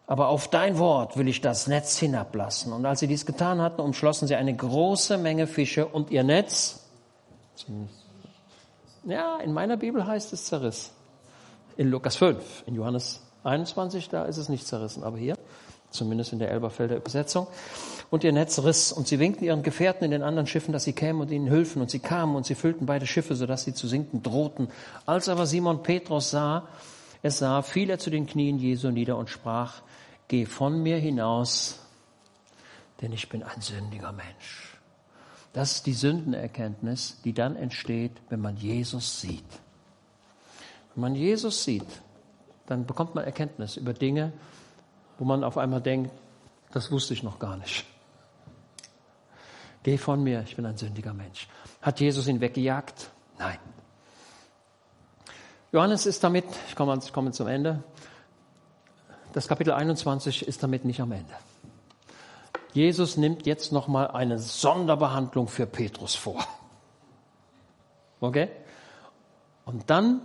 Aber 0.06 0.28
auf 0.28 0.48
dein 0.48 0.78
Wort 0.78 1.18
will 1.18 1.28
ich 1.28 1.42
das 1.42 1.66
Netz 1.66 1.98
hinablassen. 1.98 2.72
Und 2.72 2.86
als 2.86 3.00
sie 3.00 3.08
dies 3.08 3.26
getan 3.26 3.62
hatten, 3.62 3.82
umschlossen 3.82 4.28
sie 4.28 4.36
eine 4.36 4.56
große 4.56 5.18
Menge 5.18 5.48
Fische 5.48 5.88
und 5.88 6.12
ihr 6.12 6.24
Netz, 6.24 6.86
ja, 9.06 9.38
in 9.40 9.54
meiner 9.54 9.78
Bibel 9.78 10.06
heißt 10.06 10.34
es 10.34 10.46
zerriss. 10.46 10.92
In 11.78 11.90
Lukas 11.90 12.16
5, 12.16 12.66
in 12.68 12.76
Johannes 12.76 13.23
21, 13.44 14.10
da 14.10 14.26
ist 14.26 14.38
es 14.38 14.50
nicht 14.50 14.68
zerrissen, 14.68 15.04
aber 15.04 15.18
hier, 15.18 15.38
zumindest 15.90 16.34
in 16.34 16.40
der 16.40 16.52
Elberfelder 16.52 16.96
Übersetzung. 16.98 17.48
Und 18.10 18.24
ihr 18.24 18.32
Netz 18.32 18.60
riss 18.60 18.92
und 18.92 19.08
sie 19.08 19.20
winkten 19.20 19.44
ihren 19.44 19.64
Gefährten 19.64 20.06
in 20.06 20.12
den 20.12 20.24
anderen 20.24 20.48
Schiffen, 20.48 20.72
dass 20.72 20.84
sie 20.84 20.94
kämen 20.94 21.22
und 21.22 21.32
ihnen 21.32 21.50
hülfen. 21.50 21.82
Und 21.82 21.90
sie 21.90 22.00
kamen 22.00 22.36
und 22.36 22.46
sie 22.46 22.56
füllten 22.56 22.86
beide 22.86 23.08
Schiffe, 23.08 23.36
sodass 23.36 23.64
sie 23.64 23.74
zu 23.74 23.88
sinken 23.88 24.22
drohten. 24.22 24.70
Als 25.06 25.30
aber 25.30 25.46
Simon 25.46 25.84
Petrus 25.84 26.32
sah, 26.32 26.68
es 27.22 27.40
sah, 27.40 27.62
fiel 27.62 27.90
er 27.90 28.00
zu 28.00 28.10
den 28.10 28.28
Knien 28.28 28.60
Jesu 28.60 28.90
nieder 28.92 29.18
und 29.18 29.30
sprach, 29.30 29.82
geh 30.28 30.46
von 30.46 30.82
mir 30.82 30.98
hinaus, 30.98 31.80
denn 33.02 33.12
ich 33.14 33.30
bin 33.30 33.44
ein 33.44 33.62
sündiger 33.62 34.12
Mensch. 34.12 34.78
Das 35.54 35.74
ist 35.74 35.86
die 35.86 35.94
Sündenerkenntnis, 35.94 37.22
die 37.24 37.34
dann 37.34 37.56
entsteht, 37.56 38.12
wenn 38.30 38.42
man 38.42 38.58
Jesus 38.58 39.22
sieht. 39.22 39.44
Wenn 40.96 41.02
man 41.02 41.16
Jesus 41.16 41.64
sieht, 41.64 42.02
dann 42.66 42.86
bekommt 42.86 43.16
man 43.16 43.24
Erkenntnis 43.24 43.78
über 43.78 43.94
Dinge, 43.94 44.32
wo 45.18 45.26
man 45.26 45.44
auf 45.44 45.58
einmal 45.58 45.82
denkt, 45.82 46.12
das 46.72 46.92
wusste 46.92 47.14
ich 47.14 47.24
noch 47.24 47.40
gar 47.40 47.58
nicht. 47.58 47.86
Geh 49.84 49.98
von 49.98 50.24
mir, 50.24 50.44
ich 50.48 50.56
bin 50.56 50.66
ein 50.66 50.78
sündiger 50.78 51.14
Mensch. 51.14 51.48
Hat 51.82 52.00
Jesus 52.00 52.28
ihn 52.28 52.40
weggejagt? 52.40 53.10
Nein. 53.38 53.58
Johannes 55.72 56.06
ist 56.06 56.24
damit, 56.24 56.46
ich 56.70 56.76
komme, 56.76 56.98
ich 57.04 57.12
komme 57.12 57.32
zum 57.32 57.48
Ende, 57.48 57.84
das 59.34 59.48
Kapitel 59.48 59.74
21 59.74 60.48
ist 60.48 60.64
damit 60.64 60.86
nicht 60.86 61.02
am 61.02 61.12
Ende. 61.12 61.34
Jesus 62.74 63.18
nimmt 63.18 63.46
jetzt 63.46 63.72
nochmal 63.72 64.08
eine 64.08 64.40
Sonderbehandlung 64.40 65.48
für 65.48 65.66
Petrus 65.66 66.16
vor. 66.16 66.46
Okay? 68.20 68.50
Und 69.66 69.90
dann 69.90 70.22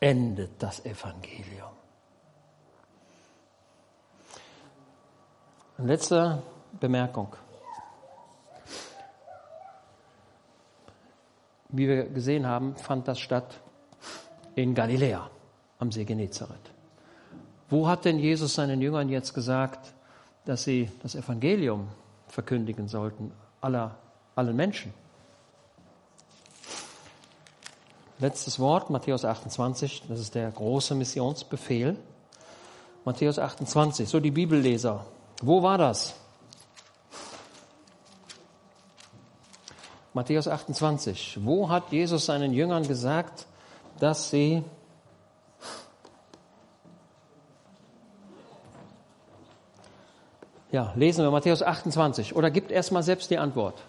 endet 0.00 0.62
das 0.62 0.84
Evangelium. 0.84 1.68
Eine 5.76 5.86
letzte 5.86 6.42
Bemerkung. 6.78 7.36
Wie 11.68 11.86
wir 11.86 12.04
gesehen 12.04 12.46
haben, 12.46 12.74
fand 12.76 13.06
das 13.06 13.20
statt 13.20 13.60
in 14.56 14.74
Galiläa 14.74 15.30
am 15.78 15.92
See 15.92 16.04
Genezareth. 16.04 16.70
Wo 17.68 17.86
hat 17.86 18.04
denn 18.04 18.18
Jesus 18.18 18.54
seinen 18.54 18.80
Jüngern 18.80 19.08
jetzt 19.08 19.32
gesagt, 19.32 19.92
dass 20.44 20.64
sie 20.64 20.90
das 21.02 21.14
Evangelium 21.14 21.88
verkündigen 22.26 22.88
sollten, 22.88 23.32
aller, 23.60 23.96
allen 24.34 24.56
Menschen? 24.56 24.92
Letztes 28.20 28.58
Wort, 28.58 28.90
Matthäus 28.90 29.24
28, 29.24 30.02
das 30.06 30.20
ist 30.20 30.34
der 30.34 30.50
große 30.50 30.94
Missionsbefehl. 30.94 31.96
Matthäus 33.06 33.38
28, 33.38 34.06
so 34.06 34.20
die 34.20 34.30
Bibelleser. 34.30 35.06
Wo 35.40 35.62
war 35.62 35.78
das? 35.78 36.14
Matthäus 40.12 40.48
28. 40.48 41.38
Wo 41.42 41.70
hat 41.70 41.92
Jesus 41.92 42.26
seinen 42.26 42.52
Jüngern 42.52 42.86
gesagt, 42.86 43.46
dass 43.98 44.28
sie 44.28 44.62
Ja, 50.72 50.92
lesen 50.94 51.24
wir 51.24 51.32
Matthäus 51.32 51.62
28 51.62 52.36
oder 52.36 52.48
gibt 52.48 52.70
erstmal 52.70 53.02
selbst 53.02 53.28
die 53.30 53.38
Antwort. 53.38 53.82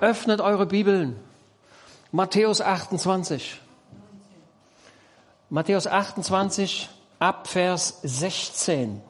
Öffnet 0.00 0.40
eure 0.40 0.66
Bibeln. 0.66 1.16
Matthäus 2.12 2.60
28. 2.60 3.60
Matthäus 5.48 5.86
28 5.86 6.90
ab 7.18 7.46
Vers 7.48 8.00
16. 8.02 9.00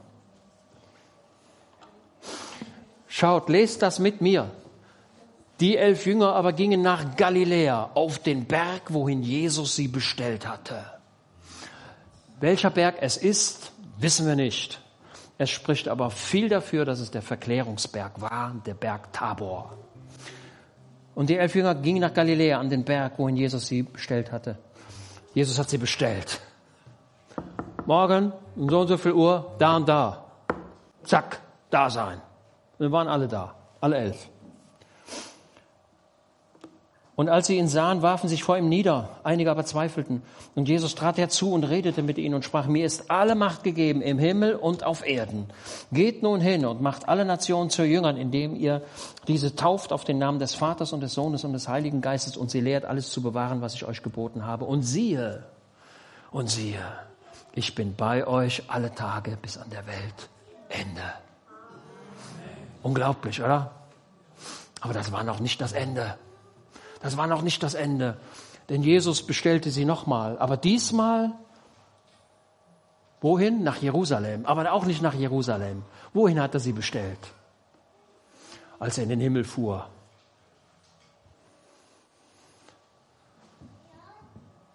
Schaut, 3.08 3.48
lest 3.48 3.82
das 3.82 3.98
mit 3.98 4.20
mir. 4.20 4.50
Die 5.58 5.76
elf 5.76 6.06
Jünger 6.06 6.34
aber 6.34 6.52
gingen 6.52 6.82
nach 6.82 7.16
Galiläa 7.16 7.90
auf 7.94 8.18
den 8.18 8.44
Berg, 8.44 8.92
wohin 8.92 9.22
Jesus 9.22 9.74
sie 9.74 9.88
bestellt 9.88 10.46
hatte. 10.46 10.84
Welcher 12.38 12.70
Berg 12.70 12.96
es 13.00 13.16
ist, 13.16 13.72
wissen 13.98 14.26
wir 14.26 14.36
nicht. 14.36 14.80
Es 15.38 15.50
spricht 15.50 15.88
aber 15.88 16.10
viel 16.10 16.48
dafür, 16.48 16.84
dass 16.84 17.00
es 17.00 17.10
der 17.10 17.22
Verklärungsberg 17.22 18.20
war, 18.20 18.54
der 18.66 18.74
Berg 18.74 19.12
Tabor. 19.12 19.72
Und 21.16 21.30
die 21.30 21.38
elf 21.38 21.54
Jünger 21.54 21.74
gingen 21.74 22.02
nach 22.02 22.12
Galiläa 22.12 22.60
an 22.60 22.68
den 22.68 22.84
Berg, 22.84 23.14
wohin 23.16 23.36
Jesus 23.36 23.66
sie 23.66 23.82
bestellt 23.82 24.30
hatte. 24.30 24.58
Jesus 25.32 25.58
hat 25.58 25.70
sie 25.70 25.78
bestellt. 25.78 26.40
Morgen 27.86 28.32
um 28.54 28.68
so 28.68 28.80
und 28.80 28.88
so 28.88 28.98
viel 28.98 29.12
Uhr, 29.12 29.54
da 29.58 29.76
und 29.76 29.88
da. 29.88 30.26
Zack, 31.04 31.40
da 31.70 31.88
sein. 31.88 32.20
Wir 32.78 32.92
waren 32.92 33.08
alle 33.08 33.28
da, 33.28 33.54
alle 33.80 33.96
elf. 33.96 34.28
Und 37.16 37.30
als 37.30 37.46
sie 37.46 37.56
ihn 37.56 37.66
sahen, 37.66 38.02
warfen 38.02 38.28
sich 38.28 38.44
vor 38.44 38.58
ihm 38.58 38.68
nieder. 38.68 39.08
Einige 39.24 39.50
aber 39.50 39.64
zweifelten. 39.64 40.22
Und 40.54 40.68
Jesus 40.68 40.94
trat 40.94 41.16
herzu 41.16 41.50
und 41.52 41.64
redete 41.64 42.02
mit 42.02 42.18
ihnen 42.18 42.34
und 42.34 42.44
sprach, 42.44 42.66
mir 42.66 42.84
ist 42.84 43.10
alle 43.10 43.34
Macht 43.34 43.64
gegeben 43.64 44.02
im 44.02 44.18
Himmel 44.18 44.54
und 44.54 44.84
auf 44.84 45.06
Erden. 45.06 45.46
Geht 45.90 46.22
nun 46.22 46.42
hin 46.42 46.66
und 46.66 46.82
macht 46.82 47.08
alle 47.08 47.24
Nationen 47.24 47.70
zu 47.70 47.84
Jüngern, 47.84 48.18
indem 48.18 48.54
ihr 48.54 48.82
diese 49.28 49.56
tauft 49.56 49.94
auf 49.94 50.04
den 50.04 50.18
Namen 50.18 50.38
des 50.38 50.54
Vaters 50.54 50.92
und 50.92 51.00
des 51.00 51.14
Sohnes 51.14 51.42
und 51.44 51.54
des 51.54 51.68
Heiligen 51.68 52.02
Geistes 52.02 52.36
und 52.36 52.50
sie 52.50 52.60
lehrt, 52.60 52.84
alles 52.84 53.10
zu 53.10 53.22
bewahren, 53.22 53.62
was 53.62 53.74
ich 53.74 53.86
euch 53.86 54.02
geboten 54.02 54.44
habe. 54.44 54.66
Und 54.66 54.82
siehe, 54.82 55.42
und 56.32 56.50
siehe, 56.50 56.84
ich 57.54 57.74
bin 57.74 57.96
bei 57.96 58.26
euch 58.26 58.64
alle 58.68 58.94
Tage 58.94 59.38
bis 59.40 59.56
an 59.56 59.70
der 59.70 59.86
Welt 59.86 60.28
Ende. 60.68 61.02
Unglaublich, 62.82 63.42
oder? 63.42 63.70
Aber 64.82 64.92
das 64.92 65.12
war 65.12 65.24
noch 65.24 65.40
nicht 65.40 65.62
das 65.62 65.72
Ende. 65.72 66.18
Das 67.00 67.16
war 67.16 67.26
noch 67.26 67.42
nicht 67.42 67.62
das 67.62 67.74
Ende, 67.74 68.18
denn 68.68 68.82
Jesus 68.82 69.24
bestellte 69.24 69.70
sie 69.70 69.84
nochmal. 69.84 70.38
Aber 70.38 70.56
diesmal, 70.56 71.32
wohin? 73.20 73.62
Nach 73.62 73.76
Jerusalem. 73.76 74.46
Aber 74.46 74.72
auch 74.72 74.84
nicht 74.84 75.02
nach 75.02 75.14
Jerusalem. 75.14 75.84
Wohin 76.12 76.40
hat 76.40 76.54
er 76.54 76.60
sie 76.60 76.72
bestellt? 76.72 77.18
Als 78.78 78.98
er 78.98 79.04
in 79.04 79.10
den 79.10 79.20
Himmel 79.20 79.44
fuhr. 79.44 79.88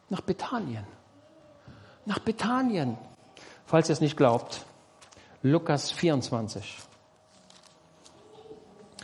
Nach 0.10 0.22
Bethanien. 0.22 0.86
Nach 2.06 2.20
Bethanien. 2.20 2.98
Falls 3.66 3.90
ihr 3.90 3.94
es 3.94 4.02
nicht 4.02 4.18
glaubt, 4.18 4.66
Lukas 5.42 5.92
24. 5.92 6.80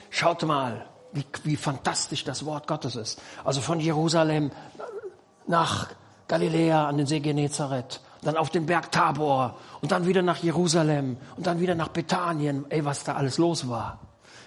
Schaut 0.09 0.43
mal, 0.43 0.85
wie, 1.13 1.25
wie 1.43 1.55
fantastisch 1.55 2.23
das 2.23 2.45
Wort 2.45 2.67
Gottes 2.67 2.95
ist. 2.95 3.21
Also 3.43 3.61
von 3.61 3.79
Jerusalem 3.79 4.51
nach 5.47 5.89
Galiläa 6.27 6.87
an 6.87 6.97
den 6.97 7.07
See 7.07 7.19
Genezareth, 7.19 8.01
dann 8.21 8.37
auf 8.37 8.49
den 8.49 8.65
Berg 8.65 8.91
Tabor 8.91 9.57
und 9.81 9.91
dann 9.91 10.05
wieder 10.05 10.21
nach 10.21 10.37
Jerusalem 10.37 11.17
und 11.37 11.47
dann 11.47 11.59
wieder 11.59 11.75
nach 11.75 11.89
Bethanien. 11.89 12.65
Ey, 12.69 12.83
was 12.83 13.03
da 13.03 13.15
alles 13.15 13.37
los 13.37 13.69
war. 13.69 13.99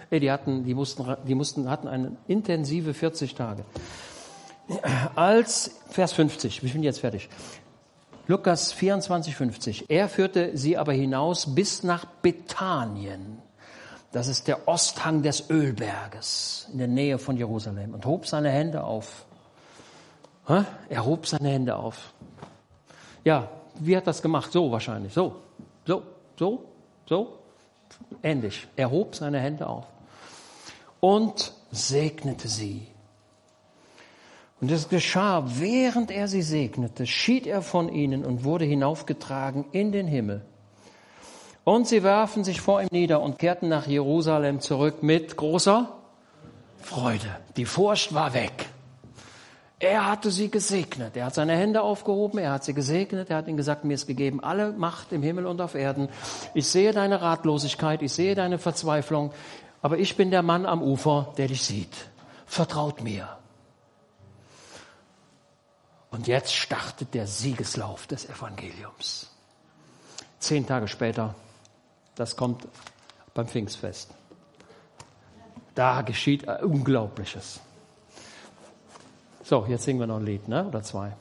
Ey, 0.09 0.19
die 0.19 0.31
hatten, 0.31 0.65
die 0.65 0.73
mussten, 0.73 1.15
die 1.25 1.35
mussten, 1.35 1.69
hatten 1.69 1.87
eine 1.87 2.17
intensive 2.27 2.93
40 2.93 3.33
Tage. 3.33 3.65
Als, 5.15 5.79
Vers 5.89 6.13
50, 6.13 6.63
ich 6.63 6.73
bin 6.73 6.83
jetzt 6.83 6.99
fertig. 6.99 7.29
Lukas 8.27 8.71
24, 8.71 9.35
50. 9.35 9.89
Er 9.89 10.07
führte 10.07 10.51
sie 10.55 10.77
aber 10.77 10.93
hinaus 10.93 11.55
bis 11.55 11.83
nach 11.83 12.05
Bethanien 12.05 13.39
das 14.11 14.27
ist 14.27 14.47
der 14.47 14.67
Osthang 14.67 15.21
des 15.21 15.49
Ölberges 15.49 16.67
in 16.71 16.79
der 16.79 16.87
Nähe 16.87 17.17
von 17.17 17.37
Jerusalem 17.37 17.93
und 17.93 18.05
hob 18.05 18.27
seine 18.27 18.49
Hände 18.49 18.83
auf. 18.83 19.25
Er 20.89 21.05
hob 21.05 21.27
seine 21.27 21.49
Hände 21.49 21.75
auf. 21.75 22.13
Ja, 23.23 23.49
wie 23.79 23.95
hat 23.95 24.07
das 24.07 24.21
gemacht? 24.21 24.51
So 24.51 24.71
wahrscheinlich. 24.71 25.13
So, 25.13 25.37
so, 25.85 26.03
so, 26.37 26.65
so. 27.07 27.37
Ähnlich. 28.21 28.67
Er 28.75 28.91
hob 28.91 29.15
seine 29.15 29.39
Hände 29.39 29.67
auf 29.67 29.85
und 30.99 31.53
segnete 31.71 32.47
sie. 32.47 32.87
Und 34.61 34.71
es 34.71 34.89
geschah, 34.89 35.43
während 35.47 36.11
er 36.11 36.27
sie 36.27 36.43
segnete, 36.43 37.07
schied 37.07 37.47
er 37.47 37.61
von 37.61 37.89
ihnen 37.89 38.23
und 38.23 38.43
wurde 38.43 38.65
hinaufgetragen 38.65 39.65
in 39.71 39.91
den 39.91 40.07
Himmel. 40.07 40.45
Und 41.63 41.87
sie 41.87 42.03
warfen 42.03 42.43
sich 42.43 42.59
vor 42.59 42.81
ihm 42.81 42.89
nieder 42.91 43.21
und 43.21 43.37
kehrten 43.37 43.69
nach 43.69 43.87
Jerusalem 43.87 44.61
zurück 44.61 45.03
mit 45.03 45.37
großer 45.37 45.89
Freude. 46.81 47.37
Die 47.55 47.65
Furcht 47.65 48.13
war 48.13 48.33
weg. 48.33 48.67
Er 49.79 50.07
hatte 50.07 50.29
sie 50.29 50.51
gesegnet. 50.51 51.17
Er 51.17 51.25
hat 51.25 51.33
seine 51.33 51.55
Hände 51.55 51.81
aufgehoben, 51.81 52.37
er 52.37 52.51
hat 52.51 52.63
sie 52.63 52.73
gesegnet, 52.73 53.31
er 53.31 53.37
hat 53.37 53.47
ihnen 53.47 53.57
gesagt, 53.57 53.83
mir 53.83 53.95
ist 53.95 54.05
gegeben 54.05 54.43
alle 54.43 54.71
Macht 54.71 55.11
im 55.11 55.23
Himmel 55.23 55.47
und 55.47 55.59
auf 55.59 55.73
Erden. 55.73 56.09
Ich 56.53 56.67
sehe 56.67 56.93
deine 56.93 57.21
Ratlosigkeit, 57.21 58.01
ich 58.03 58.13
sehe 58.13 58.35
deine 58.35 58.59
Verzweiflung, 58.59 59.31
aber 59.81 59.97
ich 59.97 60.15
bin 60.15 60.29
der 60.29 60.43
Mann 60.43 60.67
am 60.67 60.83
Ufer, 60.83 61.33
der 61.37 61.47
dich 61.47 61.63
sieht. 61.63 61.95
Vertraut 62.45 63.01
mir. 63.01 63.27
Und 66.11 66.27
jetzt 66.27 66.53
startet 66.53 67.13
der 67.15 67.25
Siegeslauf 67.25 68.05
des 68.05 68.29
Evangeliums. 68.29 69.31
Zehn 70.39 70.67
Tage 70.67 70.87
später, 70.87 71.33
das 72.15 72.35
kommt 72.35 72.67
beim 73.33 73.47
Pfingstfest. 73.47 74.13
Da 75.75 76.01
geschieht 76.01 76.47
Unglaubliches. 76.47 77.59
So, 79.43 79.65
jetzt 79.67 79.83
singen 79.83 79.99
wir 79.99 80.07
noch 80.07 80.17
ein 80.17 80.25
Lied, 80.25 80.47
ne? 80.47 80.67
Oder 80.67 80.83
zwei. 80.83 81.13